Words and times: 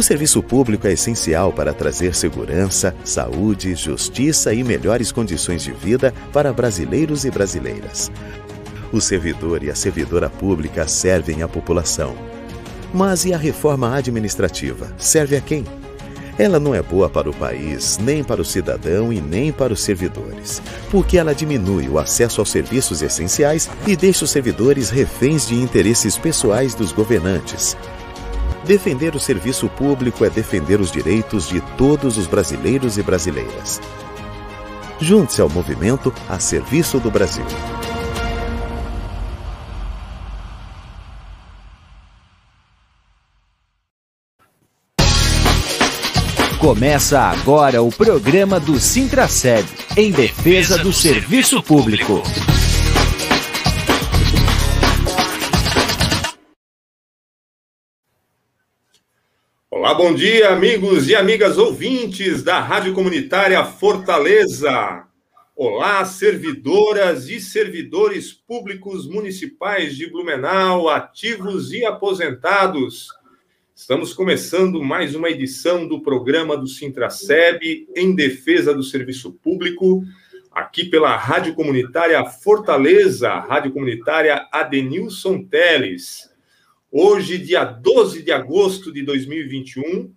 O 0.00 0.02
serviço 0.02 0.42
público 0.42 0.86
é 0.86 0.92
essencial 0.92 1.52
para 1.52 1.74
trazer 1.74 2.14
segurança, 2.14 2.94
saúde, 3.04 3.74
justiça 3.74 4.54
e 4.54 4.64
melhores 4.64 5.12
condições 5.12 5.62
de 5.62 5.72
vida 5.72 6.14
para 6.32 6.54
brasileiros 6.54 7.26
e 7.26 7.30
brasileiras. 7.30 8.10
O 8.90 8.98
servidor 8.98 9.62
e 9.62 9.68
a 9.68 9.74
servidora 9.74 10.30
pública 10.30 10.88
servem 10.88 11.42
à 11.42 11.48
população. 11.48 12.16
Mas 12.94 13.26
e 13.26 13.34
a 13.34 13.36
reforma 13.36 13.94
administrativa? 13.94 14.90
Serve 14.96 15.36
a 15.36 15.40
quem? 15.42 15.66
Ela 16.38 16.58
não 16.58 16.74
é 16.74 16.80
boa 16.80 17.10
para 17.10 17.28
o 17.28 17.36
país, 17.36 17.98
nem 17.98 18.24
para 18.24 18.40
o 18.40 18.44
cidadão 18.44 19.12
e 19.12 19.20
nem 19.20 19.52
para 19.52 19.74
os 19.74 19.82
servidores, 19.82 20.62
porque 20.90 21.18
ela 21.18 21.34
diminui 21.34 21.90
o 21.90 21.98
acesso 21.98 22.40
aos 22.40 22.50
serviços 22.50 23.02
essenciais 23.02 23.68
e 23.86 23.94
deixa 23.94 24.24
os 24.24 24.30
servidores 24.30 24.88
reféns 24.88 25.46
de 25.46 25.56
interesses 25.56 26.16
pessoais 26.16 26.74
dos 26.74 26.90
governantes. 26.90 27.76
Defender 28.70 29.16
o 29.16 29.18
serviço 29.18 29.68
público 29.68 30.24
é 30.24 30.30
defender 30.30 30.80
os 30.80 30.92
direitos 30.92 31.48
de 31.48 31.60
todos 31.76 32.16
os 32.16 32.28
brasileiros 32.28 32.98
e 32.98 33.02
brasileiras. 33.02 33.80
Junte-se 35.00 35.40
ao 35.40 35.48
movimento 35.48 36.14
a 36.28 36.38
serviço 36.38 37.00
do 37.00 37.10
Brasil. 37.10 37.44
Começa 46.60 47.18
agora 47.22 47.82
o 47.82 47.90
programa 47.90 48.60
do 48.60 48.78
Sintraceb, 48.78 49.66
em 49.96 50.12
defesa 50.12 50.78
do 50.78 50.92
serviço 50.92 51.60
público. 51.60 52.22
Olá, 59.72 59.94
bom 59.94 60.12
dia, 60.12 60.50
amigos 60.50 61.08
e 61.08 61.14
amigas 61.14 61.56
ouvintes 61.56 62.42
da 62.42 62.58
Rádio 62.58 62.92
Comunitária 62.92 63.64
Fortaleza. 63.64 65.06
Olá, 65.54 66.04
servidoras 66.04 67.28
e 67.28 67.40
servidores 67.40 68.32
públicos 68.32 69.06
municipais 69.06 69.94
de 69.94 70.10
Blumenau, 70.10 70.88
ativos 70.88 71.72
e 71.72 71.84
aposentados. 71.84 73.10
Estamos 73.72 74.12
começando 74.12 74.82
mais 74.82 75.14
uma 75.14 75.30
edição 75.30 75.86
do 75.86 76.02
programa 76.02 76.56
do 76.56 76.66
Sintraceb 76.66 77.86
em 77.94 78.12
defesa 78.12 78.74
do 78.74 78.82
serviço 78.82 79.34
público, 79.34 80.02
aqui 80.50 80.84
pela 80.84 81.16
Rádio 81.16 81.54
Comunitária 81.54 82.24
Fortaleza, 82.24 83.38
Rádio 83.38 83.70
Comunitária 83.70 84.48
Adenilson 84.50 85.44
Teles. 85.44 86.28
Hoje, 86.92 87.38
dia 87.38 87.64
12 87.64 88.20
de 88.20 88.32
agosto 88.32 88.92
de 88.92 89.04
2021, 89.04 90.12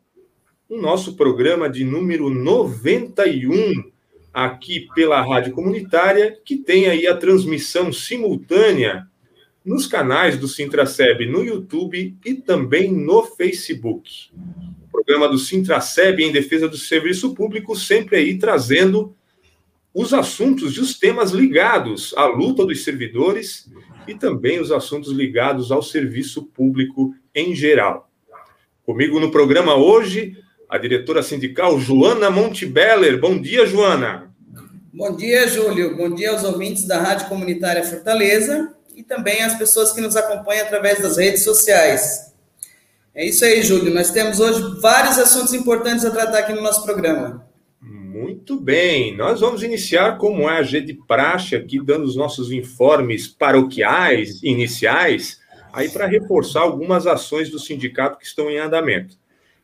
o 0.67 0.75
nosso 0.75 1.15
programa 1.15 1.69
de 1.69 1.83
número 1.83 2.31
91, 2.31 3.91
aqui 4.33 4.87
pela 4.95 5.21
Rádio 5.21 5.53
Comunitária, 5.53 6.35
que 6.43 6.57
tem 6.57 6.87
aí 6.87 7.05
a 7.05 7.15
transmissão 7.15 7.93
simultânea 7.93 9.07
nos 9.63 9.85
canais 9.85 10.35
do 10.35 10.47
Sintraceb 10.47 11.27
no 11.27 11.43
YouTube 11.43 12.17
e 12.25 12.33
também 12.33 12.91
no 12.91 13.21
Facebook. 13.21 14.31
O 14.87 14.91
programa 14.91 15.29
do 15.29 15.37
Sintraceb 15.37 16.23
em 16.23 16.31
defesa 16.31 16.67
do 16.67 16.77
serviço 16.77 17.35
público 17.35 17.75
sempre 17.75 18.15
aí 18.15 18.39
trazendo 18.39 19.15
os 19.93 20.13
assuntos 20.13 20.75
e 20.75 20.79
os 20.79 20.97
temas 20.97 21.31
ligados 21.31 22.13
à 22.17 22.25
luta 22.25 22.65
dos 22.65 22.83
servidores 22.83 23.69
e 24.07 24.15
também 24.15 24.59
os 24.59 24.71
assuntos 24.71 25.11
ligados 25.11 25.71
ao 25.71 25.83
serviço 25.83 26.43
público 26.43 27.13
em 27.33 27.55
geral. 27.55 28.09
Comigo 28.85 29.19
no 29.19 29.31
programa 29.31 29.75
hoje, 29.75 30.35
a 30.67 30.77
diretora 30.77 31.21
sindical 31.21 31.79
Joana 31.79 32.29
Montebeller. 32.29 33.19
Bom 33.19 33.39
dia, 33.39 33.65
Joana. 33.65 34.33
Bom 34.91 35.15
dia, 35.15 35.47
Júlio. 35.47 35.95
Bom 35.95 36.13
dia 36.13 36.31
aos 36.31 36.43
ouvintes 36.43 36.85
da 36.85 36.99
Rádio 36.99 37.29
Comunitária 37.29 37.83
Fortaleza 37.83 38.73
e 38.95 39.03
também 39.03 39.41
as 39.41 39.55
pessoas 39.55 39.91
que 39.91 40.01
nos 40.01 40.15
acompanham 40.15 40.65
através 40.65 41.01
das 41.01 41.17
redes 41.17 41.43
sociais. 41.43 42.33
É 43.15 43.25
isso 43.25 43.45
aí, 43.45 43.61
Júlio. 43.61 43.93
Nós 43.93 44.11
temos 44.11 44.39
hoje 44.39 44.81
vários 44.81 45.19
assuntos 45.19 45.53
importantes 45.53 46.03
a 46.03 46.11
tratar 46.11 46.39
aqui 46.39 46.53
no 46.53 46.61
nosso 46.61 46.83
programa. 46.83 47.47
Muito 48.13 48.59
bem, 48.59 49.17
nós 49.17 49.39
vamos 49.39 49.63
iniciar 49.63 50.19
como 50.19 50.47
é 50.47 50.59
a 50.59 50.61
G 50.61 50.79
de 50.81 50.93
praxe 50.93 51.55
aqui, 51.55 51.83
dando 51.83 52.03
os 52.05 52.15
nossos 52.15 52.51
informes 52.51 53.27
paroquiais 53.27 54.39
iniciais, 54.43 55.41
aí 55.73 55.89
para 55.89 56.05
reforçar 56.05 56.61
algumas 56.61 57.07
ações 57.07 57.49
do 57.49 57.57
sindicato 57.57 58.19
que 58.19 58.25
estão 58.27 58.51
em 58.51 58.59
andamento. 58.59 59.17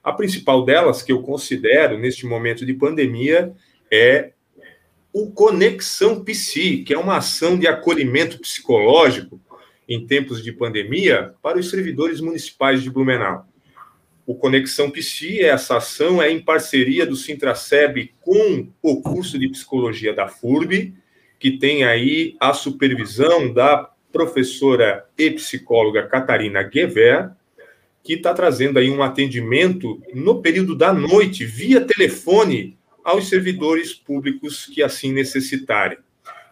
A 0.03 0.11
principal 0.11 0.65
delas, 0.65 1.03
que 1.03 1.11
eu 1.11 1.21
considero 1.21 1.99
neste 1.99 2.25
momento 2.25 2.65
de 2.65 2.73
pandemia, 2.73 3.53
é 3.91 4.31
o 5.13 5.29
Conexão 5.29 6.23
Psi, 6.23 6.77
que 6.77 6.91
é 6.91 6.97
uma 6.97 7.17
ação 7.17 7.55
de 7.55 7.67
acolhimento 7.67 8.39
psicológico 8.39 9.39
em 9.87 10.07
tempos 10.07 10.43
de 10.43 10.51
pandemia 10.51 11.35
para 11.43 11.59
os 11.59 11.69
servidores 11.69 12.19
municipais 12.19 12.81
de 12.81 12.89
Blumenau. 12.89 13.47
O 14.29 14.35
Conexão 14.35 14.91
Psi, 14.91 15.39
essa 15.39 15.77
ação 15.77 16.21
é 16.21 16.29
em 16.29 16.39
parceria 16.39 17.03
do 17.03 17.15
Sintraceb 17.15 18.13
com 18.21 18.67
o 18.79 19.01
curso 19.01 19.39
de 19.39 19.49
psicologia 19.49 20.13
da 20.13 20.27
FURB, 20.27 20.93
que 21.39 21.57
tem 21.57 21.83
aí 21.83 22.37
a 22.39 22.53
supervisão 22.53 23.51
da 23.51 23.89
professora 24.11 25.03
e 25.17 25.31
psicóloga 25.31 26.05
Catarina 26.05 26.61
Guever, 26.61 27.31
que 28.03 28.13
está 28.13 28.31
trazendo 28.31 28.77
aí 28.77 28.91
um 28.91 29.01
atendimento 29.01 29.99
no 30.13 30.43
período 30.43 30.75
da 30.75 30.93
noite, 30.93 31.43
via 31.43 31.81
telefone, 31.81 32.77
aos 33.03 33.29
servidores 33.29 33.95
públicos 33.95 34.67
que 34.67 34.83
assim 34.83 35.11
necessitarem. 35.11 35.97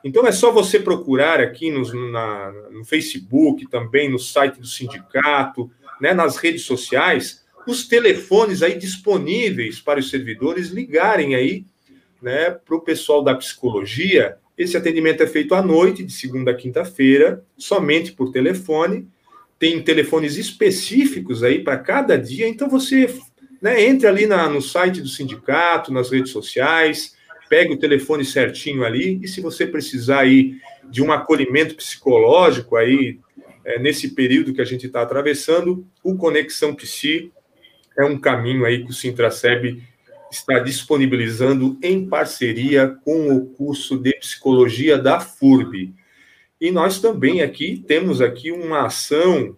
Então 0.03 0.25
é 0.25 0.31
só 0.31 0.51
você 0.51 0.79
procurar 0.79 1.39
aqui 1.39 1.69
no, 1.69 2.11
na, 2.11 2.51
no 2.71 2.83
Facebook, 2.83 3.69
também 3.69 4.09
no 4.09 4.17
site 4.17 4.59
do 4.59 4.65
sindicato, 4.65 5.69
né, 6.01 6.11
nas 6.11 6.37
redes 6.37 6.63
sociais, 6.63 7.45
os 7.67 7.87
telefones 7.87 8.63
aí 8.63 8.77
disponíveis 8.77 9.79
para 9.79 9.99
os 9.99 10.09
servidores 10.09 10.69
ligarem 10.69 11.35
aí 11.35 11.65
né, 12.21 12.51
para 12.51 12.75
o 12.75 12.81
pessoal 12.81 13.23
da 13.23 13.35
psicologia. 13.35 14.37
Esse 14.57 14.75
atendimento 14.75 15.21
é 15.21 15.27
feito 15.27 15.53
à 15.53 15.61
noite, 15.61 16.03
de 16.03 16.11
segunda 16.11 16.51
a 16.51 16.55
quinta-feira, 16.55 17.43
somente 17.57 18.11
por 18.11 18.31
telefone. 18.31 19.07
Tem 19.59 19.81
telefones 19.81 20.37
específicos 20.37 21.43
aí 21.43 21.63
para 21.63 21.77
cada 21.77 22.17
dia, 22.17 22.47
então 22.47 22.69
você 22.69 23.13
né, 23.61 23.83
entre 23.83 24.07
ali 24.07 24.25
na, 24.25 24.49
no 24.49 24.61
site 24.61 25.01
do 25.01 25.07
sindicato, 25.07 25.91
nas 25.91 26.11
redes 26.11 26.31
sociais, 26.31 27.15
pegue 27.49 27.73
o 27.73 27.79
telefone 27.79 28.23
certinho 28.23 28.83
ali, 28.83 29.19
e 29.23 29.27
se 29.27 29.41
você 29.41 29.65
precisar 29.65 30.19
aí 30.19 30.55
de 30.89 31.01
um 31.01 31.11
acolhimento 31.11 31.75
psicológico 31.75 32.75
aí, 32.75 33.19
é, 33.63 33.79
nesse 33.79 34.09
período 34.09 34.53
que 34.53 34.61
a 34.61 34.65
gente 34.65 34.87
está 34.87 35.01
atravessando, 35.01 35.85
o 36.03 36.15
Conexão 36.15 36.73
Psi 36.73 37.31
é 37.97 38.05
um 38.05 38.17
caminho 38.17 38.65
aí 38.65 38.83
que 38.83 38.91
o 38.91 38.93
Sintraceb 38.93 39.81
está 40.31 40.59
disponibilizando 40.59 41.77
em 41.81 42.07
parceria 42.07 42.87
com 43.03 43.35
o 43.35 43.45
curso 43.47 43.97
de 43.97 44.13
psicologia 44.13 44.97
da 44.97 45.19
FURB. 45.19 45.93
E 46.59 46.71
nós 46.71 46.99
também 46.99 47.41
aqui 47.41 47.83
temos 47.87 48.21
aqui 48.21 48.51
uma 48.51 48.85
ação 48.85 49.55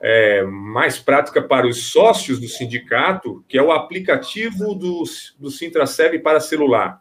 é, 0.00 0.42
mais 0.42 0.98
prática 0.98 1.42
para 1.42 1.66
os 1.66 1.90
sócios 1.90 2.40
do 2.40 2.48
sindicato, 2.48 3.44
que 3.48 3.58
é 3.58 3.62
o 3.62 3.72
aplicativo 3.72 4.74
do, 4.74 5.02
do 5.38 5.50
Sintraceb 5.50 6.18
para 6.20 6.40
celular. 6.40 7.00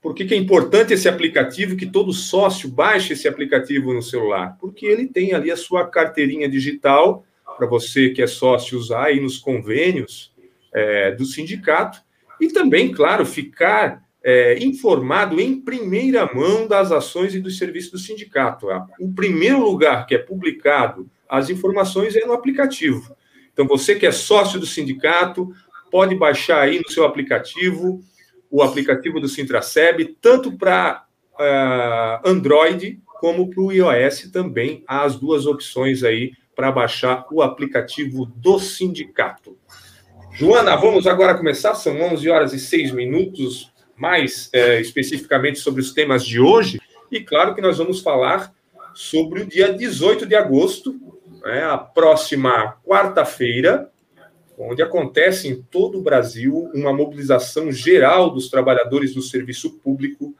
Por 0.00 0.14
que, 0.14 0.26
que 0.26 0.34
é 0.34 0.36
importante 0.36 0.92
esse 0.92 1.08
aplicativo, 1.08 1.76
que 1.76 1.86
todo 1.86 2.12
sócio 2.12 2.68
baixe 2.68 3.14
esse 3.14 3.26
aplicativo 3.26 3.92
no 3.92 4.02
celular? 4.02 4.56
Porque 4.60 4.84
ele 4.84 5.06
tem 5.06 5.32
ali 5.32 5.50
a 5.50 5.56
sua 5.56 5.86
carteirinha 5.86 6.48
digital, 6.48 7.24
para 7.56 7.66
você 7.66 8.10
que 8.10 8.22
é 8.22 8.26
sócio 8.26 8.78
usar 8.78 9.06
aí 9.06 9.20
nos 9.20 9.38
convênios 9.38 10.32
é, 10.72 11.12
do 11.12 11.24
sindicato, 11.24 12.02
e 12.40 12.48
também, 12.48 12.90
claro, 12.90 13.24
ficar 13.24 14.02
é, 14.22 14.58
informado 14.64 15.40
em 15.40 15.60
primeira 15.60 16.28
mão 16.34 16.66
das 16.66 16.90
ações 16.90 17.34
e 17.34 17.40
dos 17.40 17.58
serviços 17.58 17.92
do 17.92 17.98
sindicato. 17.98 18.66
O 18.98 19.12
primeiro 19.12 19.60
lugar 19.60 20.06
que 20.06 20.14
é 20.14 20.18
publicado 20.18 21.08
as 21.28 21.50
informações 21.50 22.16
é 22.16 22.24
no 22.26 22.32
aplicativo. 22.32 23.14
Então, 23.52 23.66
você 23.66 23.94
que 23.94 24.06
é 24.06 24.12
sócio 24.12 24.58
do 24.58 24.66
sindicato, 24.66 25.52
pode 25.90 26.14
baixar 26.14 26.62
aí 26.62 26.80
no 26.80 26.90
seu 26.90 27.04
aplicativo, 27.04 28.00
o 28.50 28.62
aplicativo 28.62 29.20
do 29.20 29.28
Sintraceb, 29.28 30.16
tanto 30.20 30.56
para 30.56 31.04
uh, 31.34 32.28
Android 32.28 33.00
como 33.20 33.48
para 33.48 33.62
o 33.62 33.72
iOS 33.72 34.30
também. 34.32 34.82
Há 34.86 35.04
as 35.04 35.16
duas 35.16 35.46
opções 35.46 36.02
aí 36.02 36.32
para 36.54 36.72
baixar 36.72 37.26
o 37.30 37.42
aplicativo 37.42 38.26
do 38.26 38.58
sindicato. 38.58 39.56
Joana, 40.32 40.74
vamos 40.76 41.06
agora 41.06 41.36
começar. 41.36 41.74
São 41.74 42.00
11 42.00 42.28
horas 42.28 42.52
e 42.52 42.58
6 42.58 42.92
minutos, 42.92 43.72
mais 43.96 44.50
é, 44.52 44.80
especificamente 44.80 45.58
sobre 45.58 45.80
os 45.80 45.92
temas 45.92 46.24
de 46.24 46.40
hoje. 46.40 46.80
E 47.10 47.20
claro 47.20 47.54
que 47.54 47.60
nós 47.60 47.78
vamos 47.78 48.00
falar 48.00 48.52
sobre 48.94 49.42
o 49.42 49.46
dia 49.46 49.72
18 49.72 50.26
de 50.26 50.34
agosto, 50.34 50.94
né, 51.44 51.64
a 51.64 51.78
próxima 51.78 52.76
quarta-feira, 52.84 53.90
onde 54.58 54.82
acontece 54.82 55.48
em 55.48 55.62
todo 55.62 55.98
o 55.98 56.02
Brasil 56.02 56.70
uma 56.74 56.92
mobilização 56.92 57.70
geral 57.70 58.30
dos 58.30 58.48
trabalhadores 58.48 59.14
do 59.14 59.22
serviço 59.22 59.78
público 59.78 60.34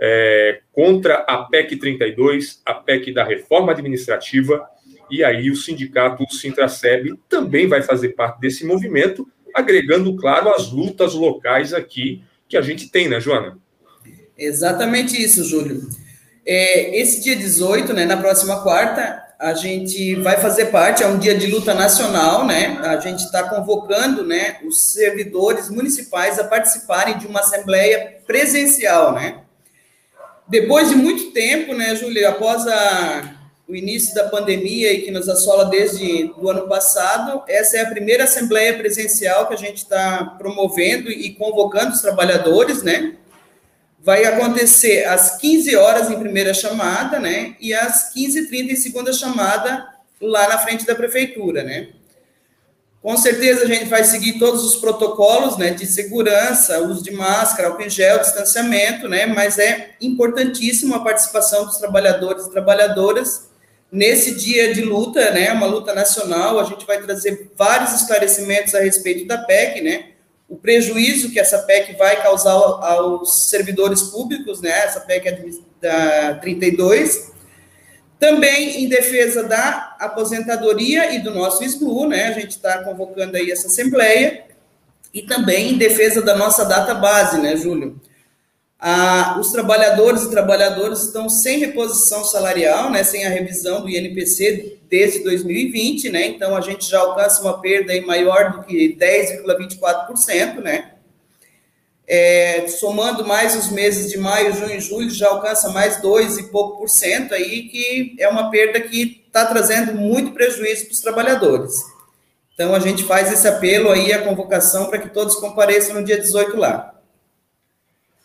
é, 0.00 0.60
contra 0.72 1.16
a 1.26 1.44
PEC 1.44 1.76
32, 1.76 2.62
a 2.64 2.74
PEC 2.74 3.12
da 3.12 3.24
reforma 3.24 3.72
administrativa, 3.72 4.66
e 5.10 5.24
aí 5.24 5.50
o 5.50 5.56
sindicato 5.56 6.24
o 6.24 6.32
Sintraceb 6.32 7.18
também 7.28 7.66
vai 7.66 7.82
fazer 7.82 8.10
parte 8.10 8.40
desse 8.40 8.64
movimento, 8.64 9.26
agregando, 9.54 10.14
claro, 10.16 10.50
as 10.50 10.70
lutas 10.70 11.14
locais 11.14 11.72
aqui 11.72 12.22
que 12.48 12.56
a 12.56 12.62
gente 12.62 12.90
tem, 12.90 13.08
né, 13.08 13.20
Joana? 13.20 13.58
Exatamente 14.36 15.20
isso, 15.20 15.44
Júlio. 15.44 15.88
É, 16.46 16.98
esse 16.98 17.22
dia 17.22 17.36
18, 17.36 17.92
né, 17.92 18.04
na 18.04 18.16
próxima 18.16 18.62
quarta, 18.62 19.22
a 19.38 19.54
gente 19.54 20.16
vai 20.16 20.40
fazer 20.40 20.66
parte, 20.66 21.02
é 21.02 21.06
um 21.06 21.18
dia 21.18 21.36
de 21.36 21.46
luta 21.46 21.72
nacional, 21.72 22.44
né? 22.44 22.78
A 22.82 22.98
gente 22.98 23.20
está 23.20 23.44
convocando, 23.44 24.24
né, 24.24 24.58
os 24.64 24.92
servidores 24.92 25.70
municipais 25.70 26.38
a 26.38 26.44
participarem 26.44 27.18
de 27.18 27.26
uma 27.26 27.40
assembleia 27.40 28.16
presencial, 28.26 29.12
né? 29.14 29.42
Depois 30.48 30.88
de 30.88 30.96
muito 30.96 31.30
tempo, 31.30 31.74
né, 31.74 31.94
Júlio, 31.94 32.26
após 32.26 32.66
a, 32.66 33.37
o 33.68 33.76
início 33.76 34.14
da 34.14 34.28
pandemia 34.28 34.92
e 34.92 35.02
que 35.02 35.10
nos 35.10 35.28
assola 35.28 35.66
desde 35.66 36.32
o 36.38 36.48
ano 36.48 36.66
passado, 36.66 37.42
essa 37.46 37.76
é 37.76 37.82
a 37.82 37.90
primeira 37.90 38.24
assembleia 38.24 38.76
presencial 38.78 39.46
que 39.46 39.54
a 39.54 39.58
gente 39.58 39.78
está 39.78 40.24
promovendo 40.38 41.10
e 41.10 41.34
convocando 41.34 41.92
os 41.92 42.00
trabalhadores, 42.00 42.82
né? 42.82 43.18
vai 44.08 44.24
acontecer 44.24 45.04
às 45.04 45.36
15 45.38 45.76
horas 45.76 46.10
em 46.10 46.18
primeira 46.18 46.54
chamada, 46.54 47.18
né? 47.18 47.56
E 47.60 47.74
às 47.74 48.14
15h30 48.14 48.70
em 48.70 48.76
segunda 48.76 49.12
chamada, 49.12 49.86
lá 50.20 50.48
na 50.48 50.58
frente 50.58 50.86
da 50.86 50.94
prefeitura, 50.94 51.62
né? 51.62 51.88
Com 53.02 53.16
certeza 53.16 53.64
a 53.64 53.66
gente 53.66 53.84
vai 53.84 54.02
seguir 54.04 54.38
todos 54.38 54.64
os 54.64 54.76
protocolos, 54.76 55.56
né, 55.56 55.70
de 55.70 55.86
segurança, 55.86 56.80
uso 56.80 57.02
de 57.02 57.12
máscara, 57.12 57.68
álcool 57.68 57.82
em 57.82 57.88
gel, 57.88 58.18
distanciamento, 58.18 59.08
né, 59.08 59.24
mas 59.24 59.56
é 59.56 59.90
importantíssimo 60.00 60.96
a 60.96 61.04
participação 61.04 61.64
dos 61.64 61.76
trabalhadores 61.76 62.46
e 62.46 62.50
trabalhadoras 62.50 63.47
nesse 63.90 64.34
dia 64.34 64.72
de 64.72 64.82
luta, 64.82 65.30
né, 65.30 65.52
uma 65.52 65.66
luta 65.66 65.94
nacional, 65.94 66.58
a 66.58 66.64
gente 66.64 66.86
vai 66.86 67.00
trazer 67.00 67.50
vários 67.56 67.94
esclarecimentos 67.94 68.74
a 68.74 68.80
respeito 68.80 69.26
da 69.26 69.38
PEC, 69.38 69.80
né, 69.80 70.12
o 70.48 70.56
prejuízo 70.56 71.30
que 71.30 71.38
essa 71.38 71.58
PEC 71.58 71.94
vai 71.96 72.22
causar 72.22 72.52
aos 72.52 73.50
servidores 73.50 74.02
públicos, 74.04 74.62
né? 74.62 74.70
Essa 74.70 75.00
PEC 75.00 75.28
é 75.28 75.44
da 75.80 76.34
32. 76.36 77.32
Também 78.18 78.82
em 78.82 78.88
defesa 78.88 79.44
da 79.44 79.96
aposentadoria 80.00 81.14
e 81.14 81.18
do 81.18 81.32
nosso 81.32 81.62
SBLU, 81.62 82.08
né? 82.08 82.28
A 82.28 82.32
gente 82.32 82.52
está 82.52 82.82
convocando 82.82 83.36
aí 83.36 83.50
essa 83.50 83.66
assembleia. 83.66 84.46
E 85.12 85.22
também 85.22 85.72
em 85.72 85.78
defesa 85.78 86.22
da 86.22 86.34
nossa 86.34 86.64
data 86.64 86.94
base, 86.94 87.38
né, 87.38 87.54
Júlio? 87.54 88.00
Ah, 88.80 89.36
os 89.40 89.50
trabalhadores 89.50 90.22
e 90.22 90.30
trabalhadoras 90.30 91.02
estão 91.02 91.28
sem 91.28 91.58
reposição 91.58 92.24
salarial, 92.24 92.90
né, 92.90 93.02
sem 93.02 93.26
a 93.26 93.28
revisão 93.28 93.80
do 93.80 93.90
INPC 93.90 94.78
desde 94.88 95.24
2020, 95.24 96.10
né, 96.10 96.26
então 96.26 96.54
a 96.54 96.60
gente 96.60 96.88
já 96.88 97.00
alcança 97.00 97.42
uma 97.42 97.60
perda 97.60 97.92
aí 97.92 98.00
maior 98.06 98.52
do 98.52 98.62
que 98.62 98.96
10,24%, 98.96 100.60
né, 100.60 100.92
é, 102.08 102.66
somando 102.68 103.26
mais 103.26 103.54
os 103.54 103.70
meses 103.70 104.10
de 104.10 104.16
maio, 104.16 104.54
junho 104.54 104.76
e 104.76 104.80
julho, 104.80 105.10
já 105.10 105.28
alcança 105.28 105.68
mais 105.68 106.00
2 106.00 106.38
e 106.38 106.44
pouco 106.44 106.78
por 106.78 106.88
cento 106.88 107.34
aí, 107.34 107.68
que 107.68 108.16
é 108.18 108.26
uma 108.28 108.50
perda 108.50 108.80
que 108.80 109.22
está 109.26 109.44
trazendo 109.44 109.92
muito 109.92 110.32
prejuízo 110.32 110.86
para 110.86 110.92
os 110.92 111.00
trabalhadores. 111.00 111.74
Então, 112.54 112.74
a 112.74 112.80
gente 112.80 113.04
faz 113.04 113.30
esse 113.30 113.46
apelo 113.46 113.90
aí, 113.90 114.10
a 114.10 114.22
convocação, 114.22 114.86
para 114.86 114.98
que 114.98 115.10
todos 115.10 115.36
compareçam 115.36 115.96
no 115.96 116.02
dia 116.02 116.18
18 116.18 116.56
lá. 116.56 116.97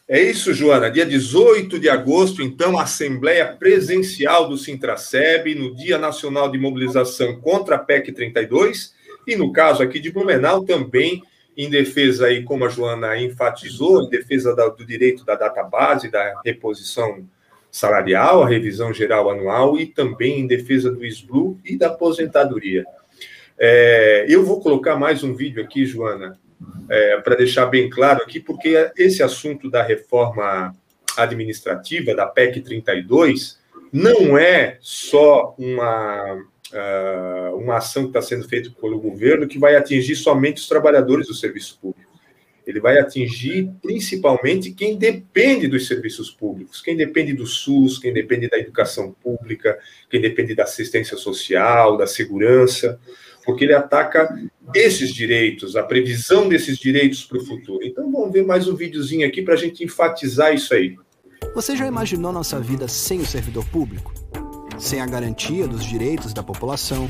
É 0.05 0.21
isso, 0.21 0.53
Joana. 0.53 0.91
Dia 0.91 1.05
18 1.05 1.79
de 1.79 1.88
agosto, 1.88 2.41
então, 2.41 2.77
a 2.77 2.83
Assembleia 2.83 3.45
Presencial 3.47 4.50
do 4.50 4.57
Sintraceb, 4.57 5.55
no 5.55 5.73
Dia 5.73 5.97
Nacional 5.97 6.51
de 6.51 6.57
Mobilização 6.57 7.39
contra 7.39 7.77
a 7.77 7.79
PEC 7.79 8.11
32, 8.11 8.94
e 9.25 9.38
no 9.38 9.53
caso 9.53 9.81
aqui 9.81 10.01
de 10.01 10.11
Blumenau, 10.11 10.65
também 10.65 11.23
em 11.55 11.69
defesa, 11.69 12.25
aí, 12.25 12.44
como 12.44 12.65
a 12.65 12.69
Joana 12.69 13.17
enfatizou, 13.17 14.03
em 14.03 14.09
defesa 14.09 14.53
do 14.53 14.85
direito 14.85 15.23
da 15.23 15.35
database, 15.35 16.11
da 16.11 16.41
reposição 16.44 17.25
salarial, 17.71 18.44
a 18.44 18.50
revisão 18.50 18.94
geral 18.94 19.29
anual, 19.29 19.79
e 19.79 19.85
também 19.85 20.41
em 20.41 20.47
defesa 20.47 20.91
do 20.91 21.05
SBLU 21.05 21.57
e 21.63 21.77
da 21.77 21.88
aposentadoria. 21.88 22.83
É, 23.57 24.25
eu 24.27 24.44
vou 24.44 24.59
colocar 24.59 24.97
mais 24.97 25.23
um 25.23 25.33
vídeo 25.33 25.63
aqui, 25.63 25.85
Joana, 25.85 26.38
é, 26.89 27.18
para 27.21 27.36
deixar 27.36 27.65
bem 27.68 27.89
claro 27.89 28.21
aqui, 28.24 28.39
porque 28.39 28.92
esse 28.98 29.24
assunto 29.24 29.69
da 29.69 29.81
reforma 29.81 30.75
administrativa, 31.18 32.13
da 32.13 32.25
PEC 32.25 32.62
32, 32.62 33.60
não 33.92 34.38
é 34.38 34.77
só 34.81 35.56
uma, 35.57 36.33
uh, 36.33 37.56
uma 37.56 37.77
ação 37.77 38.04
que 38.04 38.10
está 38.10 38.21
sendo 38.21 38.48
feita 38.48 38.71
pelo 38.81 39.00
governo 39.00 39.48
que 39.48 39.60
vai 39.60 39.75
atingir 39.75 40.15
somente 40.15 40.57
os 40.57 40.68
trabalhadores 40.68 41.27
do 41.27 41.33
serviço 41.33 41.77
público. 41.80 42.12
Ele 42.65 42.80
vai 42.80 42.98
atingir 42.98 43.69
principalmente 43.81 44.71
quem 44.71 44.98
depende 44.98 45.68
dos 45.68 45.86
serviços 45.86 46.31
públicos, 46.31 46.81
quem 46.81 46.95
depende 46.95 47.33
do 47.33 47.45
SUS, 47.45 48.00
quem 48.00 48.13
depende 48.13 48.50
da 48.50 48.57
educação 48.57 49.12
pública, 49.21 49.77
quem 50.10 50.21
depende 50.21 50.56
da 50.56 50.63
assistência 50.63 51.18
social, 51.18 51.98
da 51.98 52.07
segurança 52.07 53.00
porque 53.45 53.66
ele 53.66 53.74
ataca 53.74 54.34
esses 54.74 55.13
direitos, 55.13 55.75
a 55.75 55.84
previsão 55.84 56.48
desses 56.48 56.78
direitos 56.78 57.24
para 57.24 57.38
o 57.38 57.45
futuro. 57.45 57.84
Então 57.84 58.12
vamos 58.12 58.31
ver 58.31 58.45
mais 58.45 58.68
um 58.68 58.75
videozinho 58.75 59.28
aqui 59.28 59.42
para 59.42 59.54
a 59.54 59.57
gente 59.57 59.84
enfatizar 59.84 60.54
isso 60.54 60.74
aí. 60.74 60.95
Você 61.54 61.75
já 61.75 61.86
imaginou 61.86 62.31
nossa 62.31 62.60
vida 62.60 62.88
sem 62.88 63.19
o 63.19 63.25
servidor 63.25 63.66
público? 63.66 64.13
Sem 64.80 65.01
a 65.01 65.06
garantia 65.06 65.68
dos 65.68 65.84
direitos 65.84 66.34
da 66.34 66.42
população, 66.42 67.10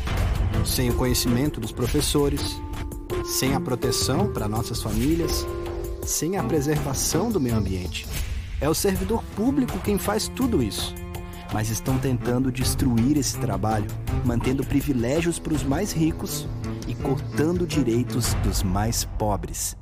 sem 0.66 0.90
o 0.90 0.96
conhecimento 0.96 1.60
dos 1.60 1.72
professores, 1.72 2.60
sem 3.24 3.56
a 3.56 3.60
proteção 3.60 4.34
para 4.34 4.50
nossas 4.50 4.82
famílias, 4.82 5.46
sem 6.04 6.38
a 6.38 6.44
preservação 6.44 7.32
do 7.32 7.40
meio 7.40 7.56
ambiente? 7.56 8.06
É 8.60 8.68
o 8.68 8.74
servidor 8.74 9.24
público 9.36 9.80
quem 9.80 9.98
faz 9.98 10.28
tudo 10.28 10.62
isso 10.62 10.94
mas 11.52 11.70
estão 11.70 11.98
tentando 11.98 12.52
destruir 12.52 13.18
esse 13.18 13.40
trabalho, 13.40 13.88
mantendo 14.24 14.64
privilégios 14.64 15.40
para 15.40 15.54
os 15.54 15.64
mais 15.64 15.92
ricos 15.92 16.48
e 16.88 16.96
cortando 16.96 17.66
direitos 17.66 18.34
dos 18.36 18.64
mais 18.64 19.06
pobres. 19.06 19.76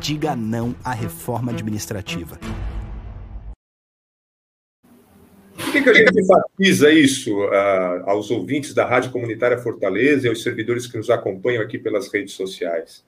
Diga 0.00 0.34
não 0.34 0.74
à 0.84 0.92
reforma 0.92 1.52
administrativa. 1.52 2.38
Por 5.56 5.72
que, 5.72 5.82
que 5.82 5.90
a 5.90 5.94
gente 5.94 6.20
enfatiza 6.20 6.92
isso 6.92 7.38
uh, 7.38 8.10
aos 8.10 8.30
ouvintes 8.30 8.74
da 8.74 8.84
Rádio 8.84 9.10
Comunitária 9.10 9.58
Fortaleza 9.58 10.26
e 10.26 10.28
aos 10.28 10.42
servidores 10.42 10.86
que 10.86 10.96
nos 10.96 11.08
acompanham 11.08 11.62
aqui 11.62 11.78
pelas 11.78 12.12
redes 12.12 12.34
sociais? 12.34 13.04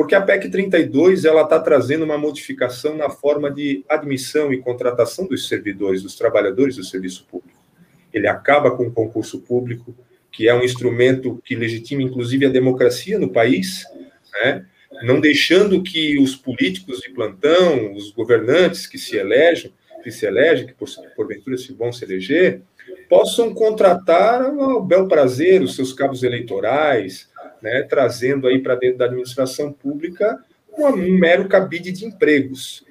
Porque 0.00 0.14
a 0.14 0.22
PEC 0.22 0.48
32 0.48 1.26
ela 1.26 1.42
está 1.42 1.60
trazendo 1.60 2.06
uma 2.06 2.16
modificação 2.16 2.96
na 2.96 3.10
forma 3.10 3.50
de 3.50 3.84
admissão 3.86 4.50
e 4.50 4.56
contratação 4.56 5.26
dos 5.26 5.46
servidores, 5.46 6.02
dos 6.02 6.16
trabalhadores 6.16 6.76
do 6.76 6.82
serviço 6.82 7.26
público. 7.30 7.62
Ele 8.10 8.26
acaba 8.26 8.70
com 8.70 8.86
o 8.86 8.90
concurso 8.90 9.42
público, 9.42 9.94
que 10.32 10.48
é 10.48 10.54
um 10.54 10.64
instrumento 10.64 11.38
que 11.44 11.54
legitima, 11.54 12.00
inclusive, 12.00 12.46
a 12.46 12.48
democracia 12.48 13.18
no 13.18 13.28
país, 13.28 13.84
né? 14.32 14.64
não 15.02 15.20
deixando 15.20 15.82
que 15.82 16.18
os 16.18 16.34
políticos 16.34 17.00
de 17.00 17.10
plantão, 17.10 17.92
os 17.92 18.10
governantes 18.10 18.86
que 18.86 18.96
se 18.96 19.18
elegem, 19.18 19.70
que 20.02 20.10
se 20.10 20.24
elegem, 20.24 20.66
que 20.66 20.74
porventura 21.14 21.58
se 21.58 21.74
vão 21.74 21.92
se 21.92 22.06
eleger, 22.06 22.62
possam 23.06 23.52
contratar 23.52 24.40
ao 24.40 24.82
bel 24.82 25.06
prazer 25.06 25.60
os 25.60 25.76
seus 25.76 25.92
cabos 25.92 26.22
eleitorais, 26.22 27.28
né, 27.62 27.82
trazendo 27.82 28.46
aí 28.46 28.58
para 28.60 28.74
dentro 28.74 28.98
da 28.98 29.04
administração 29.06 29.72
pública 29.72 30.38
um 30.78 31.18
mero 31.18 31.48
cabide 31.48 31.92
de 31.92 32.04
empregos. 32.04 32.84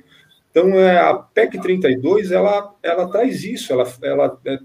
Então, 0.51 0.79
é, 0.79 0.97
a 0.97 1.13
PEC 1.13 1.59
32, 1.59 2.31
ela, 2.31 2.73
ela 2.81 3.07
traz 3.09 3.43
isso, 3.43 3.71
ela, 3.71 3.91
ela 4.01 4.39
é, 4.45 4.59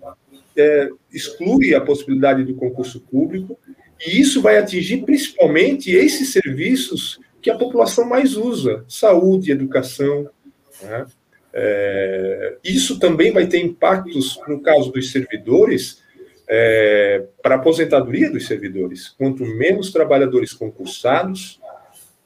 é, 0.56 0.88
exclui 1.12 1.75
a 1.75 1.80
possibilidade 1.80 2.44
do 2.44 2.54
concurso 2.54 3.00
público, 3.00 3.58
e 4.04 4.20
isso 4.20 4.42
vai 4.42 4.58
atingir 4.58 5.04
principalmente 5.04 5.90
esses 5.90 6.32
serviços 6.32 7.20
que 7.40 7.50
a 7.50 7.56
população 7.56 8.06
mais 8.06 8.37
usa, 8.37 8.84
saúde, 8.88 9.52
educação. 9.52 10.28
Né? 10.82 11.06
É, 11.52 12.56
isso 12.64 12.99
também 12.99 13.30
vai 13.30 13.46
ter 13.46 13.61
impactos, 13.61 14.40
no 14.49 14.61
caso 14.61 14.90
dos 14.90 15.12
servidores, 15.12 16.02
é, 16.48 17.24
para 17.42 17.54
a 17.54 17.58
aposentadoria 17.58 18.30
dos 18.30 18.46
servidores. 18.46 19.08
Quanto 19.08 19.44
menos 19.44 19.90
trabalhadores 19.90 20.52
concursados, 20.52 21.60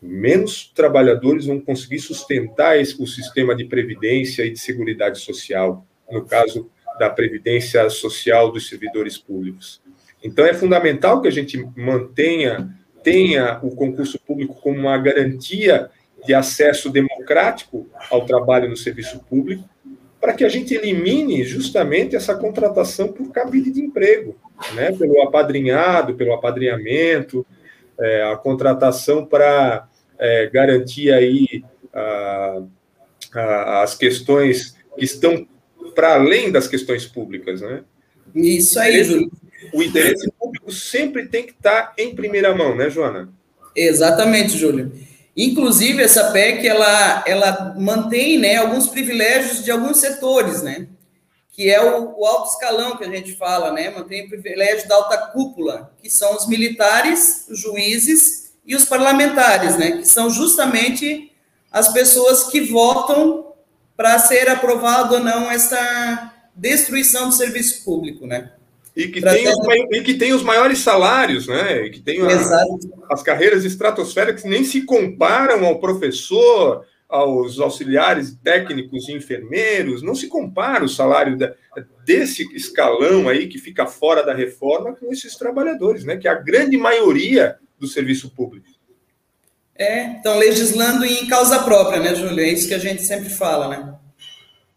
menos 0.01 0.73
trabalhadores 0.75 1.47
vão 1.47 1.61
conseguir 1.61 1.99
sustentar 1.99 2.79
esse, 2.79 3.01
o 3.03 3.07
sistema 3.07 3.55
de 3.55 3.65
previdência 3.65 4.45
e 4.45 4.51
de 4.51 4.59
seguridade 4.59 5.19
social, 5.19 5.87
no 6.11 6.25
caso 6.25 6.71
da 6.99 7.09
previdência 7.09 7.89
social 7.91 8.51
dos 8.51 8.69
servidores 8.69 9.17
públicos. 9.17 9.81
Então, 10.23 10.45
é 10.45 10.53
fundamental 10.53 11.21
que 11.21 11.29
a 11.29 11.33
gente 11.33 11.65
mantenha 11.77 12.77
tenha 13.03 13.59
o 13.63 13.75
concurso 13.75 14.19
público 14.21 14.55
como 14.61 14.79
uma 14.79 14.99
garantia 14.99 15.91
de 16.27 16.35
acesso 16.35 16.91
democrático 16.91 17.89
ao 18.11 18.27
trabalho 18.27 18.69
no 18.69 18.77
serviço 18.77 19.21
público, 19.21 19.65
para 20.21 20.33
que 20.33 20.45
a 20.45 20.49
gente 20.49 20.75
elimine 20.75 21.45
justamente 21.45 22.17
essa 22.17 22.35
contratação 22.35 23.13
por 23.13 23.31
cabide 23.31 23.71
de 23.71 23.81
emprego, 23.81 24.37
né? 24.75 24.93
pelo 24.93 25.23
apadrinhado, 25.23 26.15
pelo 26.15 26.33
apadrinhamento, 26.33 27.47
é, 27.99 28.23
a 28.25 28.37
contratação 28.37 29.25
para 29.25 29.89
é, 30.19 30.51
garantir 30.53 31.13
aí 31.13 31.65
a, 31.93 32.63
a, 33.35 33.83
as 33.83 33.95
questões 33.95 34.77
que 34.97 35.05
estão 35.05 35.47
para 35.95 36.15
além 36.15 36.51
das 36.51 36.69
questões 36.69 37.07
públicas, 37.07 37.61
né? 37.61 37.83
Isso 38.35 38.79
aí, 38.79 39.03
Júlio. 39.03 39.31
O 39.73 39.83
interesse 39.83 40.31
público 40.39 40.71
sempre 40.71 41.27
tem 41.27 41.45
que 41.45 41.53
estar 41.53 41.93
em 41.99 42.15
primeira 42.15 42.55
mão, 42.55 42.77
né, 42.77 42.89
Joana? 42.89 43.29
Exatamente, 43.75 44.57
Júlio. 44.57 44.93
Inclusive, 45.41 46.03
essa 46.03 46.33
PEC, 46.33 46.67
ela, 46.67 47.23
ela 47.25 47.75
mantém 47.79 48.41
né, 48.41 48.57
alguns 48.57 48.89
privilégios 48.89 49.63
de 49.63 49.71
alguns 49.71 49.99
setores, 49.99 50.63
né? 50.63 50.89
Que 51.53 51.71
é 51.71 51.81
o, 51.81 52.19
o 52.19 52.27
alto 52.27 52.51
escalão 52.51 52.97
que 52.97 53.05
a 53.05 53.09
gente 53.09 53.37
fala, 53.37 53.73
né? 53.73 53.89
Mantém 53.89 54.27
o 54.27 54.29
privilégio 54.29 54.89
da 54.89 54.97
alta 54.97 55.17
cúpula, 55.17 55.95
que 56.03 56.11
são 56.11 56.35
os 56.35 56.49
militares, 56.49 57.47
os 57.49 57.61
juízes 57.61 58.53
e 58.67 58.75
os 58.75 58.85
parlamentares, 58.85 59.79
né? 59.79 59.99
Que 59.99 60.09
são 60.09 60.29
justamente 60.29 61.31
as 61.71 61.93
pessoas 61.93 62.51
que 62.51 62.61
votam 62.63 63.53
para 63.97 64.19
ser 64.19 64.49
aprovado 64.49 65.15
ou 65.15 65.21
não 65.21 65.49
essa 65.49 66.35
destruição 66.53 67.29
do 67.29 67.35
serviço 67.35 67.85
público, 67.85 68.27
né? 68.27 68.51
E 68.99 69.07
que, 69.07 69.21
tem 69.21 69.49
os, 69.49 69.57
e 69.93 70.01
que 70.03 70.15
tem 70.15 70.33
os 70.33 70.43
maiores 70.43 70.81
salários, 70.81 71.47
né? 71.47 71.87
E 71.87 71.91
que 71.91 72.01
tem 72.01 72.21
a, 72.21 72.65
as 73.09 73.23
carreiras 73.23 73.65
estratosféricas 73.65 74.43
que 74.43 74.49
nem 74.49 74.65
se 74.65 74.83
comparam 74.83 75.65
ao 75.65 75.79
professor, 75.79 76.85
aos 77.09 77.61
auxiliares 77.61 78.37
técnicos 78.43 79.09
e 79.09 79.13
enfermeiros, 79.13 80.03
não 80.03 80.17
se 80.17 80.27
compara 80.27 80.85
o 80.85 80.89
salário 80.89 81.37
de, 81.37 81.49
desse 82.05 82.43
escalão 82.57 83.29
aí 83.29 83.47
que 83.47 83.57
fica 83.57 83.87
fora 83.87 84.27
da 84.27 84.35
reforma 84.35 84.97
com 84.97 85.13
esses 85.13 85.37
trabalhadores, 85.37 86.03
né? 86.03 86.17
Que 86.17 86.27
é 86.27 86.33
a 86.33 86.35
grande 86.35 86.77
maioria 86.77 87.57
do 87.79 87.87
serviço 87.87 88.35
público. 88.35 88.67
É, 89.77 90.17
estão 90.17 90.37
legislando 90.37 91.05
em 91.05 91.25
causa 91.29 91.61
própria, 91.61 92.01
né, 92.01 92.17
Júlio? 92.17 92.41
É 92.41 92.49
isso 92.49 92.67
que 92.67 92.75
a 92.75 92.81
gente 92.81 93.05
sempre 93.05 93.31
fala, 93.31 93.69
né? 93.69 93.95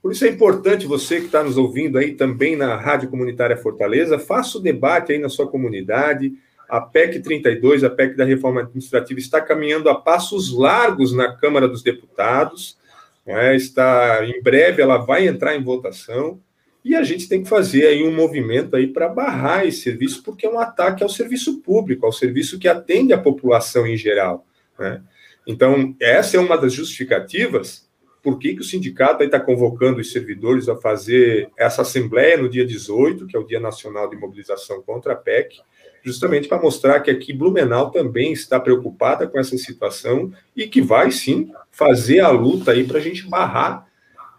Por 0.02 0.12
isso 0.12 0.26
é 0.26 0.30
importante 0.30 0.88
você 0.88 1.20
que 1.20 1.28
está 1.28 1.44
nos 1.44 1.58
ouvindo 1.58 1.98
aí 1.98 2.14
também 2.14 2.56
na 2.56 2.76
Rádio 2.76 3.10
Comunitária 3.10 3.56
Fortaleza, 3.56 4.18
faça 4.18 4.58
o 4.58 4.62
debate 4.62 5.12
aí 5.12 5.20
na 5.20 5.30
sua 5.30 5.48
comunidade. 5.48 6.34
A 6.68 6.82
PEC 6.82 7.20
32, 7.20 7.84
a 7.84 7.90
PEC 7.90 8.16
da 8.16 8.26
Reforma 8.26 8.62
Administrativa, 8.62 9.20
está 9.20 9.40
caminhando 9.40 9.90
a 9.90 9.96
passos 9.96 10.52
largos 10.52 11.14
na 11.14 11.36
Câmara 11.36 11.68
dos 11.68 11.84
Deputados. 11.84 12.78
É? 13.26 13.56
Está 13.56 14.26
em 14.26 14.42
breve, 14.42 14.82
ela 14.82 14.98
vai 14.98 15.28
entrar 15.28 15.56
em 15.56 15.64
votação 15.64 16.40
e 16.84 16.96
a 16.96 17.04
gente 17.04 17.30
tem 17.30 17.44
que 17.44 17.50
fazer 17.50 17.86
aí 17.86 18.04
um 18.04 18.14
movimento 18.14 18.76
aí 18.76 18.88
para 18.88 19.08
barrar 19.08 19.68
esse 19.68 19.82
serviço, 19.82 20.24
porque 20.24 20.48
é 20.48 20.50
um 20.50 20.60
ataque 20.60 21.04
ao 21.04 21.10
serviço 21.10 21.62
público, 21.62 22.08
ao 22.08 22.12
serviço 22.12 22.58
que 22.58 22.68
atende 22.68 23.14
a 23.14 23.20
população 23.20 23.86
em 23.86 23.96
geral. 23.96 24.48
Né? 24.80 25.02
Então, 25.46 25.96
essa 26.00 26.38
é 26.38 26.40
uma 26.40 26.58
das 26.58 26.74
justificativas 26.74 27.88
por 28.22 28.38
que, 28.38 28.54
que 28.54 28.62
o 28.62 28.64
sindicato 28.64 29.24
está 29.24 29.40
convocando 29.40 30.00
os 30.00 30.12
servidores 30.12 30.70
a 30.70 30.76
fazer 30.76 31.50
essa 31.58 31.82
assembleia 31.82 32.38
no 32.38 32.50
dia 32.50 32.66
18, 32.66 33.26
que 33.26 33.36
é 33.36 33.40
o 33.40 33.46
Dia 33.46 33.60
Nacional 33.60 34.10
de 34.10 34.16
Mobilização 34.16 34.82
contra 34.82 35.14
a 35.14 35.16
PEC, 35.16 35.60
justamente 36.04 36.48
para 36.48 36.62
mostrar 36.62 37.00
que 37.00 37.10
aqui 37.10 37.34
Blumenau 37.34 37.90
também 37.90 38.32
está 38.32 38.60
preocupada 38.60 39.28
com 39.28 39.40
essa 39.40 39.58
situação 39.58 40.32
e 40.56 40.68
que 40.68 40.82
vai 40.82 41.12
sim 41.12 41.52
fazer 41.72 42.20
a 42.20 42.30
luta 42.30 42.72
aí 42.72 42.84
para 42.84 43.00
a 43.00 43.02
gente 43.02 43.28
barrar 43.28 43.88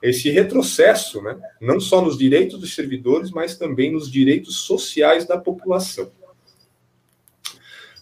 esse 0.00 0.30
retrocesso, 0.30 1.22
né? 1.22 1.38
não 1.60 1.78
só 1.78 2.02
nos 2.02 2.18
direitos 2.18 2.58
dos 2.58 2.74
servidores, 2.74 3.30
mas 3.30 3.56
também 3.56 3.92
nos 3.92 4.10
direitos 4.10 4.56
sociais 4.56 5.26
da 5.26 5.38
população. 5.38 6.10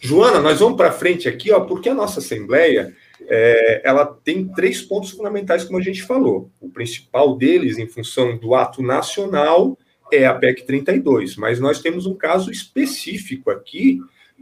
Joana, 0.00 0.40
nós 0.40 0.60
vamos 0.60 0.78
para 0.78 0.90
frente 0.90 1.28
aqui, 1.28 1.52
ó, 1.52 1.60
porque 1.60 1.90
a 1.90 1.94
nossa 1.94 2.20
Assembleia 2.20 2.96
é, 3.29 3.83
ela 3.85 4.07
tem 4.07 4.49
três 4.49 4.83
pontos 4.83 5.11
fundamentais, 5.11 5.65
como 5.65 5.79
a 5.79 5.83
gente 5.83 6.03
falou. 6.03 6.50
O 6.61 6.69
principal 6.69 7.37
deles, 7.37 7.79
em 7.79 7.87
função 7.87 8.37
do 8.37 8.55
ato 8.55 8.83
nacional, 8.83 9.79
é 10.12 10.27
a 10.27 10.35
PEC 10.35 10.65
32, 10.65 11.37
mas 11.37 11.61
nós 11.61 11.81
temos 11.81 12.07
um 12.07 12.15
caso 12.15 12.50
específico 12.50 13.50
aqui, 13.50 14.00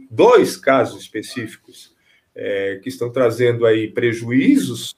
dois 0.09 0.57
casos 0.57 1.01
específicos, 1.01 1.95
é, 2.35 2.79
que 2.81 2.89
estão 2.89 3.11
trazendo 3.11 3.65
aí 3.65 3.87
prejuízos, 3.87 4.95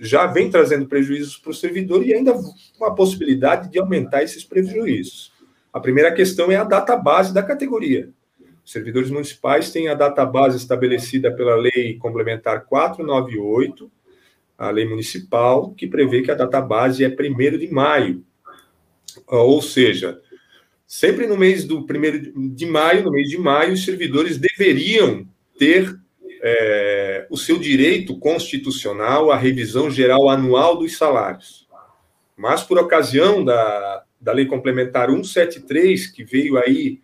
já 0.00 0.26
vem 0.26 0.50
trazendo 0.50 0.86
prejuízos 0.86 1.36
para 1.36 1.50
o 1.50 1.54
servidor 1.54 2.06
e 2.06 2.12
ainda 2.12 2.34
uma 2.78 2.94
possibilidade 2.94 3.70
de 3.70 3.78
aumentar 3.78 4.22
esses 4.22 4.44
prejuízos. 4.44 5.32
A 5.72 5.80
primeira 5.80 6.12
questão 6.12 6.50
é 6.50 6.56
a 6.56 6.64
data 6.64 6.96
base 6.96 7.32
da 7.32 7.42
categoria. 7.42 8.10
Os 8.64 8.70
servidores 8.70 9.10
municipais 9.10 9.70
têm 9.70 9.88
a 9.88 9.94
data 9.94 10.24
base 10.24 10.56
estabelecida 10.56 11.34
pela 11.34 11.56
Lei 11.56 11.96
Complementar 11.98 12.64
498, 12.64 13.90
a 14.56 14.70
lei 14.70 14.88
municipal, 14.88 15.72
que 15.72 15.86
prevê 15.86 16.22
que 16.22 16.30
a 16.30 16.36
data 16.36 16.60
base 16.60 17.04
é 17.04 17.08
1 17.08 17.58
de 17.58 17.68
maio. 17.72 18.24
Ou 19.26 19.60
seja, 19.60 20.20
sempre 20.86 21.26
no 21.26 21.36
mês 21.36 21.64
do 21.64 21.80
1 21.80 22.54
de 22.54 22.66
maio, 22.66 23.04
no 23.04 23.10
mês 23.10 23.28
de 23.28 23.38
maio, 23.38 23.72
os 23.72 23.84
servidores 23.84 24.38
deveriam 24.38 25.26
ter 25.58 25.98
é, 26.40 27.26
o 27.28 27.36
seu 27.36 27.58
direito 27.58 28.18
constitucional 28.18 29.32
à 29.32 29.36
revisão 29.36 29.90
geral 29.90 30.28
anual 30.28 30.76
dos 30.76 30.96
salários. 30.96 31.66
Mas, 32.36 32.62
por 32.62 32.78
ocasião 32.78 33.44
da, 33.44 34.04
da 34.20 34.32
Lei 34.32 34.46
Complementar 34.46 35.08
173, 35.08 36.06
que 36.06 36.24
veio 36.24 36.56
aí 36.56 37.00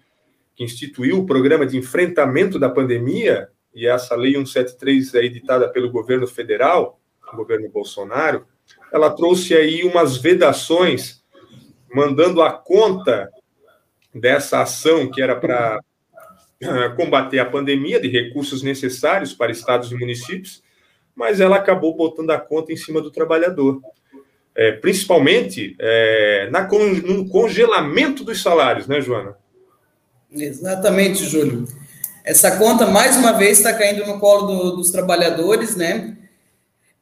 que 0.58 0.64
instituiu 0.64 1.20
o 1.20 1.24
programa 1.24 1.64
de 1.64 1.78
enfrentamento 1.78 2.58
da 2.58 2.68
pandemia, 2.68 3.48
e 3.72 3.86
essa 3.86 4.16
lei 4.16 4.32
173 4.32 5.14
é 5.14 5.24
editada 5.24 5.68
pelo 5.68 5.88
governo 5.88 6.26
federal, 6.26 6.98
o 7.32 7.36
governo 7.36 7.68
Bolsonaro, 7.68 8.44
ela 8.92 9.08
trouxe 9.08 9.54
aí 9.54 9.84
umas 9.84 10.16
vedações, 10.16 11.22
mandando 11.94 12.42
a 12.42 12.50
conta 12.50 13.30
dessa 14.12 14.62
ação 14.62 15.08
que 15.08 15.22
era 15.22 15.36
para 15.36 15.78
ah, 16.64 16.88
combater 16.96 17.38
a 17.38 17.46
pandemia, 17.46 18.00
de 18.00 18.08
recursos 18.08 18.60
necessários 18.60 19.32
para 19.32 19.52
estados 19.52 19.92
e 19.92 19.94
municípios, 19.94 20.60
mas 21.14 21.38
ela 21.38 21.54
acabou 21.54 21.94
botando 21.94 22.32
a 22.32 22.40
conta 22.40 22.72
em 22.72 22.76
cima 22.76 23.00
do 23.00 23.12
trabalhador. 23.12 23.80
É, 24.56 24.72
principalmente 24.72 25.76
é, 25.78 26.48
na, 26.50 26.66
no 26.66 27.28
congelamento 27.28 28.24
dos 28.24 28.42
salários, 28.42 28.88
né, 28.88 29.00
Joana? 29.00 29.36
Exatamente, 30.32 31.24
Júlio. 31.24 31.66
Essa 32.24 32.56
conta, 32.58 32.86
mais 32.86 33.16
uma 33.16 33.32
vez, 33.32 33.58
está 33.58 33.72
caindo 33.72 34.06
no 34.06 34.18
colo 34.20 34.46
do, 34.46 34.76
dos 34.76 34.90
trabalhadores, 34.90 35.74
né? 35.74 36.16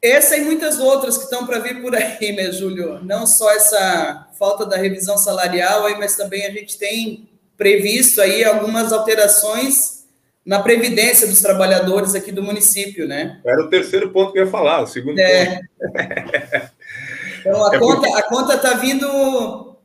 Essa 0.01 0.37
e 0.37 0.45
muitas 0.45 0.79
outras 0.79 1.17
que 1.17 1.25
estão 1.25 1.45
para 1.47 1.59
vir 1.59 1.83
por 1.83 1.95
aí, 1.97 2.33
né, 2.33 2.53
Júlio? 2.53 3.03
Não 3.03 3.27
só 3.27 3.51
essa 3.51 4.29
falta 4.39 4.65
da 4.65 4.77
revisão 4.77 5.19
salarial, 5.19 5.87
aí, 5.87 5.99
mas 5.99 6.17
também 6.17 6.47
a 6.47 6.51
gente 6.51 6.79
tem 6.79 7.29
previsto 7.57 8.21
aí 8.21 8.45
algumas 8.45 8.93
alterações 8.93 10.05
na 10.45 10.61
previdência 10.61 11.27
dos 11.27 11.41
trabalhadores 11.41 12.15
aqui 12.15 12.31
do 12.31 12.43
município, 12.43 13.09
né? 13.09 13.41
Era 13.45 13.63
o 13.63 13.69
terceiro 13.69 14.11
ponto 14.11 14.33
que 14.33 14.39
eu 14.39 14.45
ia 14.45 14.51
falar, 14.51 14.83
o 14.83 14.87
segundo 14.87 15.19
é. 15.19 15.47
ponto. 15.47 15.67
então, 17.41 17.65
a 17.67 17.75
é 17.75 17.79
conta 17.81 18.01
porque... 18.01 18.19
a 18.19 18.23
conta 18.23 18.55
está 18.55 18.75
vindo 18.75 19.77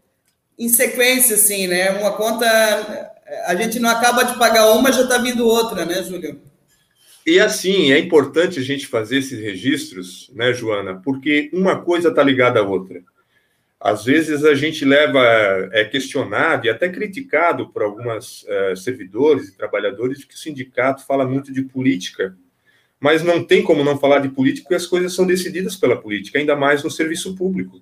em 0.59 0.69
sequência, 0.69 1.35
assim, 1.35 1.65
né? 1.65 1.89
Uma 1.99 2.11
conta 2.11 3.11
a 3.45 3.55
gente 3.55 3.79
não 3.79 3.89
acaba 3.89 4.23
de 4.23 4.37
pagar 4.37 4.71
uma, 4.71 4.91
já 4.91 5.03
está 5.03 5.17
vindo 5.17 5.47
outra, 5.47 5.85
né, 5.85 6.03
Júlio? 6.03 6.39
E 7.25 7.39
assim, 7.39 7.91
é 7.91 7.99
importante 7.99 8.59
a 8.59 8.63
gente 8.63 8.87
fazer 8.87 9.19
esses 9.19 9.39
registros, 9.39 10.31
né, 10.33 10.53
Joana? 10.53 10.95
Porque 10.95 11.49
uma 11.53 11.79
coisa 11.79 12.09
está 12.09 12.23
ligada 12.23 12.59
à 12.59 12.63
outra. 12.63 13.01
Às 13.79 14.05
vezes 14.05 14.43
a 14.43 14.53
gente 14.53 14.85
leva, 14.85 15.23
é 15.71 15.83
questionado 15.83 16.65
e 16.65 16.69
até 16.69 16.89
criticado 16.89 17.69
por 17.69 17.81
algumas 17.81 18.45
é, 18.47 18.75
servidores 18.75 19.49
e 19.49 19.57
trabalhadores 19.57 20.23
que 20.23 20.35
o 20.35 20.37
sindicato 20.37 21.05
fala 21.05 21.25
muito 21.25 21.51
de 21.51 21.63
política, 21.63 22.35
mas 22.99 23.23
não 23.23 23.43
tem 23.43 23.63
como 23.63 23.83
não 23.83 23.97
falar 23.97 24.19
de 24.19 24.29
política 24.29 24.65
porque 24.65 24.75
as 24.75 24.85
coisas 24.85 25.13
são 25.13 25.25
decididas 25.25 25.75
pela 25.75 25.99
política, 25.99 26.37
ainda 26.37 26.55
mais 26.55 26.83
no 26.83 26.91
serviço 26.91 27.35
público. 27.35 27.81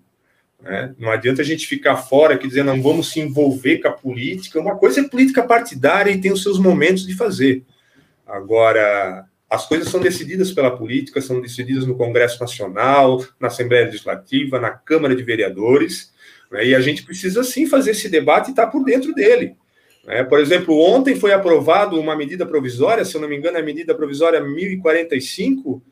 Né? 0.62 0.94
Não 1.00 1.10
adianta 1.10 1.42
a 1.42 1.46
gente 1.46 1.68
ficar 1.68 1.98
fora 1.98 2.36
aqui 2.36 2.48
dizendo 2.48 2.68
não 2.68 2.82
vamos 2.82 3.12
se 3.12 3.20
envolver 3.20 3.80
com 3.80 3.88
a 3.88 3.92
política. 3.92 4.60
Uma 4.60 4.76
coisa 4.76 5.02
é 5.02 5.08
política 5.08 5.44
partidária 5.44 6.12
e 6.12 6.20
tem 6.20 6.32
os 6.32 6.44
seus 6.44 6.60
momentos 6.60 7.06
de 7.08 7.16
fazer. 7.16 7.64
Agora, 8.28 9.26
as 9.50 9.68
coisas 9.68 9.90
são 9.90 10.00
decididas 10.00 10.52
pela 10.52 10.76
política, 10.76 11.22
são 11.22 11.42
decididas 11.42 11.86
no 11.86 11.96
Congresso 11.96 12.40
Nacional, 12.40 13.26
na 13.40 13.48
Assembleia 13.48 13.86
Legislativa, 13.86 14.60
na 14.60 14.70
Câmara 14.70 15.16
de 15.16 15.24
Vereadores, 15.24 16.14
né? 16.52 16.68
e 16.68 16.76
a 16.76 16.82
gente 16.82 17.04
precisa 17.04 17.44
sim 17.44 17.66
fazer 17.66 17.92
esse 17.92 18.10
debate 18.10 18.50
e 18.50 18.52
estar 18.52 18.66
tá 18.66 18.72
por 18.72 18.84
dentro 18.84 19.14
dele. 19.14 19.56
É, 20.08 20.24
por 20.24 20.40
exemplo, 20.40 20.78
ontem 20.78 21.16
foi 21.16 21.34
aprovado 21.34 22.00
uma 22.00 22.16
medida 22.16 22.46
provisória, 22.46 23.04
se 23.06 23.16
eu 23.16 23.22
não 23.22 23.30
me 23.30 23.38
engano, 23.38 23.58
é 23.58 23.62
a 23.62 23.66
medida 23.66 23.94
provisória 23.96 24.42
1045, 24.42 25.84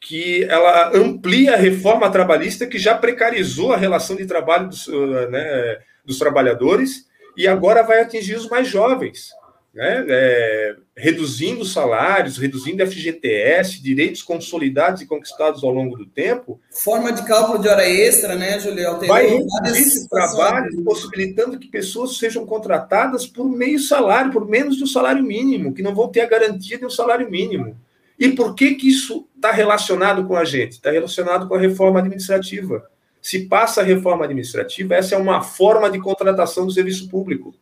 que 0.00 0.44
ela 0.44 0.96
amplia 0.96 1.54
a 1.54 1.56
reforma 1.56 2.10
trabalhista 2.10 2.66
que 2.66 2.78
já 2.78 2.96
precarizou 2.96 3.72
a 3.72 3.76
relação 3.76 4.16
de 4.16 4.26
trabalho 4.26 4.68
dos, 4.68 4.86
né, 5.30 5.78
dos 6.04 6.18
trabalhadores 6.18 7.06
e 7.36 7.46
agora 7.46 7.82
vai 7.82 8.00
atingir 8.00 8.36
os 8.36 8.48
mais 8.48 8.68
jovens 8.68 9.30
né, 9.78 10.04
é, 10.08 10.76
reduzindo 10.96 11.64
salários, 11.64 12.36
reduzindo 12.36 12.84
FGTS, 12.84 13.80
direitos 13.80 14.22
consolidados 14.22 15.02
e 15.02 15.06
conquistados 15.06 15.62
ao 15.62 15.70
longo 15.70 15.96
do 15.96 16.04
tempo. 16.04 16.60
Forma 16.72 17.12
de 17.12 17.24
cálculo 17.24 17.60
de 17.60 17.68
hora 17.68 17.88
extra, 17.88 18.34
né, 18.34 18.58
Julio? 18.58 18.98
Vai 19.06 19.26
reduzir 19.26 19.80
esse 19.80 20.08
trabalho, 20.08 20.82
possibilitando 20.82 21.60
que 21.60 21.68
pessoas 21.68 22.18
sejam 22.18 22.44
contratadas 22.44 23.24
por 23.24 23.48
meio 23.48 23.78
salário, 23.78 24.32
por 24.32 24.48
menos 24.48 24.76
de 24.76 24.82
um 24.82 24.86
salário 24.88 25.22
mínimo, 25.22 25.72
que 25.72 25.82
não 25.82 25.94
vão 25.94 26.08
ter 26.08 26.22
a 26.22 26.28
garantia 26.28 26.76
de 26.76 26.84
um 26.84 26.90
salário 26.90 27.30
mínimo. 27.30 27.76
E 28.18 28.30
por 28.30 28.54
que, 28.54 28.74
que 28.74 28.88
isso 28.88 29.28
está 29.36 29.52
relacionado 29.52 30.26
com 30.26 30.36
a 30.36 30.44
gente? 30.44 30.72
Está 30.72 30.90
relacionado 30.90 31.46
com 31.46 31.54
a 31.54 31.60
reforma 31.60 32.00
administrativa. 32.00 32.84
Se 33.22 33.46
passa 33.46 33.80
a 33.80 33.84
reforma 33.84 34.24
administrativa, 34.24 34.94
essa 34.94 35.14
é 35.14 35.18
uma 35.18 35.42
forma 35.42 35.90
de 35.90 36.00
contratação 36.00 36.66
do 36.66 36.72
serviço 36.72 37.08
público 37.08 37.54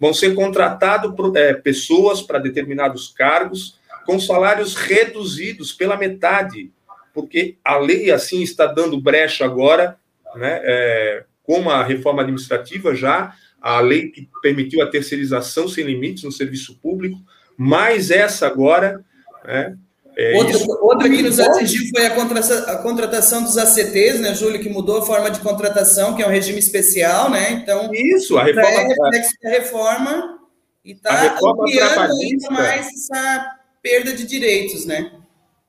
vão 0.00 0.14
ser 0.14 0.34
contratadas 0.34 1.12
é, 1.36 1.52
pessoas 1.52 2.22
para 2.22 2.38
determinados 2.38 3.08
cargos 3.08 3.78
com 4.06 4.18
salários 4.18 4.74
reduzidos 4.74 5.72
pela 5.72 5.96
metade, 5.96 6.72
porque 7.12 7.58
a 7.62 7.76
lei 7.76 8.10
assim 8.10 8.42
está 8.42 8.64
dando 8.64 8.98
brecha 8.98 9.44
agora, 9.44 9.98
né, 10.34 10.60
é, 10.64 11.24
com 11.42 11.68
a 11.68 11.84
reforma 11.84 12.22
administrativa 12.22 12.94
já, 12.94 13.34
a 13.60 13.78
lei 13.80 14.08
que 14.08 14.26
permitiu 14.40 14.80
a 14.80 14.86
terceirização 14.86 15.68
sem 15.68 15.84
limites 15.84 16.24
no 16.24 16.32
serviço 16.32 16.78
público, 16.80 17.20
mais 17.58 18.10
essa 18.10 18.46
agora, 18.46 19.04
né, 19.44 19.76
é, 20.16 20.36
outra, 20.36 20.58
outra 20.82 21.08
que 21.08 21.22
nos 21.22 21.38
atingiu 21.38 21.88
foi 21.94 22.06
a, 22.06 22.10
contra, 22.10 22.40
a, 22.40 22.76
contratação 22.78 23.42
dos 23.42 23.56
ACTs, 23.56 24.20
né, 24.20 24.34
Júlio, 24.34 24.60
que 24.60 24.68
mudou 24.68 24.98
a 24.98 25.06
forma 25.06 25.30
de 25.30 25.40
contratação, 25.40 26.14
que 26.14 26.22
é 26.22 26.26
um 26.26 26.30
regime 26.30 26.58
especial, 26.58 27.30
né? 27.30 27.52
Então, 27.52 27.90
isso, 27.92 28.36
a 28.36 28.44
reforma. 28.44 28.68
É 28.68 28.86
reflexo 28.88 29.32
da 29.42 29.50
reforma 29.50 30.38
e 30.84 30.92
está 30.92 31.36
ampliando 31.42 32.12
ainda 32.20 32.50
mais 32.50 32.86
essa 32.86 33.56
perda 33.82 34.12
de 34.12 34.26
direitos, 34.26 34.84
né? 34.84 35.12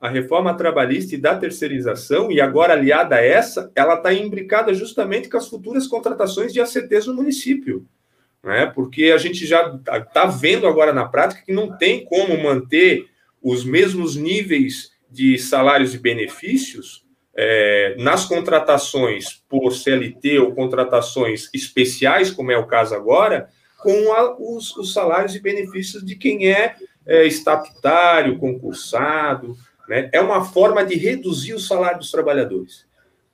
A 0.00 0.08
reforma 0.08 0.54
trabalhista 0.54 1.14
e 1.14 1.18
da 1.18 1.36
terceirização, 1.36 2.30
e 2.32 2.40
agora 2.40 2.72
aliada 2.72 3.16
a 3.16 3.24
essa, 3.24 3.70
ela 3.74 3.94
está 3.94 4.12
imbricada 4.12 4.74
justamente 4.74 5.28
com 5.28 5.36
as 5.36 5.48
futuras 5.48 5.86
contratações 5.86 6.52
de 6.52 6.60
ACTs 6.60 7.06
no 7.06 7.14
município. 7.14 7.86
Né? 8.42 8.66
Porque 8.74 9.12
a 9.12 9.18
gente 9.18 9.46
já 9.46 9.78
está 9.96 10.26
vendo 10.26 10.66
agora 10.66 10.92
na 10.92 11.06
prática 11.06 11.42
que 11.46 11.52
não 11.52 11.78
tem 11.78 12.04
como 12.04 12.36
manter 12.42 13.06
os 13.42 13.64
mesmos 13.64 14.16
níveis 14.16 14.92
de 15.10 15.38
salários 15.38 15.94
e 15.94 15.98
benefícios 15.98 17.02
é, 17.34 17.96
nas 17.98 18.24
contratações 18.24 19.42
por 19.48 19.72
CLT 19.72 20.38
ou 20.38 20.54
contratações 20.54 21.48
especiais, 21.52 22.30
como 22.30 22.52
é 22.52 22.58
o 22.58 22.66
caso 22.66 22.94
agora, 22.94 23.48
com 23.78 24.12
a, 24.12 24.36
os, 24.38 24.76
os, 24.76 24.92
salários 24.92 25.34
e 25.34 25.40
benefícios 25.40 26.04
de 26.04 26.14
quem 26.14 26.50
é, 26.50 26.76
é 27.06 27.26
estatutário, 27.26 28.38
concursado. 28.38 29.56
Né? 29.88 30.08
É 30.12 30.20
uma 30.20 30.44
forma 30.44 30.84
de 30.84 30.94
reduzir 30.94 31.54
o 31.54 31.60
salário 31.60 31.98
dos 31.98 32.10
trabalhadores. 32.10 32.86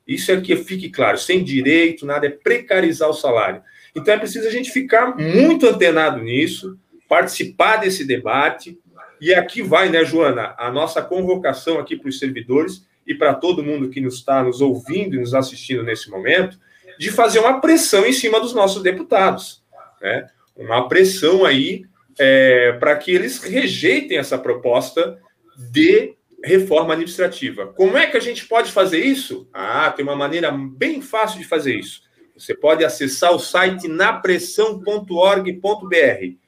Isso 0.07 0.33
é 0.33 0.41
que 0.41 0.57
fique 0.57 0.89
claro, 0.89 1.19
sem 1.19 1.45
direito, 1.45 2.07
nada, 2.07 2.27
é 2.27 2.31
precarizar 2.31 3.11
o 3.11 3.15
salário. 3.15 3.63
Então 3.95 4.15
é 4.15 4.19
preciso 4.19 4.49
a 4.49 4.51
gente 4.51 4.71
ficar 4.71 5.17
muito 5.17 5.67
antenado 5.67 6.23
nisso, 6.23 6.79
participar 7.07 7.77
desse 7.77 8.07
debate, 8.07 8.79
e 9.21 9.35
aqui 9.35 9.63
vai, 9.63 9.89
né, 9.89 10.05
Joana, 10.05 10.55
a 10.59 10.71
nossa 10.71 11.03
convocação 11.03 11.79
aqui 11.79 11.97
para 11.97 12.09
os 12.09 12.19
servidores 12.19 12.87
e 13.07 13.15
para 13.15 13.35
todo 13.35 13.63
mundo 13.63 13.89
que 13.89 14.01
nos 14.01 14.17
está 14.17 14.43
nos 14.43 14.61
ouvindo 14.61 15.17
e 15.17 15.21
nos 15.21 15.35
assistindo 15.35 15.83
nesse 15.83 16.11
momento, 16.11 16.59
de 16.99 17.11
fazer 17.11 17.39
uma 17.39 17.61
pressão 17.61 18.05
em 18.05 18.13
cima 18.13 18.41
dos 18.41 18.53
nossos 18.53 18.83
deputados, 18.83 19.63
né? 20.01 20.29
Uma 20.57 20.89
pressão 20.89 21.45
aí 21.45 21.85
é, 22.19 22.73
para 22.73 22.97
que 22.97 23.13
eles 23.13 23.43
rejeitem 23.43 24.19
essa 24.19 24.37
proposta 24.37 25.19
de 25.57 26.17
reforma 26.45 26.95
administrativa. 26.95 27.69
Como 27.69 27.97
é 27.97 28.07
que 28.07 28.17
a 28.17 28.21
gente 28.21 28.47
pode 28.47 28.73
fazer 28.73 28.99
isso? 28.99 29.49
Ah, 29.53 29.91
tem 29.91 30.05
uma 30.05 30.17
maneira 30.17 30.51
bem 30.51 31.01
fácil 31.01 31.39
de 31.39 31.47
fazer 31.47 31.77
isso. 31.77 32.03
Você 32.37 32.55
pode 32.55 32.85
acessar 32.85 33.33
o 33.33 33.39
site 33.39 33.89
napressão.org.br 33.89 36.48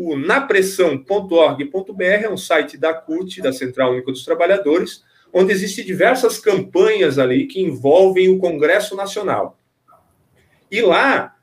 o 0.00 0.16
napressão.org.br 0.16 2.02
é 2.02 2.30
um 2.30 2.36
site 2.36 2.76
da 2.78 2.94
CUT, 2.94 3.42
da 3.42 3.52
Central 3.52 3.90
Única 3.90 4.12
dos 4.12 4.24
Trabalhadores, 4.24 5.02
onde 5.32 5.52
existem 5.52 5.84
diversas 5.84 6.38
campanhas 6.38 7.18
ali 7.18 7.48
que 7.48 7.60
envolvem 7.60 8.28
o 8.28 8.38
Congresso 8.38 8.94
Nacional. 8.94 9.58
E 10.70 10.80
lá 10.80 11.34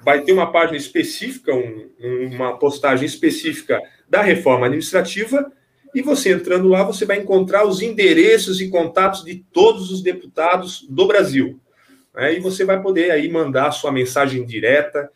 vai 0.00 0.22
ter 0.22 0.30
uma 0.30 0.52
página 0.52 0.76
específica, 0.76 1.52
um, 1.52 1.90
uma 2.30 2.56
postagem 2.56 3.04
específica 3.04 3.82
da 4.08 4.22
reforma 4.22 4.66
administrativa, 4.66 5.50
e 5.92 6.00
você 6.00 6.34
entrando 6.34 6.68
lá, 6.68 6.84
você 6.84 7.04
vai 7.04 7.18
encontrar 7.18 7.66
os 7.66 7.82
endereços 7.82 8.60
e 8.60 8.68
contatos 8.68 9.24
de 9.24 9.44
todos 9.52 9.90
os 9.90 10.00
deputados 10.00 10.86
do 10.88 11.08
Brasil. 11.08 11.58
Né? 12.14 12.34
E 12.34 12.38
você 12.38 12.64
vai 12.64 12.80
poder 12.80 13.10
aí 13.10 13.28
mandar 13.28 13.72
sua 13.72 13.90
mensagem 13.90 14.46
direta, 14.46 15.10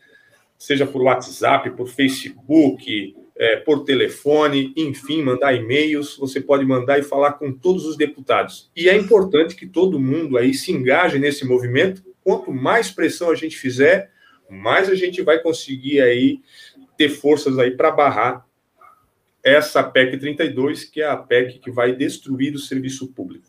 seja 0.59 0.85
por 0.85 1.01
WhatsApp, 1.01 1.71
por 1.71 1.87
Facebook, 1.87 3.15
é, 3.37 3.55
por 3.55 3.85
telefone, 3.85 4.73
enfim, 4.75 5.23
mandar 5.23 5.55
e-mails. 5.55 6.17
Você 6.17 6.41
pode 6.41 6.65
mandar 6.65 6.99
e 6.99 7.03
falar 7.03 7.33
com 7.33 7.53
todos 7.53 7.85
os 7.85 7.95
deputados. 7.95 8.69
E 8.75 8.89
é 8.89 8.95
importante 8.95 9.55
que 9.55 9.65
todo 9.65 9.97
mundo 9.97 10.37
aí 10.37 10.53
se 10.53 10.73
engaje 10.73 11.17
nesse 11.17 11.45
movimento. 11.45 12.03
Quanto 12.21 12.51
mais 12.51 12.91
pressão 12.91 13.31
a 13.31 13.35
gente 13.35 13.57
fizer, 13.57 14.11
mais 14.49 14.89
a 14.89 14.95
gente 14.95 15.21
vai 15.21 15.41
conseguir 15.41 16.01
aí 16.01 16.41
ter 16.97 17.07
forças 17.07 17.57
aí 17.57 17.71
para 17.71 17.91
barrar 17.91 18.45
essa 19.41 19.81
PEC 19.81 20.17
32, 20.17 20.83
que 20.83 21.01
é 21.01 21.07
a 21.07 21.15
PEC 21.15 21.59
que 21.59 21.71
vai 21.71 21.95
destruir 21.95 22.53
o 22.53 22.59
serviço 22.59 23.07
público. 23.07 23.47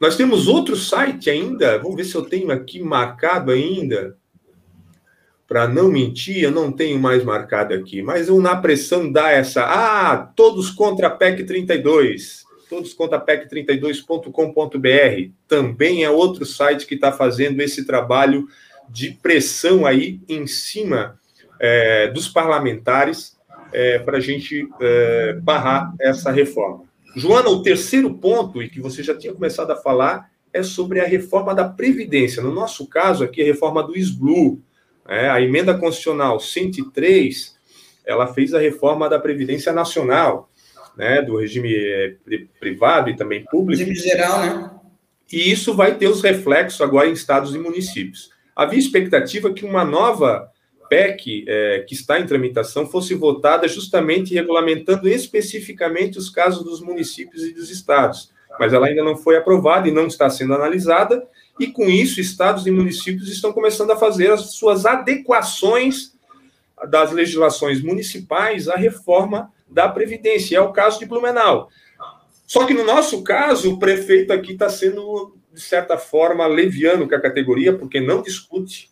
Nós 0.00 0.16
temos 0.16 0.48
outro 0.48 0.74
site 0.74 1.30
ainda, 1.30 1.78
vamos 1.78 1.96
ver 1.96 2.04
se 2.04 2.14
eu 2.16 2.22
tenho 2.22 2.50
aqui 2.50 2.80
marcado 2.80 3.52
ainda, 3.52 4.18
para 5.46 5.68
não 5.68 5.88
mentir, 5.88 6.42
eu 6.42 6.50
não 6.50 6.72
tenho 6.72 6.98
mais 6.98 7.22
marcado 7.22 7.72
aqui, 7.72 8.02
mas 8.02 8.28
o 8.28 8.40
Na 8.40 8.56
Pressão 8.56 9.10
dá 9.10 9.30
essa. 9.30 9.62
Ah, 9.62 10.16
todos 10.34 10.70
contra 10.70 11.06
a 11.06 11.10
PEC 11.10 11.44
32. 11.44 12.44
Todos 12.68 12.92
contra 12.92 13.16
a 13.16 13.20
PEC 13.20 13.48
32.com.br. 13.48 15.30
Também 15.46 16.02
é 16.02 16.10
outro 16.10 16.44
site 16.44 16.84
que 16.84 16.96
está 16.96 17.12
fazendo 17.12 17.60
esse 17.60 17.86
trabalho 17.86 18.48
de 18.88 19.12
pressão 19.12 19.86
aí 19.86 20.20
em 20.28 20.46
cima 20.48 21.18
é, 21.60 22.08
dos 22.08 22.28
parlamentares 22.28 23.36
é, 23.72 24.00
para 24.00 24.18
a 24.18 24.20
gente 24.20 24.68
é, 24.80 25.34
barrar 25.34 25.94
essa 26.00 26.32
reforma. 26.32 26.84
Joana, 27.14 27.48
o 27.48 27.62
terceiro 27.62 28.12
ponto, 28.14 28.62
e 28.62 28.68
que 28.68 28.80
você 28.80 29.02
já 29.02 29.16
tinha 29.16 29.32
começado 29.32 29.70
a 29.70 29.76
falar, 29.76 30.28
é 30.52 30.62
sobre 30.62 31.00
a 31.00 31.06
reforma 31.06 31.54
da 31.54 31.68
Previdência. 31.68 32.42
No 32.42 32.52
nosso 32.52 32.86
caso 32.88 33.22
aqui, 33.22 33.42
a 33.42 33.46
reforma 33.46 33.82
do 33.82 33.96
SBLU 33.96 34.60
é, 35.08 35.28
a 35.28 35.40
emenda 35.40 35.76
constitucional 35.76 36.40
103, 36.40 37.56
ela 38.04 38.26
fez 38.26 38.54
a 38.54 38.58
reforma 38.58 39.08
da 39.08 39.18
Previdência 39.18 39.72
Nacional, 39.72 40.50
né, 40.96 41.20
do 41.20 41.36
regime 41.36 41.74
eh, 41.74 42.16
privado 42.58 43.10
e 43.10 43.16
também 43.16 43.44
público. 43.44 43.78
Regime 43.78 43.96
geral, 43.96 44.40
né? 44.40 44.70
E 45.30 45.50
isso 45.50 45.74
vai 45.74 45.96
ter 45.96 46.06
os 46.06 46.22
reflexos 46.22 46.80
agora 46.80 47.08
em 47.08 47.12
estados 47.12 47.54
e 47.54 47.58
municípios. 47.58 48.30
Havia 48.54 48.78
expectativa 48.78 49.52
que 49.52 49.64
uma 49.64 49.84
nova 49.84 50.50
PEC 50.88 51.44
é, 51.46 51.84
que 51.86 51.94
está 51.94 52.18
em 52.18 52.26
tramitação 52.26 52.86
fosse 52.86 53.14
votada 53.14 53.66
justamente 53.66 54.34
regulamentando 54.34 55.08
especificamente 55.08 56.16
os 56.16 56.30
casos 56.30 56.64
dos 56.64 56.80
municípios 56.80 57.42
e 57.42 57.52
dos 57.52 57.70
estados, 57.70 58.32
mas 58.58 58.72
ela 58.72 58.86
ainda 58.86 59.02
não 59.02 59.16
foi 59.16 59.36
aprovada 59.36 59.88
e 59.88 59.92
não 59.92 60.06
está 60.06 60.30
sendo 60.30 60.54
analisada, 60.54 61.26
e 61.58 61.68
com 61.68 61.88
isso, 61.88 62.20
estados 62.20 62.66
e 62.66 62.70
municípios 62.70 63.28
estão 63.28 63.52
começando 63.52 63.90
a 63.90 63.96
fazer 63.96 64.30
as 64.30 64.52
suas 64.52 64.84
adequações 64.84 66.14
das 66.88 67.12
legislações 67.12 67.82
municipais 67.82 68.68
à 68.68 68.76
reforma 68.76 69.50
da 69.66 69.88
Previdência. 69.88 70.58
É 70.58 70.60
o 70.60 70.72
caso 70.72 70.98
de 70.98 71.06
Blumenau. 71.06 71.70
Só 72.46 72.64
que 72.66 72.74
no 72.74 72.84
nosso 72.84 73.24
caso, 73.24 73.72
o 73.72 73.78
prefeito 73.78 74.32
aqui 74.32 74.52
está 74.52 74.68
sendo, 74.68 75.36
de 75.52 75.60
certa 75.60 75.96
forma, 75.96 76.46
leviano 76.46 77.08
com 77.08 77.14
a 77.14 77.20
categoria, 77.20 77.76
porque 77.76 78.00
não 78.00 78.22
discute, 78.22 78.90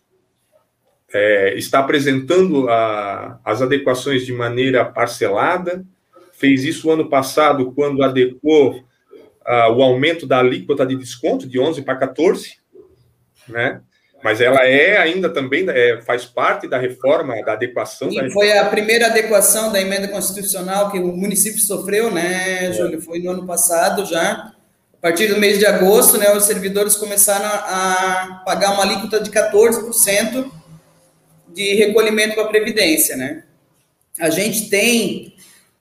é, 1.13 1.55
está 1.55 1.79
apresentando 1.79 2.67
a, 2.67 3.39
as 3.45 3.61
adequações 3.61 4.25
de 4.25 4.33
maneira 4.33 4.83
parcelada, 4.83 5.85
fez 6.33 6.65
isso 6.65 6.91
ano 6.91 7.07
passado, 7.07 7.71
quando 7.71 8.03
adequou 8.03 8.83
uh, 9.47 9.71
o 9.71 9.83
aumento 9.83 10.25
da 10.25 10.39
alíquota 10.39 10.85
de 10.85 10.95
desconto 10.95 11.47
de 11.47 11.59
11 11.59 11.81
para 11.83 11.95
14, 11.95 12.57
né? 13.47 13.81
Mas 14.23 14.41
ela 14.41 14.65
é 14.65 14.97
ainda 14.97 15.29
também, 15.29 15.69
é, 15.69 16.01
faz 16.01 16.25
parte 16.25 16.67
da 16.67 16.79
reforma, 16.79 17.39
da 17.43 17.53
adequação. 17.53 18.11
E 18.11 18.15
da 18.15 18.29
foi 18.31 18.57
a 18.57 18.65
primeira 18.65 19.05
adequação 19.05 19.71
da 19.71 19.79
emenda 19.79 20.07
constitucional 20.07 20.91
que 20.91 20.97
o 20.97 21.15
município 21.15 21.59
sofreu, 21.59 22.09
né, 22.09 22.73
Júlio? 22.73 22.99
Foi 22.99 23.19
no 23.19 23.29
ano 23.29 23.45
passado 23.45 24.03
já. 24.03 24.51
A 24.95 24.97
partir 24.99 25.27
do 25.27 25.39
mês 25.39 25.59
de 25.59 25.67
agosto, 25.67 26.17
né, 26.17 26.35
os 26.35 26.45
servidores 26.45 26.95
começaram 26.95 27.45
a 27.45 28.41
pagar 28.43 28.71
uma 28.71 28.81
alíquota 28.81 29.19
de 29.19 29.29
14% 29.29 30.49
de 31.53 31.75
recolhimento 31.75 32.33
para 32.33 32.45
a 32.45 32.49
Previdência, 32.49 33.15
né? 33.15 33.43
A 34.19 34.31
gente 34.31 34.69
tem 34.69 35.34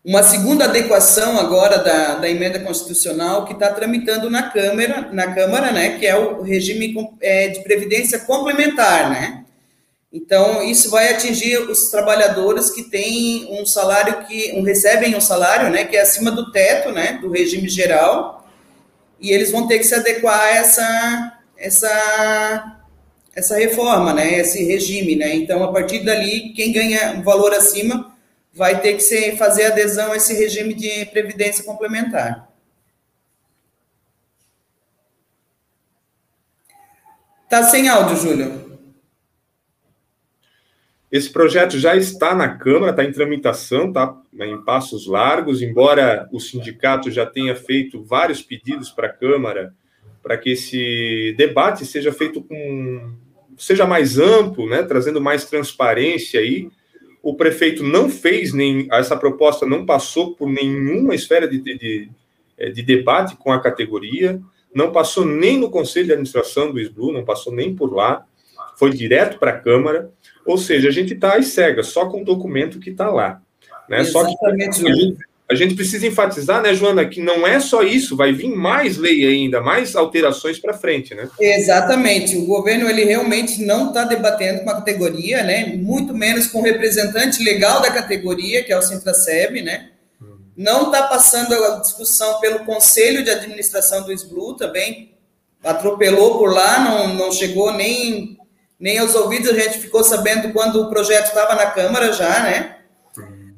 uma 0.04 0.22
segunda 0.22 0.66
adequação 0.66 1.38
agora 1.38 1.78
da, 1.78 2.16
da 2.16 2.28
emenda 2.28 2.60
constitucional 2.60 3.46
que 3.46 3.54
está 3.54 3.72
tramitando 3.72 4.28
na 4.28 4.50
Câmara, 4.50 5.08
na 5.10 5.34
Câmara, 5.34 5.72
né, 5.72 5.98
que 5.98 6.06
é 6.06 6.14
o 6.14 6.42
regime 6.42 6.94
é, 7.22 7.48
de 7.48 7.62
previdência 7.62 8.18
complementar, 8.18 9.08
né? 9.08 9.44
Então, 10.12 10.62
isso 10.62 10.90
vai 10.90 11.10
atingir 11.10 11.58
os 11.58 11.88
trabalhadores 11.90 12.70
que 12.70 12.84
têm 12.84 13.48
um 13.50 13.66
salário 13.66 14.24
que 14.26 14.52
um, 14.54 14.62
recebem 14.62 15.16
um 15.16 15.20
salário, 15.20 15.70
né, 15.70 15.84
que 15.84 15.96
é 15.96 16.02
acima 16.02 16.30
do 16.30 16.52
teto, 16.52 16.92
né, 16.92 17.18
do 17.20 17.30
regime 17.30 17.68
geral, 17.68 18.46
e 19.18 19.30
eles 19.32 19.50
vão 19.50 19.66
ter 19.66 19.78
que 19.78 19.84
se 19.84 19.94
adequar 19.94 20.38
a 20.38 20.50
essa 20.50 21.38
essa 21.56 22.80
essa 23.34 23.56
reforma, 23.56 24.12
né, 24.12 24.38
esse 24.38 24.62
regime, 24.64 25.16
né? 25.16 25.34
Então, 25.34 25.64
a 25.64 25.72
partir 25.72 26.04
dali, 26.04 26.52
quem 26.54 26.72
ganha 26.72 27.14
um 27.16 27.22
valor 27.22 27.52
acima 27.52 28.13
vai 28.54 28.80
ter 28.80 28.94
que 28.94 29.00
ser, 29.00 29.36
fazer 29.36 29.66
adesão 29.66 30.12
a 30.12 30.16
esse 30.16 30.32
regime 30.34 30.74
de 30.74 31.04
previdência 31.06 31.64
complementar. 31.64 32.48
Tá 37.50 37.62
sem 37.64 37.88
áudio, 37.88 38.16
Júlio. 38.16 38.78
Esse 41.10 41.30
projeto 41.30 41.78
já 41.78 41.94
está 41.94 42.34
na 42.34 42.48
Câmara, 42.56 42.90
está 42.90 43.04
em 43.04 43.12
tramitação, 43.12 43.88
está 43.88 44.16
em 44.40 44.64
passos 44.64 45.06
largos, 45.06 45.62
embora 45.62 46.28
o 46.32 46.40
sindicato 46.40 47.10
já 47.10 47.24
tenha 47.24 47.54
feito 47.54 48.02
vários 48.02 48.42
pedidos 48.42 48.90
para 48.90 49.06
a 49.06 49.12
Câmara 49.12 49.74
para 50.22 50.38
que 50.38 50.50
esse 50.50 51.34
debate 51.36 51.84
seja 51.84 52.10
feito 52.10 52.42
com 52.42 53.14
seja 53.56 53.86
mais 53.86 54.18
amplo, 54.18 54.68
né, 54.68 54.82
trazendo 54.82 55.20
mais 55.20 55.44
transparência 55.44 56.40
aí 56.40 56.68
o 57.24 57.34
prefeito 57.34 57.82
não 57.82 58.10
fez 58.10 58.52
nem 58.52 58.86
essa 58.92 59.16
proposta 59.16 59.64
não 59.64 59.86
passou 59.86 60.34
por 60.34 60.48
nenhuma 60.48 61.14
esfera 61.14 61.48
de, 61.48 61.58
de, 61.58 61.78
de, 61.78 62.08
é, 62.58 62.68
de 62.68 62.82
debate 62.82 63.34
com 63.36 63.50
a 63.50 63.60
categoria, 63.60 64.38
não 64.74 64.92
passou 64.92 65.24
nem 65.24 65.58
no 65.58 65.70
conselho 65.70 66.06
de 66.06 66.12
administração 66.12 66.70
do 66.70 66.78
SBLU, 66.78 67.12
não 67.12 67.24
passou 67.24 67.52
nem 67.52 67.74
por 67.74 67.94
lá, 67.94 68.26
foi 68.76 68.90
direto 68.90 69.38
para 69.38 69.52
a 69.52 69.58
Câmara, 69.58 70.10
ou 70.44 70.58
seja, 70.58 70.88
a 70.88 70.92
gente 70.92 71.14
está 71.14 71.36
às 71.36 71.46
cegas, 71.46 71.86
só 71.86 72.06
com 72.10 72.20
o 72.20 72.24
documento 72.24 72.78
que 72.78 72.90
está 72.90 73.10
lá. 73.10 73.40
Né? 73.88 74.04
Só 74.04 74.24
que 74.26 74.34
a 75.50 75.54
gente 75.54 75.74
precisa 75.74 76.06
enfatizar, 76.06 76.62
né, 76.62 76.74
Joana, 76.74 77.04
que 77.06 77.20
não 77.20 77.46
é 77.46 77.60
só 77.60 77.82
isso, 77.82 78.16
vai 78.16 78.32
vir 78.32 78.48
mais 78.48 78.96
lei 78.96 79.26
ainda, 79.26 79.60
mais 79.60 79.94
alterações 79.94 80.58
para 80.58 80.72
frente, 80.72 81.14
né? 81.14 81.28
Exatamente. 81.38 82.36
O 82.36 82.46
governo 82.46 82.88
ele 82.88 83.04
realmente 83.04 83.62
não 83.62 83.88
está 83.88 84.04
debatendo 84.04 84.64
com 84.64 84.70
a 84.70 84.76
categoria, 84.76 85.42
né? 85.42 85.66
Muito 85.76 86.14
menos 86.14 86.46
com 86.46 86.60
o 86.60 86.62
representante 86.62 87.44
legal 87.44 87.82
da 87.82 87.90
categoria, 87.90 88.64
que 88.64 88.72
é 88.72 88.78
o 88.78 88.82
Sintraceb, 88.82 89.60
né? 89.60 89.90
Não 90.56 90.86
está 90.86 91.02
passando 91.02 91.52
a 91.52 91.80
discussão 91.80 92.40
pelo 92.40 92.60
Conselho 92.60 93.22
de 93.22 93.30
Administração 93.30 94.02
do 94.02 94.12
SBLU 94.12 94.56
também, 94.56 95.12
atropelou 95.62 96.38
por 96.38 96.54
lá, 96.54 96.78
não, 96.80 97.14
não 97.14 97.32
chegou 97.32 97.72
nem, 97.72 98.38
nem 98.78 98.98
aos 98.98 99.14
ouvidos, 99.14 99.50
a 99.50 99.58
gente 99.58 99.78
ficou 99.78 100.02
sabendo 100.02 100.52
quando 100.52 100.80
o 100.80 100.88
projeto 100.88 101.26
estava 101.26 101.54
na 101.54 101.66
Câmara 101.66 102.12
já, 102.12 102.40
né? 102.44 102.76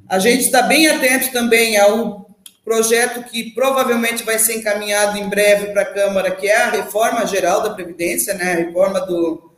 A 0.08 0.20
gente 0.20 0.44
está 0.44 0.62
bem 0.62 0.86
atento 0.86 1.32
também 1.32 1.76
ao 1.76 2.30
projeto 2.64 3.24
que 3.24 3.50
provavelmente 3.50 4.22
vai 4.22 4.38
ser 4.38 4.56
encaminhado 4.56 5.18
em 5.18 5.28
breve 5.28 5.72
para 5.72 5.82
a 5.82 5.92
Câmara, 5.92 6.30
que 6.30 6.46
é 6.46 6.56
a 6.56 6.70
reforma 6.70 7.26
geral 7.26 7.62
da 7.62 7.70
Previdência, 7.70 8.34
né? 8.34 8.52
a 8.52 8.56
reforma 8.56 9.00
do, 9.00 9.50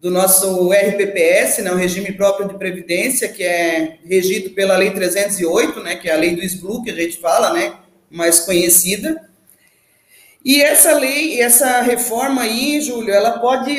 do 0.00 0.10
nosso 0.10 0.70
RPPS, 0.72 1.62
né? 1.62 1.72
o 1.72 1.76
regime 1.76 2.12
próprio 2.12 2.48
de 2.48 2.56
Previdência, 2.56 3.28
que 3.28 3.42
é 3.42 3.98
regido 4.04 4.50
pela 4.50 4.76
Lei 4.76 4.92
308, 4.92 5.80
né? 5.82 5.96
que 5.96 6.08
é 6.08 6.14
a 6.14 6.18
lei 6.18 6.36
do 6.36 6.42
SBLU, 6.42 6.84
que 6.84 6.90
a 6.90 6.94
gente 6.94 7.18
fala, 7.18 7.52
né? 7.52 7.74
mais 8.08 8.40
conhecida. 8.40 9.28
E 10.44 10.62
essa 10.62 10.96
lei, 10.96 11.40
essa 11.40 11.80
reforma 11.80 12.42
aí, 12.42 12.80
Júlio, 12.80 13.12
ela 13.12 13.40
pode 13.40 13.74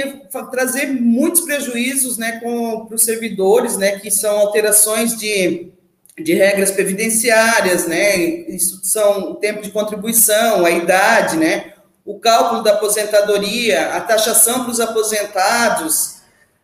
trazer 0.51 0.87
muitos 0.87 1.41
prejuízos 1.41 2.17
né, 2.17 2.41
para 2.41 2.93
os 2.93 3.05
servidores, 3.05 3.77
né, 3.77 3.97
que 3.99 4.11
são 4.11 4.37
alterações 4.37 5.17
de 5.17 5.71
de 6.17 6.33
regras 6.33 6.71
previdenciárias, 6.71 7.85
né? 7.87 8.17
Isso 8.17 8.79
são 8.83 9.31
o 9.31 9.35
tempo 9.35 9.61
de 9.61 9.71
contribuição, 9.71 10.65
a 10.65 10.71
idade, 10.71 11.37
né? 11.37 11.73
O 12.03 12.19
cálculo 12.19 12.63
da 12.63 12.71
aposentadoria, 12.71 13.93
a 13.93 14.01
taxação 14.01 14.63
para 14.63 14.71
os 14.71 14.79
aposentados, 14.79 16.17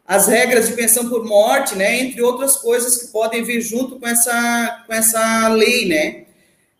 as 0.08 0.28
regras 0.28 0.68
de 0.68 0.74
pensão 0.74 1.08
por 1.08 1.24
morte, 1.24 1.76
né? 1.76 2.00
Entre 2.00 2.22
outras 2.22 2.56
coisas 2.56 2.98
que 2.98 3.08
podem 3.08 3.44
vir 3.44 3.62
junto 3.62 4.00
com 4.00 4.08
essa, 4.08 4.84
com 4.88 4.94
essa 4.94 5.48
lei, 5.50 5.88
né? 5.88 6.24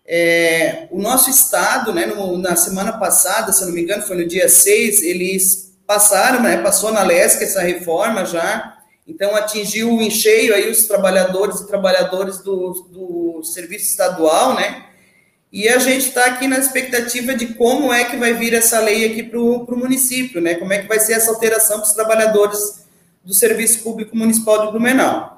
É, 0.06 0.88
o 0.90 1.00
nosso 1.00 1.30
estado, 1.30 1.92
né, 1.92 2.04
no, 2.04 2.36
na 2.36 2.56
semana 2.56 2.92
passada, 2.92 3.52
se 3.52 3.64
não 3.64 3.72
me 3.72 3.80
engano, 3.80 4.02
foi 4.02 4.16
no 4.16 4.28
dia 4.28 4.50
6, 4.50 5.00
eles 5.02 5.72
passaram, 5.86 6.42
né, 6.42 6.58
passou 6.58 6.92
na 6.92 7.02
LESC 7.02 7.42
essa 7.42 7.62
reforma 7.62 8.26
já, 8.26 8.78
então, 9.06 9.36
atingiu 9.36 10.00
em 10.00 10.10
cheio 10.10 10.54
aí 10.54 10.70
os 10.70 10.86
trabalhadores 10.86 11.60
e 11.60 11.66
trabalhadoras 11.66 12.42
do, 12.42 12.70
do 12.90 13.42
serviço 13.42 13.86
estadual, 13.86 14.54
né? 14.54 14.86
E 15.52 15.68
a 15.68 15.78
gente 15.78 16.08
está 16.08 16.24
aqui 16.26 16.48
na 16.48 16.58
expectativa 16.58 17.34
de 17.34 17.54
como 17.54 17.92
é 17.92 18.04
que 18.04 18.16
vai 18.16 18.32
vir 18.32 18.54
essa 18.54 18.80
lei 18.80 19.04
aqui 19.04 19.22
para 19.22 19.38
o 19.38 19.76
município, 19.76 20.40
né? 20.40 20.54
Como 20.54 20.72
é 20.72 20.78
que 20.78 20.88
vai 20.88 20.98
ser 20.98 21.12
essa 21.12 21.30
alteração 21.30 21.78
para 21.78 21.86
os 21.86 21.92
trabalhadores 21.92 22.84
do 23.24 23.32
Serviço 23.32 23.82
Público 23.82 24.16
Municipal 24.16 24.66
de 24.66 24.72
Blumenau. 24.72 25.32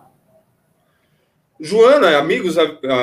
Joana, 1.59 2.19
amigos, 2.19 2.57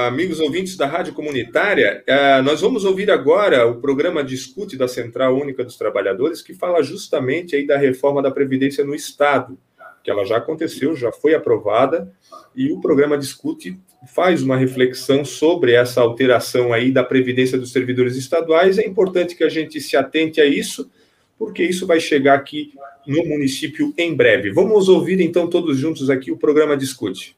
amigos 0.05 0.39
ouvintes 0.39 0.77
da 0.77 0.85
Rádio 0.85 1.13
Comunitária, 1.13 2.03
eh, 2.05 2.41
nós 2.43 2.61
vamos 2.61 2.85
ouvir 2.85 3.09
agora 3.09 3.65
o 3.65 3.81
programa 3.81 4.23
Discute 4.23 4.77
da 4.77 4.87
Central 4.87 5.35
Única 5.35 5.63
dos 5.63 5.75
Trabalhadores, 5.75 6.41
que 6.41 6.53
fala 6.53 6.83
justamente 6.83 7.55
aí 7.55 7.65
da 7.65 7.77
reforma 7.77 8.21
da 8.21 8.29
Previdência 8.29 8.83
no 8.83 8.93
Estado 8.93 9.57
que 10.03 10.11
ela 10.11 10.25
já 10.25 10.37
aconteceu, 10.37 10.95
já 10.95 11.11
foi 11.11 11.33
aprovada, 11.33 12.13
e 12.53 12.71
o 12.71 12.81
programa 12.81 13.17
discute, 13.17 13.79
faz 14.05 14.43
uma 14.43 14.57
reflexão 14.57 15.23
sobre 15.23 15.71
essa 15.73 16.01
alteração 16.01 16.73
aí 16.73 16.91
da 16.91 17.03
previdência 17.03 17.57
dos 17.57 17.71
servidores 17.71 18.17
estaduais. 18.17 18.77
É 18.77 18.85
importante 18.85 19.33
que 19.33 19.45
a 19.45 19.49
gente 19.49 19.79
se 19.79 19.95
atente 19.95 20.41
a 20.41 20.45
isso, 20.45 20.91
porque 21.39 21.63
isso 21.63 21.87
vai 21.87 22.01
chegar 22.01 22.35
aqui 22.35 22.73
no 23.07 23.25
município 23.25 23.93
em 23.97 24.13
breve. 24.13 24.51
Vamos 24.51 24.89
ouvir 24.89 25.21
então 25.21 25.49
todos 25.49 25.77
juntos 25.77 26.09
aqui 26.09 26.31
o 26.31 26.37
programa 26.37 26.75
discute. 26.75 27.35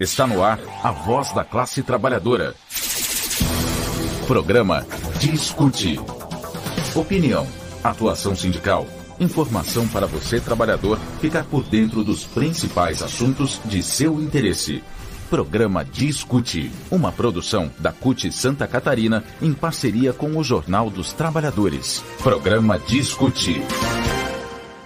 Está 0.00 0.26
no 0.26 0.42
ar 0.42 0.58
a 0.82 0.90
voz 0.90 1.32
da 1.32 1.44
classe 1.44 1.82
trabalhadora. 1.84 2.54
Programa 4.26 4.84
Discute. 5.20 5.98
Opinião, 6.96 7.46
atuação 7.84 8.34
sindical 8.34 8.86
Informação 9.22 9.86
para 9.86 10.04
você, 10.04 10.40
trabalhador, 10.40 10.98
ficar 11.20 11.44
por 11.44 11.62
dentro 11.62 12.02
dos 12.02 12.24
principais 12.24 13.04
assuntos 13.04 13.60
de 13.64 13.80
seu 13.80 14.20
interesse. 14.20 14.82
Programa 15.30 15.84
Discute, 15.84 16.72
uma 16.90 17.12
produção 17.12 17.70
da 17.78 17.92
CUT 17.92 18.32
Santa 18.32 18.66
Catarina 18.66 19.22
em 19.40 19.52
parceria 19.52 20.12
com 20.12 20.36
o 20.36 20.42
Jornal 20.42 20.90
dos 20.90 21.12
Trabalhadores. 21.12 22.02
Programa 22.20 22.80
Discute. 22.80 23.62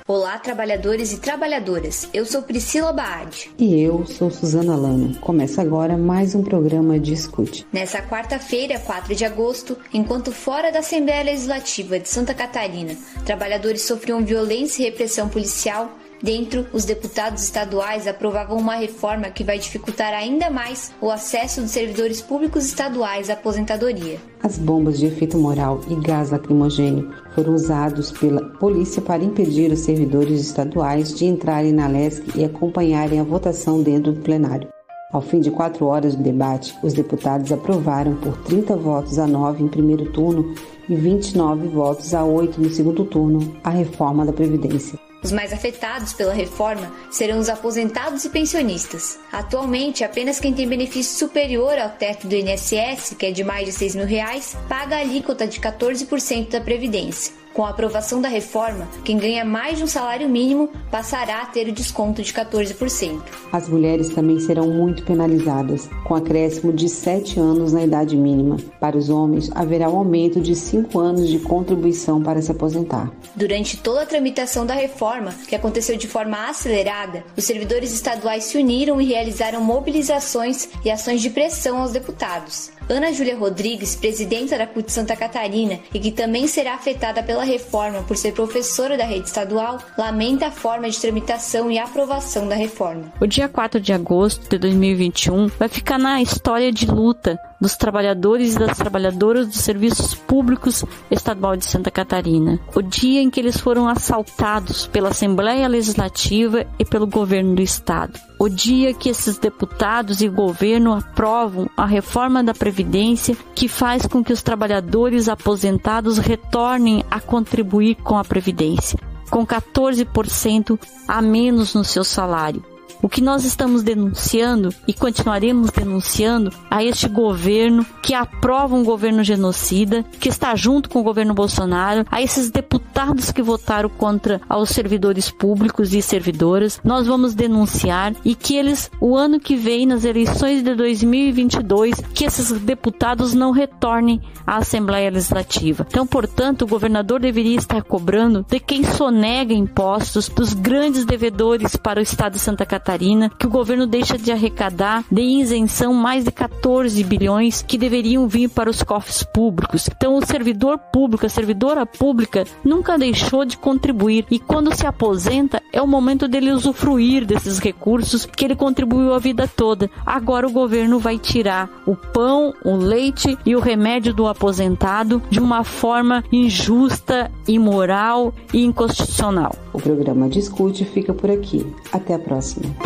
Olá, 0.08 0.38
trabalhadores 0.38 1.12
e 1.12 1.18
trabalhadoras. 1.18 2.08
Eu 2.14 2.24
sou 2.24 2.40
Priscila 2.40 2.92
Baade. 2.92 3.50
E 3.58 3.82
eu 3.82 4.06
sou 4.06 4.30
Suzana 4.30 4.76
Lano. 4.76 5.18
Começa 5.18 5.60
agora 5.60 5.98
mais 5.98 6.32
um 6.32 6.44
programa 6.44 6.96
Discute. 6.96 7.66
Nessa 7.72 8.00
quarta-feira, 8.00 8.78
4 8.78 9.16
de 9.16 9.24
agosto, 9.24 9.76
enquanto 9.92 10.30
fora 10.30 10.70
da 10.70 10.78
Assembleia 10.78 11.24
Legislativa 11.24 11.98
de 11.98 12.08
Santa 12.08 12.32
Catarina, 12.34 12.96
trabalhadores 13.24 13.82
sofriam 13.82 14.24
violência 14.24 14.80
e 14.80 14.84
repressão 14.84 15.28
policial, 15.28 15.90
Dentro, 16.22 16.66
os 16.72 16.84
deputados 16.84 17.42
estaduais 17.42 18.06
aprovavam 18.06 18.56
uma 18.56 18.76
reforma 18.76 19.30
que 19.30 19.44
vai 19.44 19.58
dificultar 19.58 20.14
ainda 20.14 20.50
mais 20.50 20.92
o 21.00 21.10
acesso 21.10 21.60
dos 21.60 21.70
servidores 21.70 22.20
públicos 22.22 22.64
estaduais 22.64 23.28
à 23.28 23.34
aposentadoria. 23.34 24.18
As 24.42 24.56
bombas 24.58 24.98
de 24.98 25.06
efeito 25.06 25.38
moral 25.38 25.80
e 25.88 25.94
gás 25.96 26.30
lacrimogêneo 26.30 27.12
foram 27.34 27.54
usados 27.54 28.10
pela 28.12 28.42
polícia 28.58 29.02
para 29.02 29.22
impedir 29.22 29.70
os 29.70 29.80
servidores 29.80 30.40
estaduais 30.40 31.14
de 31.14 31.26
entrarem 31.26 31.72
na 31.72 31.86
LESC 31.86 32.24
e 32.34 32.44
acompanharem 32.44 33.20
a 33.20 33.24
votação 33.24 33.82
dentro 33.82 34.12
do 34.12 34.20
plenário. 34.20 34.68
Ao 35.12 35.20
fim 35.22 35.40
de 35.40 35.50
quatro 35.50 35.86
horas 35.86 36.16
de 36.16 36.22
debate, 36.22 36.76
os 36.82 36.92
deputados 36.92 37.52
aprovaram 37.52 38.16
por 38.16 38.36
30 38.42 38.76
votos 38.76 39.18
a 39.18 39.26
9 39.26 39.62
em 39.62 39.68
primeiro 39.68 40.10
turno 40.12 40.54
e 40.88 40.96
29 40.96 41.68
votos 41.68 42.12
a 42.12 42.24
8 42.24 42.60
no 42.60 42.70
segundo 42.70 43.04
turno 43.04 43.56
a 43.62 43.70
reforma 43.70 44.26
da 44.26 44.32
Previdência. 44.32 44.98
Os 45.26 45.32
mais 45.32 45.52
afetados 45.52 46.12
pela 46.12 46.32
reforma 46.32 46.88
serão 47.10 47.40
os 47.40 47.48
aposentados 47.48 48.24
e 48.24 48.30
pensionistas. 48.30 49.18
Atualmente, 49.32 50.04
apenas 50.04 50.38
quem 50.38 50.54
tem 50.54 50.68
benefício 50.68 51.18
superior 51.18 51.76
ao 51.76 51.90
teto 51.90 52.28
do 52.28 52.36
INSS, 52.36 53.16
que 53.18 53.26
é 53.26 53.32
de 53.32 53.42
mais 53.42 53.66
de 53.66 53.72
6 53.72 53.96
mil 53.96 54.06
reais, 54.06 54.56
paga 54.68 54.94
a 54.94 55.00
alíquota 55.00 55.44
de 55.44 55.58
14% 55.58 56.50
da 56.50 56.60
Previdência. 56.60 57.45
Com 57.56 57.64
a 57.64 57.70
aprovação 57.70 58.20
da 58.20 58.28
reforma, 58.28 58.86
quem 59.02 59.16
ganha 59.16 59.42
mais 59.42 59.78
de 59.78 59.84
um 59.84 59.86
salário 59.86 60.28
mínimo 60.28 60.68
passará 60.90 61.40
a 61.40 61.46
ter 61.46 61.66
o 61.66 61.72
desconto 61.72 62.22
de 62.22 62.30
14%. 62.30 63.18
As 63.50 63.66
mulheres 63.66 64.10
também 64.10 64.38
serão 64.38 64.68
muito 64.68 65.02
penalizadas, 65.04 65.88
com 66.04 66.14
acréscimo 66.14 66.70
de 66.70 66.86
7 66.86 67.40
anos 67.40 67.72
na 67.72 67.82
idade 67.82 68.14
mínima. 68.14 68.58
Para 68.78 68.98
os 68.98 69.08
homens, 69.08 69.50
haverá 69.54 69.88
um 69.88 69.96
aumento 69.96 70.38
de 70.38 70.54
5 70.54 70.98
anos 70.98 71.30
de 71.30 71.38
contribuição 71.38 72.22
para 72.22 72.42
se 72.42 72.52
aposentar. 72.52 73.10
Durante 73.34 73.78
toda 73.78 74.02
a 74.02 74.06
tramitação 74.06 74.66
da 74.66 74.74
reforma, 74.74 75.32
que 75.48 75.56
aconteceu 75.56 75.96
de 75.96 76.06
forma 76.06 76.50
acelerada, 76.50 77.24
os 77.34 77.44
servidores 77.44 77.90
estaduais 77.90 78.44
se 78.44 78.58
uniram 78.58 79.00
e 79.00 79.06
realizaram 79.06 79.62
mobilizações 79.62 80.68
e 80.84 80.90
ações 80.90 81.22
de 81.22 81.30
pressão 81.30 81.78
aos 81.78 81.92
deputados. 81.92 82.75
Ana 82.88 83.12
Júlia 83.12 83.36
Rodrigues, 83.36 83.96
presidenta 83.96 84.56
da 84.56 84.66
CUT 84.66 84.92
Santa 84.92 85.16
Catarina 85.16 85.80
e 85.92 85.98
que 85.98 86.12
também 86.12 86.46
será 86.46 86.74
afetada 86.74 87.20
pela 87.20 87.42
reforma 87.42 88.02
por 88.04 88.16
ser 88.16 88.32
professora 88.32 88.96
da 88.96 89.04
rede 89.04 89.26
estadual, 89.26 89.78
lamenta 89.98 90.46
a 90.46 90.50
forma 90.52 90.88
de 90.88 91.00
tramitação 91.00 91.70
e 91.70 91.78
aprovação 91.78 92.48
da 92.48 92.54
reforma. 92.54 93.12
O 93.20 93.26
dia 93.26 93.48
4 93.48 93.80
de 93.80 93.92
agosto 93.92 94.48
de 94.48 94.58
2021 94.58 95.48
vai 95.48 95.68
ficar 95.68 95.98
na 95.98 96.22
história 96.22 96.70
de 96.70 96.86
luta 96.86 97.36
dos 97.60 97.76
trabalhadores 97.76 98.54
e 98.54 98.58
das 98.58 98.76
trabalhadoras 98.76 99.46
dos 99.46 99.56
serviços 99.56 100.14
públicos 100.14 100.84
estadual 101.10 101.56
de 101.56 101.64
Santa 101.64 101.90
Catarina. 101.90 102.60
O 102.74 102.82
dia 102.82 103.22
em 103.22 103.30
que 103.30 103.40
eles 103.40 103.58
foram 103.58 103.88
assaltados 103.88 104.86
pela 104.86 105.10
Assembleia 105.10 105.68
Legislativa 105.68 106.66
e 106.78 106.84
pelo 106.84 107.06
governo 107.06 107.54
do 107.54 107.62
estado. 107.62 108.18
O 108.38 108.48
dia 108.48 108.92
que 108.92 109.08
esses 109.08 109.38
deputados 109.38 110.20
e 110.20 110.28
governo 110.28 110.92
aprovam 110.92 111.68
a 111.76 111.86
reforma 111.86 112.44
da 112.44 112.52
Previdência 112.52 113.36
que 113.54 113.68
faz 113.68 114.06
com 114.06 114.22
que 114.22 114.32
os 114.32 114.42
trabalhadores 114.42 115.28
aposentados 115.28 116.18
retornem 116.18 117.04
a 117.10 117.20
contribuir 117.20 117.96
com 117.96 118.18
a 118.18 118.24
Previdência, 118.24 118.98
com 119.30 119.46
14% 119.46 120.78
a 121.08 121.22
menos 121.22 121.74
no 121.74 121.84
seu 121.84 122.04
salário 122.04 122.75
o 123.02 123.08
que 123.08 123.20
nós 123.20 123.44
estamos 123.44 123.82
denunciando 123.82 124.74
e 124.86 124.94
continuaremos 124.94 125.70
denunciando 125.70 126.52
a 126.70 126.82
este 126.82 127.08
governo 127.08 127.84
que 128.02 128.14
aprova 128.14 128.74
um 128.74 128.84
governo 128.84 129.22
genocida, 129.22 130.04
que 130.18 130.28
está 130.28 130.54
junto 130.54 130.88
com 130.88 131.00
o 131.00 131.02
governo 131.02 131.34
Bolsonaro, 131.34 132.04
a 132.10 132.22
esses 132.22 132.50
deputados 132.50 133.30
que 133.30 133.42
votaram 133.42 133.88
contra 133.88 134.40
aos 134.48 134.70
servidores 134.70 135.30
públicos 135.30 135.92
e 135.92 136.00
servidoras, 136.00 136.80
nós 136.82 137.06
vamos 137.06 137.34
denunciar 137.34 138.14
e 138.24 138.34
que 138.34 138.56
eles, 138.56 138.90
o 139.00 139.16
ano 139.16 139.38
que 139.38 139.56
vem, 139.56 139.86
nas 139.86 140.04
eleições 140.04 140.62
de 140.62 140.74
2022, 140.74 142.00
que 142.14 142.24
esses 142.24 142.50
deputados 142.60 143.34
não 143.34 143.50
retornem 143.50 144.20
à 144.46 144.56
Assembleia 144.58 145.10
Legislativa. 145.10 145.86
Então, 145.88 146.06
portanto, 146.06 146.62
o 146.62 146.66
governador 146.66 147.20
deveria 147.20 147.56
estar 147.56 147.82
cobrando 147.82 148.44
de 148.48 148.58
quem 148.58 148.84
sonega 148.84 149.52
impostos, 149.52 150.28
dos 150.28 150.54
grandes 150.54 151.04
devedores 151.04 151.76
para 151.76 152.00
o 152.00 152.02
Estado 152.02 152.34
de 152.34 152.38
Santa 152.38 152.64
Catarina 152.64 152.85
Catarina, 152.86 153.28
que 153.36 153.48
o 153.48 153.50
governo 153.50 153.84
deixa 153.84 154.16
de 154.16 154.30
arrecadar 154.30 155.04
de 155.10 155.20
isenção 155.20 155.92
mais 155.92 156.24
de 156.24 156.30
14 156.30 157.02
bilhões 157.02 157.60
que 157.60 157.76
deveriam 157.76 158.28
vir 158.28 158.48
para 158.48 158.70
os 158.70 158.80
cofres 158.80 159.24
públicos. 159.24 159.88
Então, 159.88 160.16
o 160.16 160.24
servidor 160.24 160.78
público, 160.78 161.26
a 161.26 161.28
servidora 161.28 161.84
pública, 161.84 162.44
nunca 162.64 162.96
deixou 162.96 163.44
de 163.44 163.58
contribuir 163.58 164.24
e 164.30 164.38
quando 164.38 164.72
se 164.72 164.86
aposenta 164.86 165.60
é 165.72 165.82
o 165.82 165.86
momento 165.86 166.28
dele 166.28 166.52
usufruir 166.52 167.26
desses 167.26 167.58
recursos 167.58 168.24
que 168.24 168.44
ele 168.44 168.54
contribuiu 168.54 169.12
a 169.12 169.18
vida 169.18 169.48
toda. 169.48 169.90
Agora 170.04 170.46
o 170.46 170.52
governo 170.52 171.00
vai 171.00 171.18
tirar 171.18 171.68
o 171.86 171.96
pão, 171.96 172.54
o 172.64 172.76
leite 172.76 173.36
e 173.44 173.56
o 173.56 173.60
remédio 173.60 174.14
do 174.14 174.28
aposentado 174.28 175.20
de 175.28 175.40
uma 175.40 175.64
forma 175.64 176.22
injusta, 176.30 177.32
imoral 177.48 178.32
e 178.54 178.64
inconstitucional. 178.64 179.56
O 179.72 179.80
programa 179.80 180.28
Discute 180.28 180.84
fica 180.84 181.12
por 181.12 181.30
aqui. 181.30 181.66
Até 181.92 182.14
a 182.14 182.18
próxima. 182.18 182.76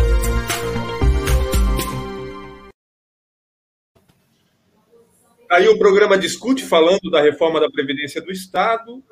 Aí 5.51 5.69
o 5.69 5.79
programa 5.79 6.17
discute 6.17 6.65
falando 6.65 7.11
da 7.11 7.21
reforma 7.21 7.61
da 7.61 7.69
Previdência 7.69 8.23
do 8.23 8.31
Estado, 8.31 9.03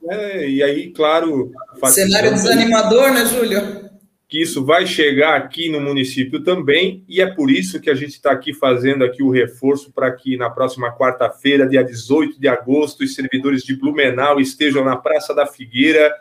né? 0.00 0.48
e 0.48 0.62
aí, 0.62 0.92
claro. 0.92 1.50
Cenário 1.86 2.32
desanimador, 2.32 3.12
né, 3.12 3.26
Júlio? 3.26 3.90
Que 4.28 4.40
isso 4.40 4.64
vai 4.64 4.86
chegar 4.86 5.36
aqui 5.36 5.68
no 5.68 5.80
município 5.80 6.42
também, 6.42 7.04
e 7.08 7.20
é 7.20 7.26
por 7.26 7.50
isso 7.50 7.80
que 7.80 7.90
a 7.90 7.94
gente 7.94 8.12
está 8.12 8.30
aqui 8.30 8.54
fazendo 8.54 9.04
aqui 9.04 9.22
o 9.22 9.30
reforço 9.30 9.92
para 9.92 10.10
que 10.12 10.36
na 10.36 10.48
próxima 10.48 10.96
quarta-feira, 10.96 11.68
dia 11.68 11.82
18 11.82 12.40
de 12.40 12.48
agosto, 12.48 13.02
os 13.02 13.14
servidores 13.14 13.62
de 13.62 13.74
Blumenau 13.74 14.40
estejam 14.40 14.84
na 14.84 14.96
Praça 14.96 15.34
da 15.34 15.46
Figueira 15.46 16.14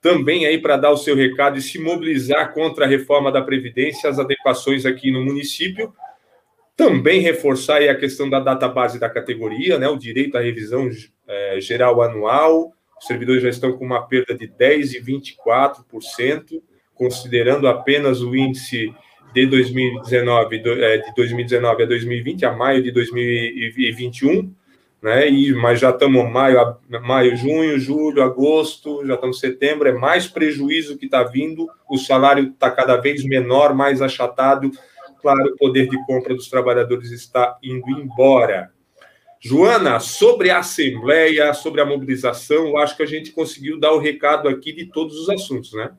também 0.00 0.46
aí 0.46 0.58
para 0.58 0.76
dar 0.76 0.90
o 0.90 0.96
seu 0.96 1.14
recado 1.14 1.58
e 1.58 1.62
se 1.62 1.78
mobilizar 1.78 2.54
contra 2.54 2.84
a 2.84 2.88
reforma 2.88 3.30
da 3.30 3.42
Previdência, 3.42 4.08
as 4.08 4.18
adequações 4.18 4.86
aqui 4.86 5.10
no 5.10 5.22
município. 5.22 5.92
Também 6.80 7.20
reforçar 7.20 7.82
a 7.82 7.94
questão 7.94 8.28
da 8.28 8.40
data 8.40 8.68
base 8.68 8.98
da 8.98 9.10
categoria, 9.10 9.78
né, 9.78 9.88
o 9.88 9.98
direito 9.98 10.36
à 10.36 10.40
revisão 10.40 10.88
é, 11.28 11.60
geral 11.60 12.00
anual. 12.02 12.72
Os 12.98 13.06
servidores 13.06 13.42
já 13.42 13.48
estão 13.48 13.72
com 13.72 13.84
uma 13.84 14.06
perda 14.06 14.34
de 14.34 14.48
10% 14.48 14.94
e 14.94 15.00
24%, 15.00 16.62
considerando 16.94 17.68
apenas 17.68 18.22
o 18.22 18.34
índice 18.34 18.94
de 19.34 19.46
2019, 19.46 20.62
é, 20.82 20.98
de 20.98 21.14
2019 21.14 21.82
a 21.82 21.86
2020, 21.86 22.44
a 22.46 22.52
maio 22.52 22.82
de 22.82 22.90
2021 22.90 24.54
né? 25.02 25.28
E, 25.28 25.52
mas 25.54 25.80
já 25.80 25.90
estamos 25.90 26.30
maio, 26.30 26.76
maio, 27.02 27.36
junho, 27.36 27.78
julho, 27.78 28.22
agosto, 28.22 29.04
já 29.06 29.14
estamos 29.14 29.38
em 29.38 29.40
setembro, 29.40 29.88
é 29.88 29.92
mais 29.92 30.26
prejuízo 30.26 30.98
que 30.98 31.06
está 31.06 31.22
vindo, 31.22 31.68
o 31.88 31.96
salário 31.96 32.48
está 32.48 32.70
cada 32.70 32.96
vez 32.96 33.24
menor, 33.24 33.74
mais 33.74 34.02
achatado, 34.02 34.70
claro, 35.20 35.52
o 35.52 35.56
poder 35.56 35.88
de 35.88 36.04
compra 36.06 36.34
dos 36.34 36.48
trabalhadores 36.48 37.10
está 37.10 37.58
indo 37.62 37.88
embora. 37.90 38.72
Joana, 39.40 40.00
sobre 40.00 40.50
a 40.50 40.58
Assembleia, 40.58 41.54
sobre 41.54 41.80
a 41.80 41.86
mobilização, 41.86 42.68
eu 42.68 42.76
acho 42.76 42.96
que 42.96 43.02
a 43.02 43.06
gente 43.06 43.32
conseguiu 43.32 43.80
dar 43.80 43.92
o 43.92 43.98
recado 43.98 44.48
aqui 44.48 44.72
de 44.72 44.86
todos 44.86 45.16
os 45.16 45.30
assuntos, 45.30 45.72
né? 45.72 45.92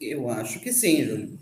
Eu 0.00 0.28
acho 0.28 0.60
que 0.60 0.72
sim, 0.72 1.04
Júlio. 1.04 1.38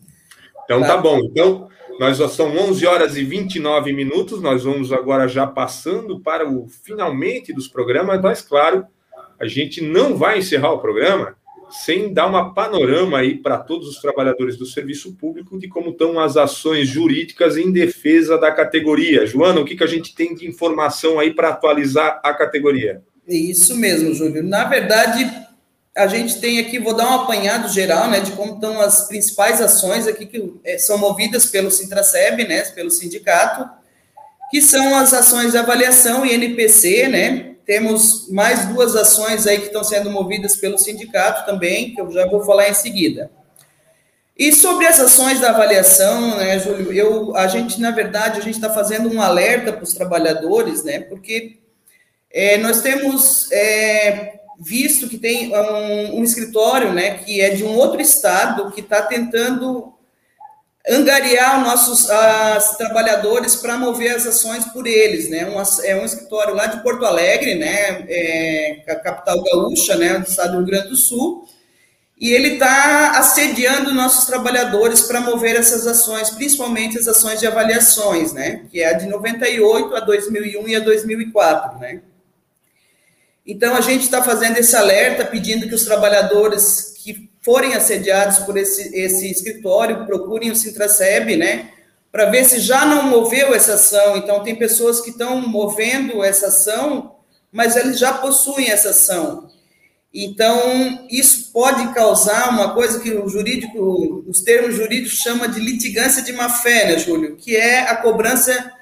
Então 0.64 0.80
tá, 0.82 0.88
tá 0.88 0.96
bom. 0.98 1.18
Então, 1.20 1.68
nós 1.98 2.18
são 2.32 2.54
11 2.54 2.86
horas 2.86 3.16
e 3.16 3.24
29 3.24 3.92
minutos, 3.92 4.42
nós 4.42 4.64
vamos 4.64 4.92
agora 4.92 5.26
já 5.26 5.46
passando 5.46 6.20
para 6.20 6.48
o 6.48 6.68
finalmente 6.68 7.52
dos 7.52 7.66
programas, 7.66 8.20
mas 8.20 8.42
claro, 8.42 8.86
a 9.40 9.46
gente 9.46 9.80
não 9.80 10.16
vai 10.16 10.38
encerrar 10.38 10.72
o 10.72 10.80
programa 10.80 11.36
sem 11.72 12.12
dar 12.12 12.26
uma 12.26 12.52
panorama 12.52 13.18
aí 13.18 13.38
para 13.38 13.58
todos 13.58 13.88
os 13.88 14.00
trabalhadores 14.00 14.56
do 14.56 14.66
serviço 14.66 15.14
público 15.14 15.58
de 15.58 15.68
como 15.68 15.90
estão 15.90 16.20
as 16.20 16.36
ações 16.36 16.86
jurídicas 16.86 17.56
em 17.56 17.72
defesa 17.72 18.36
da 18.38 18.52
categoria. 18.52 19.26
Joana, 19.26 19.60
o 19.60 19.64
que, 19.64 19.76
que 19.76 19.84
a 19.84 19.88
gente 19.88 20.14
tem 20.14 20.34
de 20.34 20.46
informação 20.46 21.18
aí 21.18 21.34
para 21.34 21.48
atualizar 21.48 22.20
a 22.22 22.34
categoria? 22.34 23.02
Isso 23.26 23.76
mesmo, 23.76 24.12
Júlio. 24.14 24.42
Na 24.42 24.64
verdade, 24.64 25.30
a 25.96 26.06
gente 26.06 26.40
tem 26.40 26.58
aqui, 26.58 26.78
vou 26.78 26.94
dar 26.94 27.10
um 27.10 27.22
apanhado 27.22 27.68
geral, 27.68 28.10
né, 28.10 28.20
de 28.20 28.32
como 28.32 28.54
estão 28.54 28.80
as 28.80 29.06
principais 29.08 29.60
ações 29.60 30.06
aqui 30.06 30.26
que 30.26 30.54
é, 30.64 30.78
são 30.78 30.98
movidas 30.98 31.46
pelo 31.46 31.70
Sintraceb, 31.70 32.44
né, 32.44 32.62
pelo 32.74 32.90
sindicato, 32.90 33.68
que 34.50 34.60
são 34.60 34.96
as 34.96 35.12
ações 35.12 35.52
de 35.52 35.58
avaliação 35.58 36.24
e 36.24 36.32
NPC, 36.32 37.08
né, 37.08 37.51
temos 37.64 38.28
mais 38.28 38.66
duas 38.66 38.96
ações 38.96 39.46
aí 39.46 39.58
que 39.58 39.66
estão 39.66 39.84
sendo 39.84 40.10
movidas 40.10 40.56
pelo 40.56 40.78
sindicato 40.78 41.46
também, 41.46 41.94
que 41.94 42.00
eu 42.00 42.10
já 42.10 42.26
vou 42.26 42.44
falar 42.44 42.68
em 42.68 42.74
seguida. 42.74 43.30
E 44.36 44.52
sobre 44.52 44.86
as 44.86 44.98
ações 44.98 45.40
da 45.40 45.50
avaliação, 45.50 46.36
né, 46.36 46.58
Júlio, 46.58 46.92
eu, 46.92 47.36
a 47.36 47.46
gente, 47.46 47.80
na 47.80 47.90
verdade, 47.90 48.40
a 48.40 48.42
gente 48.42 48.54
está 48.54 48.70
fazendo 48.70 49.12
um 49.12 49.20
alerta 49.20 49.72
para 49.72 49.84
os 49.84 49.92
trabalhadores, 49.92 50.82
né, 50.82 51.00
porque 51.00 51.58
é, 52.30 52.56
nós 52.56 52.80
temos 52.80 53.52
é, 53.52 54.40
visto 54.58 55.08
que 55.08 55.18
tem 55.18 55.54
um, 55.54 56.20
um, 56.20 56.24
escritório, 56.24 56.92
né, 56.92 57.18
que 57.18 57.40
é 57.40 57.50
de 57.50 57.62
um 57.62 57.76
outro 57.76 58.00
estado, 58.00 58.72
que 58.72 58.80
está 58.80 59.02
tentando 59.02 59.91
angariar 60.88 61.62
nossos 61.62 62.10
as, 62.10 62.76
trabalhadores 62.76 63.54
para 63.54 63.76
mover 63.76 64.16
as 64.16 64.26
ações 64.26 64.64
por 64.66 64.86
eles, 64.86 65.30
né, 65.30 65.46
um, 65.46 65.62
é 65.84 65.96
um 65.96 66.04
escritório 66.04 66.54
lá 66.54 66.66
de 66.66 66.82
Porto 66.82 67.04
Alegre, 67.04 67.54
né, 67.54 68.04
é, 68.08 68.82
a 68.88 68.96
capital 68.96 69.42
gaúcha, 69.42 69.96
né, 69.96 70.18
do 70.18 70.28
estado 70.28 70.52
do 70.52 70.58
Rio 70.58 70.66
Grande 70.66 70.88
do 70.88 70.96
Sul, 70.96 71.48
e 72.18 72.30
ele 72.30 72.54
está 72.54 73.12
assediando 73.18 73.94
nossos 73.94 74.26
trabalhadores 74.26 75.02
para 75.02 75.20
mover 75.20 75.56
essas 75.56 75.86
ações, 75.86 76.30
principalmente 76.30 76.98
as 76.98 77.06
ações 77.06 77.38
de 77.38 77.46
avaliações, 77.46 78.32
né, 78.32 78.64
que 78.70 78.80
é 78.80 78.88
a 78.88 78.92
de 78.92 79.06
98 79.06 79.94
a 79.94 80.00
2001 80.00 80.68
e 80.68 80.76
a 80.76 80.80
2004, 80.80 81.78
né. 81.78 82.00
Então, 83.44 83.74
a 83.74 83.80
gente 83.80 84.02
está 84.02 84.22
fazendo 84.22 84.56
esse 84.58 84.74
alerta, 84.76 85.24
pedindo 85.24 85.68
que 85.68 85.74
os 85.74 85.84
trabalhadores 85.84 86.91
forem 87.42 87.74
assediados 87.74 88.38
por 88.38 88.56
esse, 88.56 88.94
esse 88.96 89.30
escritório, 89.30 90.06
procurem 90.06 90.50
o 90.50 90.56
Sintraceb, 90.56 91.36
né? 91.36 91.70
Para 92.10 92.26
ver 92.26 92.44
se 92.44 92.60
já 92.60 92.84
não 92.84 93.04
moveu 93.04 93.54
essa 93.54 93.74
ação. 93.74 94.16
Então, 94.16 94.42
tem 94.42 94.54
pessoas 94.54 95.00
que 95.00 95.10
estão 95.10 95.40
movendo 95.40 96.22
essa 96.22 96.48
ação, 96.48 97.16
mas 97.50 97.76
eles 97.76 97.98
já 97.98 98.12
possuem 98.12 98.70
essa 98.70 98.90
ação. 98.90 99.50
Então, 100.14 101.06
isso 101.10 101.50
pode 101.52 101.94
causar 101.94 102.50
uma 102.50 102.74
coisa 102.74 103.00
que 103.00 103.10
o 103.12 103.28
jurídico, 103.28 104.24
os 104.28 104.42
termos 104.42 104.76
jurídicos 104.76 105.18
chama 105.18 105.48
de 105.48 105.58
litigância 105.58 106.22
de 106.22 106.32
má-fé, 106.34 106.86
né, 106.86 106.98
Júlio? 106.98 107.36
Que 107.36 107.56
é 107.56 107.80
a 107.80 107.96
cobrança 107.96 108.72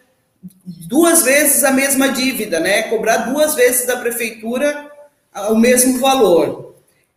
duas 0.65 1.23
vezes 1.23 1.63
a 1.63 1.71
mesma 1.71 2.09
dívida, 2.09 2.59
né? 2.59 2.83
Cobrar 2.85 3.19
duas 3.19 3.55
vezes 3.55 3.87
da 3.87 3.97
prefeitura 3.97 4.91
o 5.51 5.55
mesmo 5.55 6.01
valor. 6.01 6.70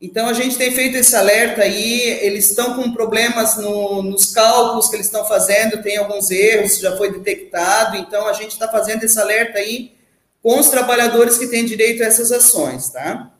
Então, 0.05 0.27
a 0.27 0.33
gente 0.33 0.57
tem 0.57 0.69
feito 0.69 0.97
esse 0.97 1.15
alerta 1.15 1.61
aí, 1.61 2.01
eles 2.21 2.49
estão 2.49 2.73
com 2.73 2.91
problemas 2.91 3.55
no, 3.55 4.03
nos 4.03 4.33
cálculos 4.33 4.89
que 4.89 4.97
eles 4.97 5.05
estão 5.05 5.25
fazendo, 5.25 5.81
tem 5.81 5.95
alguns 5.95 6.29
erros, 6.29 6.77
já 6.77 6.97
foi 6.97 7.13
detectado, 7.13 7.95
então 7.95 8.27
a 8.27 8.33
gente 8.33 8.51
está 8.51 8.67
fazendo 8.67 9.05
esse 9.05 9.17
alerta 9.17 9.59
aí 9.59 9.93
com 10.41 10.59
os 10.59 10.67
trabalhadores 10.67 11.37
que 11.37 11.47
têm 11.47 11.63
direito 11.63 12.03
a 12.03 12.05
essas 12.05 12.33
ações, 12.33 12.89
tá? 12.89 13.31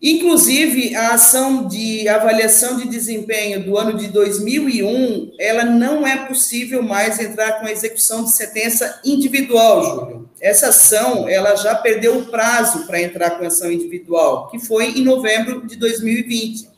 Inclusive, 0.00 0.94
a 0.94 1.14
ação 1.14 1.66
de 1.66 2.08
avaliação 2.08 2.76
de 2.76 2.86
desempenho 2.86 3.64
do 3.64 3.76
ano 3.76 3.98
de 3.98 4.06
2001, 4.06 5.32
ela 5.36 5.64
não 5.64 6.06
é 6.06 6.28
possível 6.28 6.80
mais 6.80 7.18
entrar 7.18 7.58
com 7.58 7.66
a 7.66 7.72
execução 7.72 8.22
de 8.22 8.32
sentença 8.32 9.00
individual, 9.04 9.82
Júlio. 9.82 10.19
Essa 10.40 10.68
ação, 10.68 11.28
ela 11.28 11.54
já 11.54 11.74
perdeu 11.74 12.18
o 12.18 12.26
prazo 12.26 12.86
para 12.86 13.00
entrar 13.00 13.32
com 13.32 13.46
ação 13.46 13.70
individual, 13.70 14.48
que 14.48 14.58
foi 14.58 14.86
em 14.86 15.04
novembro 15.04 15.66
de 15.66 15.76
2020. 15.76 16.70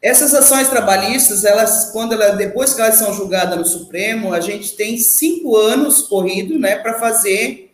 Essas 0.00 0.32
ações 0.32 0.68
trabalhistas, 0.68 1.44
elas, 1.44 1.90
quando 1.92 2.14
ela, 2.14 2.30
depois 2.30 2.72
que 2.72 2.80
elas 2.80 2.94
são 2.94 3.12
julgadas 3.12 3.58
no 3.58 3.66
Supremo, 3.66 4.32
a 4.32 4.40
gente 4.40 4.74
tem 4.76 4.96
cinco 4.96 5.56
anos 5.56 6.02
corrido, 6.02 6.58
né, 6.58 6.76
para 6.76 6.98
fazer 6.98 7.70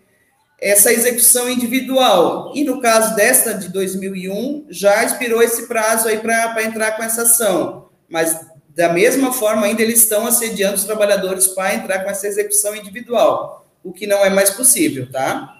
essa 0.58 0.92
execução 0.92 1.48
individual. 1.50 2.50
E 2.54 2.64
no 2.64 2.80
caso 2.80 3.14
desta 3.14 3.54
de 3.54 3.68
2001, 3.68 4.66
já 4.70 5.04
expirou 5.04 5.42
esse 5.42 5.68
prazo 5.68 6.08
aí 6.08 6.18
para 6.18 6.62
entrar 6.64 6.92
com 6.92 7.02
essa 7.02 7.22
ação. 7.22 7.90
Mas, 8.08 8.40
da 8.74 8.88
mesma 8.88 9.32
forma, 9.32 9.66
ainda 9.66 9.82
eles 9.82 10.02
estão 10.02 10.26
assediando 10.26 10.76
os 10.76 10.84
trabalhadores 10.84 11.46
para 11.48 11.74
entrar 11.74 12.00
com 12.00 12.10
essa 12.10 12.26
execução 12.26 12.74
individual, 12.74 13.65
o 13.86 13.92
que 13.92 14.06
não 14.06 14.24
é 14.24 14.30
mais 14.30 14.50
possível, 14.50 15.10
tá? 15.10 15.54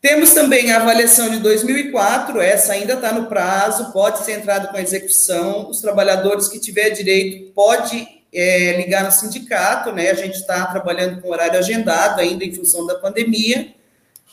Temos 0.00 0.32
também 0.32 0.70
a 0.70 0.80
avaliação 0.80 1.28
de 1.28 1.40
2004, 1.40 2.40
essa 2.40 2.72
ainda 2.72 2.94
está 2.94 3.12
no 3.12 3.26
prazo, 3.26 3.92
pode 3.92 4.24
ser 4.24 4.38
entrado 4.38 4.68
com 4.68 4.78
execução. 4.78 5.68
Os 5.68 5.80
trabalhadores 5.80 6.46
que 6.46 6.60
tiver 6.60 6.90
direito 6.90 7.52
pode 7.52 8.06
é, 8.32 8.76
ligar 8.76 9.02
no 9.02 9.10
sindicato, 9.10 9.90
né? 9.90 10.10
A 10.10 10.14
gente 10.14 10.36
está 10.36 10.66
trabalhando 10.66 11.20
com 11.20 11.30
horário 11.30 11.58
agendado 11.58 12.20
ainda 12.20 12.44
em 12.44 12.54
função 12.54 12.86
da 12.86 12.94
pandemia. 12.94 13.74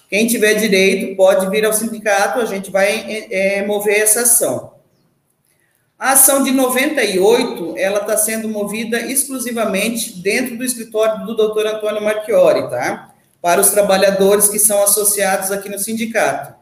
Quem 0.07 0.27
tiver 0.27 0.53
direito 0.53 1.15
pode 1.15 1.49
vir 1.49 1.65
ao 1.65 1.73
sindicato, 1.73 2.39
a 2.39 2.45
gente 2.45 2.69
vai 2.69 3.27
é, 3.31 3.65
mover 3.65 4.01
essa 4.01 4.21
ação. 4.21 4.74
A 6.05 6.11
ação 6.11 6.43
de 6.43 6.51
98, 6.51 7.73
ela 7.79 8.01
está 8.01 8.15
sendo 8.15 8.47
movida 8.47 9.01
exclusivamente 9.01 10.19
dentro 10.19 10.55
do 10.55 10.63
escritório 10.63 11.25
do 11.25 11.35
doutor 11.35 11.65
Antônio 11.65 11.99
Marchiori, 11.99 12.69
tá? 12.69 13.09
Para 13.41 13.59
os 13.59 13.71
trabalhadores 13.71 14.47
que 14.47 14.59
são 14.59 14.83
associados 14.83 15.51
aqui 15.51 15.67
no 15.67 15.79
sindicato. 15.79 16.53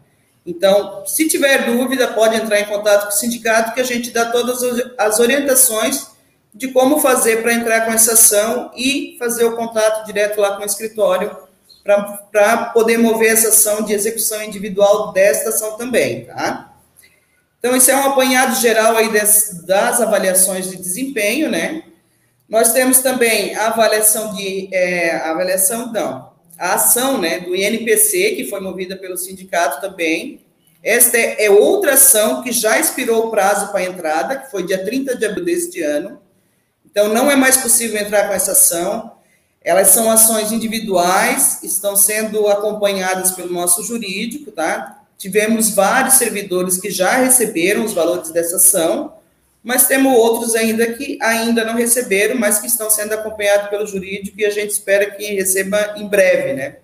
Então, 0.46 1.06
se 1.06 1.28
tiver 1.28 1.66
dúvida, 1.66 2.08
pode 2.08 2.38
entrar 2.38 2.58
em 2.62 2.68
contato 2.68 3.04
com 3.04 3.10
o 3.10 3.12
sindicato, 3.12 3.74
que 3.74 3.82
a 3.82 3.84
gente 3.84 4.12
dá 4.12 4.32
todas 4.32 4.64
as 4.98 5.20
orientações 5.20 6.08
de 6.56 6.70
como 6.70 7.02
fazer 7.02 7.42
para 7.42 7.54
entrar 7.54 7.82
com 7.82 7.92
essa 7.92 8.14
ação 8.14 8.72
e 8.78 9.18
fazer 9.20 9.44
o 9.44 9.58
contato 9.58 10.06
direto 10.06 10.40
lá 10.40 10.56
com 10.56 10.64
o 10.64 10.66
escritório 10.66 11.36
para 11.84 12.72
poder 12.74 12.98
mover 12.98 13.34
essa 13.34 13.50
ação 13.50 13.84
de 13.84 13.92
execução 13.92 14.42
individual 14.42 15.12
desta 15.12 15.50
ação 15.50 15.76
também, 15.76 16.28
tá? 16.28 16.73
Então, 17.66 17.78
isso 17.78 17.90
é 17.90 17.96
um 17.96 18.08
apanhado 18.10 18.60
geral 18.60 18.98
aí 18.98 19.14
das, 19.14 19.64
das 19.66 20.02
avaliações 20.02 20.70
de 20.70 20.76
desempenho, 20.76 21.50
né? 21.50 21.84
Nós 22.50 22.74
temos 22.74 23.00
também 23.00 23.56
a 23.56 23.68
avaliação 23.68 24.34
de, 24.34 24.68
é, 24.76 25.12
a 25.12 25.32
avaliação, 25.32 25.90
não, 25.90 26.34
a 26.60 26.74
ação, 26.74 27.22
né, 27.22 27.40
do 27.40 27.56
INPC, 27.56 28.36
que 28.36 28.50
foi 28.50 28.60
movida 28.60 28.98
pelo 28.98 29.16
sindicato 29.16 29.80
também. 29.80 30.42
Esta 30.84 31.18
é, 31.18 31.46
é 31.46 31.50
outra 31.50 31.94
ação 31.94 32.44
que 32.44 32.52
já 32.52 32.78
expirou 32.78 33.28
o 33.28 33.32
prazo 33.32 33.72
para 33.72 33.86
entrada, 33.86 34.36
que 34.36 34.52
foi 34.52 34.66
dia 34.66 34.84
30 34.84 35.16
de 35.16 35.26
abril 35.26 35.46
deste 35.46 35.82
ano. 35.82 36.20
Então, 36.86 37.08
não 37.14 37.32
é 37.32 37.38
mais 37.38 37.56
possível 37.56 37.98
entrar 37.98 38.28
com 38.28 38.34
essa 38.34 38.52
ação. 38.52 39.14
Elas 39.62 39.88
são 39.88 40.12
ações 40.12 40.52
individuais, 40.52 41.64
estão 41.64 41.96
sendo 41.96 42.46
acompanhadas 42.50 43.32
pelo 43.32 43.54
nosso 43.54 43.82
jurídico, 43.84 44.52
tá? 44.52 45.03
Tivemos 45.24 45.74
vários 45.74 46.16
servidores 46.16 46.78
que 46.78 46.92
já 46.92 47.16
receberam 47.16 47.86
os 47.86 47.94
valores 47.94 48.30
dessa 48.30 48.58
ação, 48.58 49.14
mas 49.64 49.88
temos 49.88 50.12
outros 50.18 50.54
ainda 50.54 50.86
que 50.92 51.18
ainda 51.22 51.64
não 51.64 51.76
receberam, 51.76 52.38
mas 52.38 52.60
que 52.60 52.68
estão 52.68 52.90
sendo 52.90 53.14
acompanhados 53.14 53.70
pelo 53.70 53.88
jurídico 53.88 54.38
e 54.38 54.46
a 54.46 54.50
gente 54.50 54.72
espera 54.72 55.10
que 55.12 55.24
receba 55.34 55.96
em 55.96 56.10
breve, 56.10 56.52
né? 56.52 56.76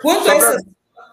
Quanto 0.00 0.24
só 0.24 0.32
essa... 0.32 0.64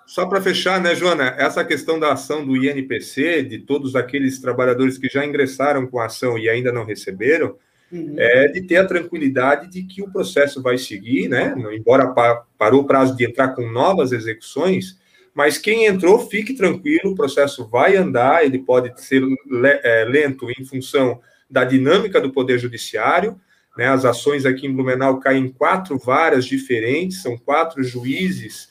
Só 0.08 0.26
para 0.28 0.42
fechar, 0.42 0.80
né, 0.80 0.96
Joana, 0.96 1.36
essa 1.38 1.66
questão 1.66 2.00
da 2.00 2.14
ação 2.14 2.46
do 2.46 2.56
INPC, 2.56 3.44
de 3.44 3.60
todos 3.60 3.98
aqueles 3.98 4.40
trabalhadores 4.40 4.98
que 4.98 5.10
já 5.10 5.26
ingressaram 5.26 5.86
com 5.88 6.00
a 6.00 6.06
ação 6.06 6.38
e 6.38 6.48
ainda 6.48 6.72
não 6.72 6.86
receberam, 6.86 7.58
uhum. 7.92 8.16
é 8.18 8.48
de 8.48 8.62
ter 8.62 8.78
a 8.78 8.88
tranquilidade 8.88 9.70
de 9.70 9.84
que 9.84 10.02
o 10.02 10.10
processo 10.10 10.62
vai 10.62 10.78
seguir, 10.78 11.28
né? 11.28 11.54
Embora 11.74 12.16
parou 12.58 12.84
o 12.84 12.88
prazo 12.88 13.14
de 13.14 13.26
entrar 13.26 13.50
com 13.50 13.70
novas 13.70 14.14
execuções, 14.14 15.03
mas 15.34 15.58
quem 15.58 15.86
entrou, 15.86 16.20
fique 16.30 16.54
tranquilo, 16.54 17.12
o 17.12 17.16
processo 17.16 17.68
vai 17.68 17.96
andar, 17.96 18.46
ele 18.46 18.60
pode 18.60 19.02
ser 19.02 19.24
é, 19.84 20.06
lento 20.06 20.50
em 20.52 20.64
função 20.64 21.20
da 21.50 21.64
dinâmica 21.64 22.22
do 22.22 22.32
Poder 22.32 22.60
Judiciário, 22.60 23.40
né? 23.78 23.88
As 23.88 24.06
ações 24.06 24.46
aqui 24.46 24.68
em 24.68 24.74
Blumenau 24.74 25.20
caem 25.20 25.46
em 25.46 25.50
quatro 25.50 25.98
varas 25.98 26.46
diferentes, 26.46 27.22
são 27.22 27.38
quatro 27.38 27.84
juízes 27.84 28.70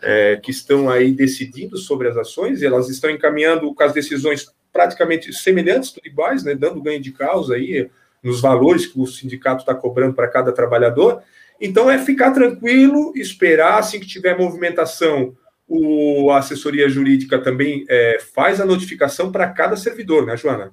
é, 0.00 0.38
que 0.42 0.50
estão 0.50 0.88
aí 0.88 1.12
decidindo 1.12 1.76
sobre 1.76 2.08
as 2.08 2.16
ações, 2.16 2.62
e 2.62 2.66
elas 2.66 2.88
estão 2.88 3.10
encaminhando 3.10 3.74
com 3.74 3.82
as 3.82 3.92
decisões 3.92 4.46
praticamente 4.72 5.32
semelhantes, 5.32 5.90
tudo 5.90 6.06
iguais, 6.06 6.44
né? 6.44 6.54
Dando 6.54 6.82
ganho 6.82 7.00
de 7.00 7.12
causa 7.12 7.54
aí, 7.54 7.90
nos 8.22 8.40
valores 8.40 8.86
que 8.86 8.98
o 8.98 9.06
sindicato 9.06 9.60
está 9.60 9.74
cobrando 9.74 10.14
para 10.14 10.28
cada 10.28 10.52
trabalhador. 10.52 11.22
Então, 11.60 11.90
é 11.90 11.98
ficar 11.98 12.32
tranquilo, 12.32 13.12
esperar, 13.16 13.78
assim 13.78 14.00
que 14.00 14.06
tiver 14.06 14.36
movimentação, 14.36 15.36
o, 15.74 16.30
a 16.30 16.38
assessoria 16.38 16.88
jurídica 16.88 17.38
também 17.38 17.84
é, 17.88 18.18
faz 18.34 18.60
a 18.60 18.64
notificação 18.64 19.32
para 19.32 19.48
cada 19.48 19.76
servidor, 19.76 20.24
né, 20.24 20.36
Joana? 20.36 20.72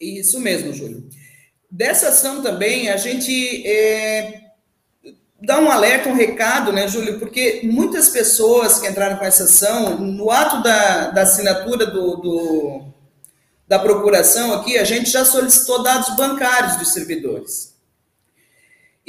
Isso 0.00 0.40
mesmo, 0.40 0.72
Júlio. 0.72 1.08
Dessa 1.70 2.08
ação 2.08 2.42
também, 2.42 2.88
a 2.88 2.96
gente 2.96 3.66
é, 3.66 4.40
dá 5.40 5.58
um 5.58 5.70
alerta, 5.70 6.08
um 6.08 6.14
recado, 6.14 6.72
né, 6.72 6.86
Júlio, 6.86 7.18
porque 7.18 7.60
muitas 7.64 8.08
pessoas 8.08 8.78
que 8.78 8.88
entraram 8.88 9.16
com 9.16 9.24
essa 9.24 9.44
ação, 9.44 9.98
no 9.98 10.30
ato 10.30 10.62
da, 10.62 11.10
da 11.10 11.22
assinatura 11.22 11.86
do, 11.86 12.16
do 12.16 12.90
da 13.66 13.78
procuração 13.78 14.52
aqui, 14.52 14.76
a 14.76 14.82
gente 14.82 15.08
já 15.10 15.24
solicitou 15.24 15.80
dados 15.80 16.16
bancários 16.16 16.76
dos 16.76 16.92
servidores. 16.92 17.69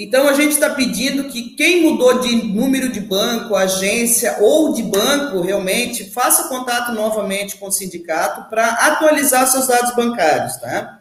Então, 0.04 0.28
a 0.28 0.34
gente 0.34 0.54
está 0.54 0.72
pedindo 0.72 1.26
que 1.26 1.52
quem 1.52 1.84
mudou 1.84 2.18
de 2.22 2.36
número 2.36 2.92
de 2.92 3.00
banco, 3.00 3.54
agência 3.56 4.38
ou 4.40 4.74
de 4.74 4.82
banco, 4.82 5.42
realmente, 5.42 6.10
faça 6.10 6.50
contato 6.50 6.92
novamente 6.92 7.56
com 7.58 7.68
o 7.68 7.72
sindicato 7.72 8.50
para 8.50 8.68
atualizar 8.68 9.46
seus 9.46 9.68
dados 9.68 9.96
bancários, 9.96 10.58
tá? 10.58 11.00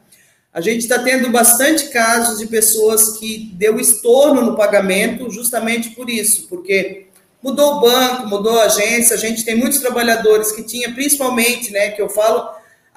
A 0.53 0.61
gente 0.61 0.81
está 0.81 0.99
tendo 0.99 1.31
bastante 1.31 1.89
casos 1.89 2.41
de 2.41 2.47
pessoas 2.47 3.17
que 3.17 3.51
deu 3.55 3.81
estorno 3.81 4.43
no 4.43 4.55
pagamento 4.55 5.31
justamente 5.31 5.91
por 5.91 6.11
isso, 6.11 6.47
porque 6.47 7.07
mudou 7.43 7.77
o 7.77 7.81
banco, 7.81 8.29
mudou 8.29 8.61
a 8.61 8.65
agência, 8.65 9.17
a 9.17 9.19
gente 9.19 9.47
tem 9.47 9.55
muitos 9.55 9.79
trabalhadores 9.79 10.53
que 10.53 10.63
tinha, 10.63 10.93
principalmente, 10.93 11.73
né, 11.73 11.93
que 11.93 12.03
eu 12.03 12.11
falo, 12.11 12.47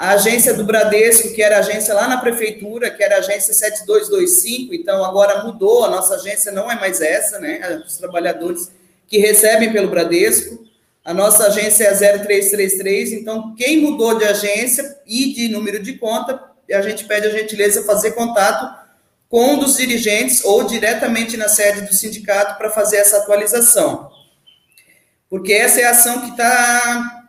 a 0.03 0.15
agência 0.15 0.53
do 0.53 0.65
Bradesco, 0.65 1.31
que 1.31 1.41
era 1.41 1.59
agência 1.59 1.93
lá 1.93 2.09
na 2.09 2.17
prefeitura, 2.17 2.91
que 2.91 3.01
era 3.01 3.19
agência 3.19 3.53
7225, 3.53 4.75
então 4.75 5.01
agora 5.01 5.45
mudou, 5.45 5.85
a 5.85 5.89
nossa 5.89 6.15
agência 6.15 6.51
não 6.51 6.69
é 6.69 6.75
mais 6.75 6.99
essa, 6.99 7.39
né? 7.39 7.81
Os 7.87 7.95
trabalhadores 7.95 8.69
que 9.07 9.17
recebem 9.17 9.71
pelo 9.71 9.87
Bradesco. 9.87 10.61
A 11.05 11.13
nossa 11.13 11.47
agência 11.47 11.85
é 11.85 12.17
0333, 12.17 13.13
então 13.13 13.55
quem 13.55 13.79
mudou 13.79 14.17
de 14.17 14.25
agência 14.25 14.97
e 15.07 15.33
de 15.33 15.47
número 15.47 15.81
de 15.81 15.93
conta, 15.93 16.37
a 16.69 16.81
gente 16.81 17.05
pede 17.05 17.27
a 17.27 17.31
gentileza 17.31 17.83
fazer 17.83 18.11
contato 18.11 18.77
com 19.29 19.53
um 19.53 19.57
dos 19.57 19.77
dirigentes 19.77 20.43
ou 20.43 20.65
diretamente 20.65 21.37
na 21.37 21.47
sede 21.47 21.79
do 21.79 21.93
sindicato 21.93 22.57
para 22.57 22.69
fazer 22.71 22.97
essa 22.97 23.19
atualização. 23.19 24.11
Porque 25.29 25.53
essa 25.53 25.79
é 25.79 25.85
a 25.85 25.91
ação 25.91 26.19
que 26.19 26.31
está 26.31 27.22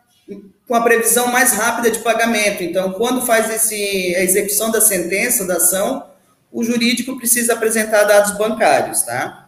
com 0.67 0.75
a 0.75 0.81
previsão 0.81 1.27
mais 1.27 1.53
rápida 1.53 1.91
de 1.91 1.99
pagamento. 1.99 2.63
Então, 2.63 2.91
quando 2.93 3.25
faz 3.25 3.49
esse, 3.49 4.15
a 4.15 4.21
execução 4.21 4.71
da 4.71 4.81
sentença, 4.81 5.45
da 5.45 5.57
ação, 5.57 6.05
o 6.51 6.63
jurídico 6.63 7.17
precisa 7.17 7.53
apresentar 7.53 8.05
dados 8.05 8.37
bancários, 8.37 9.01
tá? 9.03 9.45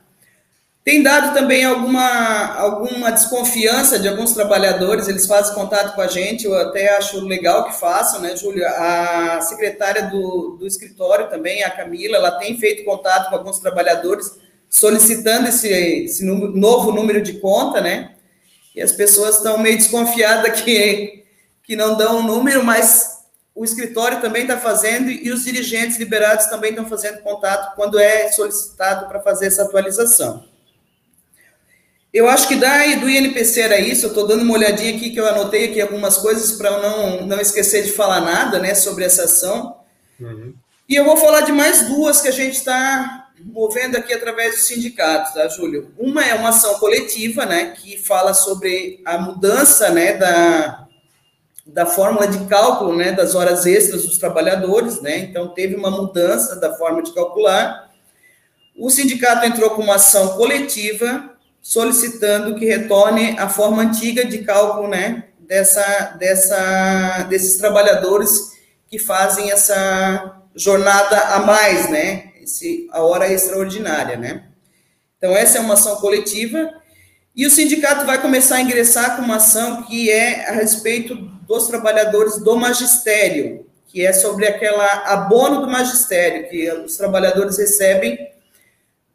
Tem 0.83 1.03
dado 1.03 1.33
também 1.33 1.65
alguma, 1.65 2.53
alguma 2.55 3.11
desconfiança 3.11 3.99
de 3.99 4.07
alguns 4.07 4.31
trabalhadores, 4.31 5.09
eles 5.09 5.25
fazem 5.25 5.53
contato 5.53 5.93
com 5.93 6.01
a 6.01 6.07
gente, 6.07 6.45
eu 6.45 6.55
até 6.55 6.95
acho 6.95 7.19
legal 7.25 7.65
que 7.65 7.77
façam, 7.77 8.21
né, 8.21 8.37
Júlia? 8.37 8.69
A 8.69 9.41
secretária 9.41 10.03
do, 10.03 10.55
do 10.57 10.65
escritório 10.65 11.29
também, 11.29 11.61
a 11.63 11.69
Camila, 11.69 12.15
ela 12.15 12.31
tem 12.31 12.57
feito 12.57 12.85
contato 12.85 13.29
com 13.29 13.35
alguns 13.35 13.59
trabalhadores 13.59 14.37
solicitando 14.69 15.49
esse, 15.49 15.67
esse 15.67 16.23
novo 16.23 16.91
número 16.93 17.21
de 17.21 17.33
conta, 17.33 17.81
né? 17.81 18.16
E 18.77 18.81
as 18.83 18.91
pessoas 18.91 19.37
estão 19.37 19.57
meio 19.57 19.75
desconfiadas 19.75 20.61
que, 20.61 21.23
que 21.63 21.75
não 21.75 21.97
dão 21.97 22.17
o 22.17 22.19
um 22.19 22.23
número, 22.23 22.63
mas 22.63 23.23
o 23.55 23.65
escritório 23.65 24.21
também 24.21 24.43
está 24.43 24.55
fazendo 24.55 25.09
e 25.09 25.31
os 25.31 25.43
dirigentes 25.43 25.97
liberados 25.97 26.45
também 26.45 26.69
estão 26.69 26.87
fazendo 26.87 27.23
contato 27.23 27.75
quando 27.75 27.97
é 27.97 28.31
solicitado 28.31 29.07
para 29.07 29.19
fazer 29.19 29.47
essa 29.47 29.63
atualização. 29.63 30.45
Eu 32.13 32.29
acho 32.29 32.47
que 32.47 32.55
da, 32.55 32.85
do 32.97 33.09
INPC 33.09 33.61
era 33.61 33.79
isso, 33.79 34.05
eu 34.05 34.09
estou 34.09 34.27
dando 34.27 34.43
uma 34.43 34.53
olhadinha 34.53 34.95
aqui 34.95 35.09
que 35.09 35.19
eu 35.19 35.25
anotei 35.25 35.71
aqui 35.71 35.81
algumas 35.81 36.17
coisas 36.17 36.51
para 36.51 36.69
eu 36.69 36.79
não, 36.79 37.25
não 37.25 37.41
esquecer 37.41 37.83
de 37.83 37.93
falar 37.93 38.21
nada 38.21 38.59
né, 38.59 38.75
sobre 38.75 39.03
essa 39.05 39.23
ação. 39.23 39.75
Uhum. 40.19 40.53
E 40.87 40.93
eu 40.93 41.03
vou 41.03 41.17
falar 41.17 41.41
de 41.41 41.51
mais 41.51 41.87
duas 41.87 42.21
que 42.21 42.27
a 42.27 42.31
gente 42.31 42.57
está 42.57 43.26
movendo 43.43 43.97
aqui 43.97 44.13
através 44.13 44.55
do 44.55 44.61
sindicato, 44.61 45.33
tá, 45.33 45.47
Júlio? 45.47 45.91
Uma 45.97 46.25
é 46.25 46.33
uma 46.33 46.49
ação 46.49 46.79
coletiva, 46.79 47.45
né, 47.45 47.71
que 47.71 47.97
fala 47.97 48.33
sobre 48.33 49.01
a 49.05 49.17
mudança, 49.17 49.89
né, 49.89 50.13
da, 50.13 50.87
da 51.65 51.85
fórmula 51.85 52.27
de 52.27 52.45
cálculo, 52.45 52.95
né, 52.95 53.11
das 53.11 53.35
horas 53.35 53.65
extras 53.65 54.05
dos 54.05 54.17
trabalhadores, 54.17 55.01
né, 55.01 55.19
então 55.19 55.49
teve 55.49 55.75
uma 55.75 55.91
mudança 55.91 56.55
da 56.55 56.75
forma 56.75 57.01
de 57.01 57.13
calcular. 57.13 57.91
O 58.77 58.89
sindicato 58.89 59.45
entrou 59.45 59.71
com 59.71 59.81
uma 59.81 59.95
ação 59.95 60.37
coletiva 60.37 61.35
solicitando 61.61 62.55
que 62.55 62.65
retorne 62.65 63.37
a 63.37 63.49
forma 63.49 63.83
antiga 63.83 64.23
de 64.25 64.39
cálculo, 64.39 64.87
né, 64.87 65.25
dessa, 65.39 66.15
dessa, 66.19 67.23
desses 67.29 67.57
trabalhadores 67.57 68.57
que 68.89 68.97
fazem 68.97 69.51
essa 69.51 70.41
jornada 70.55 71.19
a 71.35 71.39
mais, 71.39 71.89
né, 71.89 72.26
esse, 72.47 72.87
a 72.91 73.03
hora 73.03 73.31
extraordinária, 73.31 74.17
né. 74.17 74.45
Então, 75.17 75.35
essa 75.35 75.57
é 75.57 75.61
uma 75.61 75.73
ação 75.73 75.97
coletiva, 75.97 76.69
e 77.35 77.45
o 77.45 77.51
sindicato 77.51 78.05
vai 78.05 78.19
começar 78.19 78.55
a 78.55 78.61
ingressar 78.61 79.15
com 79.15 79.21
uma 79.21 79.35
ação 79.35 79.83
que 79.83 80.09
é 80.09 80.49
a 80.49 80.53
respeito 80.53 81.13
dos 81.15 81.67
trabalhadores 81.67 82.37
do 82.39 82.55
magistério, 82.55 83.65
que 83.87 84.05
é 84.05 84.11
sobre 84.11 84.47
aquela 84.47 84.85
abono 85.05 85.61
do 85.61 85.67
magistério, 85.67 86.49
que 86.49 86.71
os 86.71 86.97
trabalhadores 86.97 87.57
recebem 87.57 88.17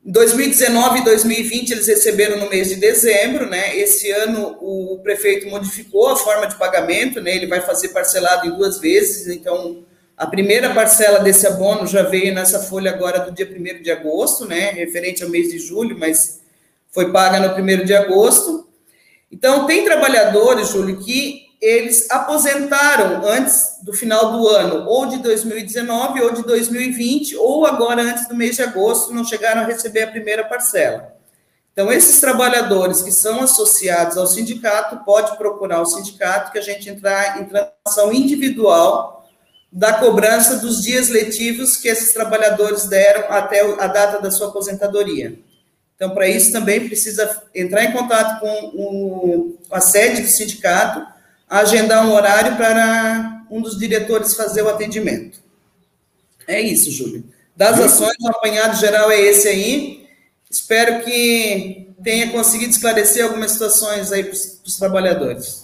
2019 0.05 1.01
e 1.01 1.05
2020 1.05 1.70
eles 1.70 1.87
receberam 1.87 2.37
no 2.39 2.51
mês 2.51 2.68
de 2.68 2.76
dezembro, 2.76 3.49
né? 3.49 3.76
Esse 3.76 4.11
ano 4.11 4.57
o 4.61 4.99
prefeito 5.01 5.49
modificou 5.49 6.09
a 6.09 6.16
forma 6.16 6.47
de 6.47 6.57
pagamento, 6.57 7.20
né? 7.20 7.37
Ele 7.37 7.47
vai 7.47 7.61
fazer 7.61 7.89
parcelado 7.89 8.47
em 8.47 8.51
duas 8.51 8.80
vezes, 8.80 9.28
então 9.28 9.85
a 10.16 10.26
primeira 10.26 10.72
parcela 10.74 11.20
desse 11.20 11.46
abono 11.46 11.86
já 11.86 12.02
veio 12.02 12.34
nessa 12.34 12.60
folha 12.60 12.90
agora 12.90 13.20
do 13.20 13.32
dia 13.32 13.46
1 13.46 13.82
de 13.82 13.90
agosto, 13.90 14.46
né? 14.46 14.70
Referente 14.70 15.22
ao 15.22 15.30
mês 15.30 15.50
de 15.50 15.58
julho, 15.58 15.98
mas 15.98 16.40
foi 16.90 17.10
paga 17.10 17.40
no 17.40 17.54
1 17.54 17.84
de 17.84 17.94
agosto. 17.94 18.68
Então, 19.30 19.66
tem 19.66 19.84
trabalhadores, 19.84 20.68
Júlio, 20.68 20.98
que 20.98 21.46
eles 21.60 22.10
aposentaram 22.10 23.26
antes 23.26 23.78
do 23.82 23.94
final 23.94 24.32
do 24.32 24.48
ano, 24.48 24.86
ou 24.86 25.06
de 25.06 25.18
2019, 25.18 26.20
ou 26.20 26.32
de 26.32 26.42
2020, 26.42 27.36
ou 27.36 27.64
agora 27.64 28.02
antes 28.02 28.28
do 28.28 28.34
mês 28.34 28.56
de 28.56 28.62
agosto, 28.62 29.14
não 29.14 29.24
chegaram 29.24 29.62
a 29.62 29.64
receber 29.64 30.02
a 30.02 30.10
primeira 30.10 30.44
parcela. 30.44 31.14
Então, 31.72 31.90
esses 31.90 32.20
trabalhadores 32.20 33.00
que 33.00 33.10
são 33.10 33.40
associados 33.40 34.18
ao 34.18 34.26
sindicato, 34.26 35.04
pode 35.04 35.36
procurar 35.38 35.80
o 35.80 35.86
sindicato, 35.86 36.52
que 36.52 36.58
a 36.58 36.62
gente 36.62 36.90
entrar 36.90 37.40
em 37.40 37.46
transação 37.46 38.12
individual 38.12 39.22
da 39.73 39.95
cobrança 39.95 40.59
dos 40.59 40.83
dias 40.83 41.09
letivos 41.09 41.79
que 41.79 41.89
esses 41.89 42.12
trabalhadores 42.12 42.85
deram 42.85 43.25
até 43.33 43.61
a 43.61 43.87
data 43.87 44.20
da 44.20 44.31
sua 44.31 44.49
aposentadoria. 44.49 45.39
Então, 45.97 46.11
para 46.11 46.29
isso 46.29 46.53
também 46.53 46.87
precisa 46.87 47.43
entrar 47.55 47.85
em 47.85 47.93
contato 47.93 48.41
com 48.41 48.73
o, 48.75 49.59
a 49.70 49.81
sede 49.81 50.20
do 50.20 50.29
sindicato, 50.29 51.07
agendar 51.49 52.07
um 52.07 52.12
horário 52.12 52.57
para 52.57 53.45
um 53.51 53.62
dos 53.62 53.79
diretores 53.79 54.35
fazer 54.35 54.62
o 54.62 54.68
atendimento. 54.68 55.41
É 56.47 56.61
isso, 56.61 56.91
Júlio. 56.91 57.25
Das 57.57 57.81
ações, 57.81 58.16
o 58.20 58.29
apanhado 58.29 58.79
geral 58.79 59.11
é 59.11 59.20
esse 59.20 59.49
aí. 59.49 60.07
Espero 60.51 61.03
que 61.05 61.89
tenha 62.03 62.31
conseguido 62.31 62.73
esclarecer 62.73 63.25
algumas 63.25 63.53
situações 63.53 64.12
aí 64.12 64.25
para 64.25 64.33
os 64.33 64.77
trabalhadores. 64.77 65.61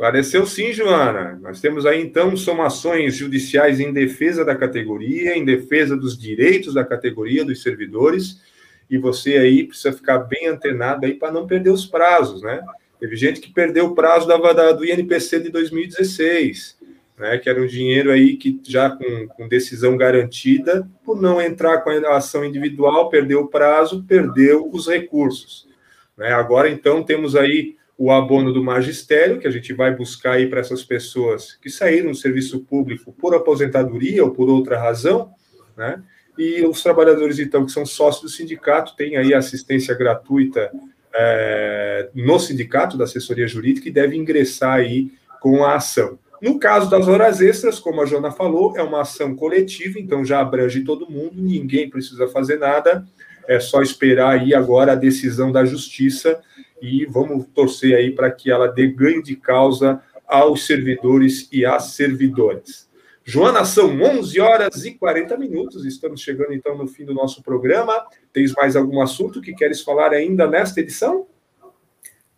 Esclareceu 0.00 0.46
sim, 0.46 0.72
Joana. 0.72 1.38
Nós 1.42 1.60
temos 1.60 1.84
aí, 1.84 2.00
então, 2.00 2.34
somações 2.34 3.14
judiciais 3.14 3.80
em 3.80 3.92
defesa 3.92 4.42
da 4.42 4.56
categoria, 4.56 5.36
em 5.36 5.44
defesa 5.44 5.94
dos 5.94 6.16
direitos 6.16 6.72
da 6.72 6.82
categoria, 6.82 7.44
dos 7.44 7.62
servidores, 7.62 8.40
e 8.88 8.96
você 8.96 9.36
aí 9.36 9.64
precisa 9.64 9.92
ficar 9.92 10.20
bem 10.20 10.46
antenado 10.46 11.04
aí 11.04 11.12
para 11.12 11.30
não 11.30 11.46
perder 11.46 11.68
os 11.68 11.84
prazos, 11.84 12.40
né? 12.40 12.62
Teve 12.98 13.14
gente 13.14 13.42
que 13.42 13.52
perdeu 13.52 13.88
o 13.88 13.94
prazo 13.94 14.26
da, 14.26 14.38
da, 14.38 14.72
do 14.72 14.86
INPC 14.86 15.38
de 15.38 15.50
2016, 15.50 16.78
né, 17.18 17.36
que 17.36 17.50
era 17.50 17.60
um 17.60 17.66
dinheiro 17.66 18.10
aí 18.10 18.38
que 18.38 18.58
já 18.66 18.88
com, 18.88 19.28
com, 19.28 19.48
decisão 19.48 19.98
garantida, 19.98 20.88
por 21.04 21.20
não 21.20 21.42
entrar 21.42 21.82
com 21.82 21.90
a 21.90 22.16
ação 22.16 22.42
individual, 22.42 23.10
perdeu 23.10 23.40
o 23.40 23.48
prazo, 23.48 24.02
perdeu 24.08 24.66
os 24.72 24.88
recursos. 24.88 25.68
Né? 26.16 26.32
Agora, 26.32 26.70
então, 26.70 27.02
temos 27.02 27.36
aí 27.36 27.76
o 28.00 28.10
abono 28.10 28.50
do 28.50 28.64
magistério, 28.64 29.38
que 29.38 29.46
a 29.46 29.50
gente 29.50 29.74
vai 29.74 29.94
buscar 29.94 30.32
aí 30.32 30.46
para 30.46 30.60
essas 30.60 30.82
pessoas 30.82 31.58
que 31.60 31.68
saíram 31.68 32.10
do 32.10 32.16
serviço 32.16 32.60
público 32.60 33.12
por 33.12 33.34
aposentadoria 33.34 34.24
ou 34.24 34.30
por 34.30 34.48
outra 34.48 34.80
razão, 34.80 35.30
né? 35.76 36.02
E 36.38 36.66
os 36.66 36.82
trabalhadores, 36.82 37.38
então, 37.38 37.66
que 37.66 37.70
são 37.70 37.84
sócios 37.84 38.22
do 38.22 38.34
sindicato, 38.34 38.96
têm 38.96 39.18
aí 39.18 39.34
assistência 39.34 39.94
gratuita 39.94 40.70
é, 41.14 42.08
no 42.14 42.40
sindicato 42.40 42.96
da 42.96 43.04
assessoria 43.04 43.46
jurídica 43.46 43.86
e 43.86 43.92
deve 43.92 44.16
ingressar 44.16 44.76
aí 44.76 45.12
com 45.38 45.62
a 45.62 45.74
ação. 45.74 46.18
No 46.40 46.58
caso 46.58 46.88
das 46.88 47.06
horas 47.06 47.42
extras, 47.42 47.78
como 47.78 48.00
a 48.00 48.06
Jona 48.06 48.30
falou, 48.30 48.78
é 48.78 48.82
uma 48.82 49.02
ação 49.02 49.36
coletiva, 49.36 50.00
então 50.00 50.24
já 50.24 50.40
abrange 50.40 50.84
todo 50.84 51.10
mundo, 51.10 51.34
ninguém 51.36 51.90
precisa 51.90 52.26
fazer 52.28 52.58
nada, 52.58 53.06
é 53.46 53.60
só 53.60 53.82
esperar 53.82 54.40
aí 54.40 54.54
agora 54.54 54.92
a 54.92 54.96
decisão 54.96 55.52
da 55.52 55.66
justiça 55.66 56.40
e 56.80 57.04
vamos 57.06 57.46
torcer 57.54 57.96
aí 57.96 58.10
para 58.10 58.30
que 58.30 58.50
ela 58.50 58.68
dê 58.68 58.86
ganho 58.86 59.22
de 59.22 59.36
causa 59.36 60.02
aos 60.26 60.66
servidores 60.66 61.48
e 61.52 61.64
às 61.64 61.92
servidoras. 61.94 62.88
Joana, 63.24 63.64
são 63.64 64.00
11 64.00 64.40
horas 64.40 64.84
e 64.84 64.92
40 64.92 65.36
minutos, 65.36 65.84
estamos 65.84 66.20
chegando 66.20 66.52
então 66.52 66.76
no 66.76 66.86
fim 66.86 67.04
do 67.04 67.14
nosso 67.14 67.42
programa. 67.42 67.92
Tens 68.32 68.52
mais 68.54 68.74
algum 68.74 69.00
assunto 69.00 69.40
que 69.40 69.52
queres 69.52 69.82
falar 69.82 70.12
ainda 70.12 70.46
nesta 70.46 70.80
edição? 70.80 71.26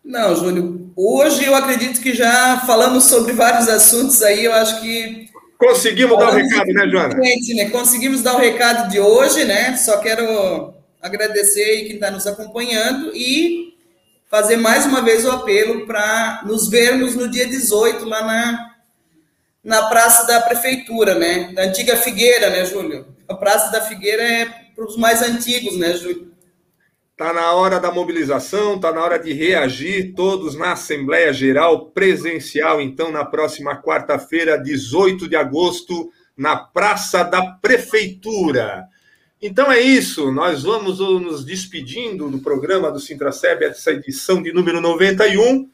Não, 0.03 0.35
Júlio. 0.35 0.91
Hoje 0.95 1.45
eu 1.45 1.55
acredito 1.55 2.01
que 2.01 2.13
já 2.13 2.61
falamos 2.67 3.05
sobre 3.05 3.31
vários 3.31 3.69
assuntos 3.69 4.21
aí, 4.21 4.43
eu 4.45 4.53
acho 4.53 4.81
que. 4.81 5.29
Conseguimos 5.57 6.19
dar 6.19 6.29
o 6.29 6.35
recado, 6.35 6.73
né, 6.73 6.87
Joana? 6.89 7.15
Né? 7.15 7.69
Conseguimos 7.69 8.21
dar 8.21 8.35
o 8.35 8.39
recado 8.39 8.91
de 8.91 8.99
hoje, 8.99 9.45
né? 9.45 9.77
Só 9.77 9.99
quero 9.99 10.73
agradecer 11.01 11.63
aí 11.63 11.85
quem 11.85 11.95
está 11.95 12.11
nos 12.11 12.27
acompanhando 12.27 13.11
e 13.15 13.72
fazer 14.33 14.57
mais 14.57 14.83
uma 14.87 15.03
vez 15.03 15.25
o 15.25 15.29
apelo 15.29 15.85
para 15.85 16.41
nos 16.43 16.67
vermos 16.67 17.13
no 17.13 17.29
dia 17.29 17.45
18 17.45 18.03
lá 18.03 18.23
na 18.23 18.73
na 19.63 19.83
Praça 19.83 20.25
da 20.25 20.41
Prefeitura, 20.41 21.13
né? 21.13 21.53
Da 21.53 21.65
antiga 21.65 21.95
Figueira, 21.95 22.49
né, 22.49 22.65
Júlio? 22.65 23.05
A 23.29 23.35
Praça 23.35 23.71
da 23.71 23.79
Figueira 23.79 24.23
é 24.23 24.45
para 24.75 24.85
os 24.85 24.97
mais 24.97 25.21
antigos, 25.21 25.77
né, 25.77 25.93
Júlio? 25.93 26.33
Está 27.11 27.31
na 27.31 27.51
hora 27.53 27.79
da 27.79 27.91
mobilização, 27.91 28.75
está 28.75 28.91
na 28.91 29.03
hora 29.03 29.19
de 29.19 29.31
reagir, 29.31 30.15
todos 30.15 30.55
na 30.55 30.71
Assembleia 30.71 31.31
Geral 31.31 31.91
presencial, 31.91 32.81
então, 32.81 33.11
na 33.11 33.23
próxima 33.23 33.79
quarta-feira, 33.83 34.57
18 34.57 35.29
de 35.29 35.35
agosto, 35.35 36.11
na 36.35 36.57
Praça 36.57 37.23
da 37.23 37.51
Prefeitura. 37.61 38.87
Então 39.45 39.69
é 39.69 39.81
isso, 39.81 40.31
nós 40.31 40.63
vamos 40.63 40.99
nos 40.99 41.43
despedindo 41.43 42.29
do 42.29 42.39
programa 42.39 42.89
do 42.89 42.97
Sintraceb, 42.97 43.65
essa 43.65 43.91
edição 43.91 44.41
de 44.41 44.53
número 44.53 44.79
91. 44.79 45.69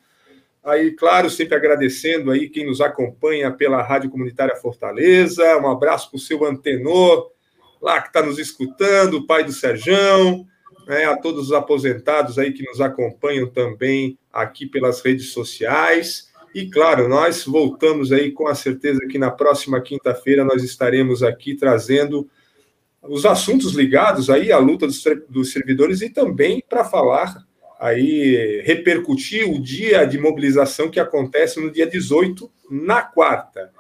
Aí, 0.64 0.90
claro, 0.94 1.30
sempre 1.30 1.54
agradecendo 1.54 2.32
aí 2.32 2.50
quem 2.50 2.66
nos 2.66 2.82
acompanha 2.82 3.52
pela 3.52 3.84
Rádio 3.84 4.10
Comunitária 4.10 4.56
Fortaleza. 4.56 5.46
Um 5.60 5.70
abraço 5.70 6.10
para 6.10 6.18
o 6.18 6.20
seu 6.20 6.44
antenor, 6.46 7.30
lá 7.80 8.02
que 8.02 8.08
está 8.08 8.24
nos 8.24 8.40
escutando, 8.40 9.18
o 9.18 9.28
pai 9.28 9.44
do 9.44 9.52
Serjão, 9.52 10.48
né, 10.88 11.06
a 11.06 11.16
todos 11.16 11.46
os 11.46 11.52
aposentados 11.52 12.40
aí 12.40 12.52
que 12.52 12.66
nos 12.66 12.82
acompanham 12.82 13.46
também 13.46 14.18
aqui 14.34 14.66
pelas 14.66 15.00
redes 15.00 15.32
sociais. 15.32 16.32
E 16.56 16.68
claro, 16.72 17.08
nós 17.08 17.46
voltamos 17.46 18.12
aí 18.12 18.32
com 18.32 18.48
a 18.48 18.56
certeza 18.56 19.02
que 19.08 19.20
na 19.20 19.30
próxima 19.30 19.80
quinta-feira 19.80 20.44
nós 20.44 20.64
estaremos 20.64 21.22
aqui 21.22 21.54
trazendo 21.54 22.28
os 23.04 23.26
assuntos 23.26 23.74
ligados 23.74 24.30
aí 24.30 24.52
à 24.52 24.58
luta 24.58 24.86
dos, 24.86 25.04
dos 25.30 25.52
servidores 25.52 26.02
e 26.02 26.10
também 26.10 26.64
para 26.68 26.84
falar 26.84 27.43
aí 27.80 28.62
repercutir 28.66 29.50
o 29.50 29.62
dia 29.62 30.06
de 30.06 30.18
mobilização 30.18 30.89
que 30.89 31.00
acontece 31.00 31.62
no 31.62 31.72
dia 31.72 31.88
18, 31.88 32.52
na 32.70 33.02
quarta. 33.02 33.72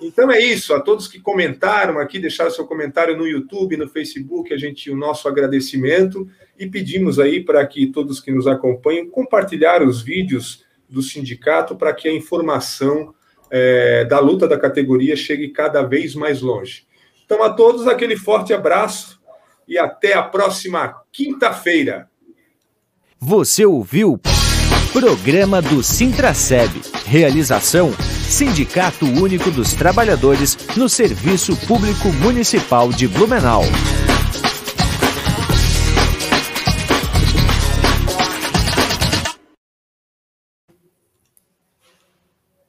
Então 0.00 0.30
é 0.30 0.40
isso, 0.40 0.72
a 0.74 0.80
todos 0.80 1.08
que 1.08 1.18
comentaram 1.18 1.98
aqui, 1.98 2.20
deixaram 2.20 2.52
seu 2.52 2.64
comentário 2.64 3.16
no 3.16 3.26
YouTube, 3.26 3.76
no 3.76 3.88
Facebook, 3.88 4.54
a 4.54 4.56
gente 4.56 4.88
o 4.90 4.96
nosso 4.96 5.26
agradecimento 5.26 6.28
e 6.56 6.68
pedimos 6.68 7.18
aí 7.18 7.42
para 7.42 7.66
que 7.66 7.88
todos 7.88 8.20
que 8.20 8.30
nos 8.30 8.46
acompanhem 8.46 9.10
compartilhar 9.10 9.82
os 9.82 10.00
vídeos 10.00 10.64
do 10.88 11.02
sindicato 11.02 11.74
para 11.74 11.92
que 11.92 12.06
a 12.06 12.12
informação 12.12 13.12
é, 13.50 14.04
da 14.04 14.20
luta 14.20 14.46
da 14.46 14.58
categoria 14.58 15.16
chegue 15.16 15.48
cada 15.48 15.82
vez 15.82 16.14
mais 16.14 16.40
longe. 16.42 16.86
Então 17.28 17.42
a 17.42 17.50
todos 17.50 17.86
aquele 17.86 18.16
forte 18.16 18.54
abraço 18.54 19.20
e 19.68 19.76
até 19.78 20.14
a 20.14 20.22
próxima 20.22 20.94
quinta-feira. 21.12 22.08
Você 23.20 23.66
ouviu 23.66 24.18
Programa 24.94 25.60
do 25.60 25.82
Sintraceb. 25.82 26.70
Realização 27.04 27.92
Sindicato 27.92 29.04
Único 29.04 29.50
dos 29.50 29.74
Trabalhadores 29.74 30.56
no 30.74 30.88
Serviço 30.88 31.54
Público 31.66 32.10
Municipal 32.14 32.88
de 32.88 33.06
Blumenau. 33.06 33.62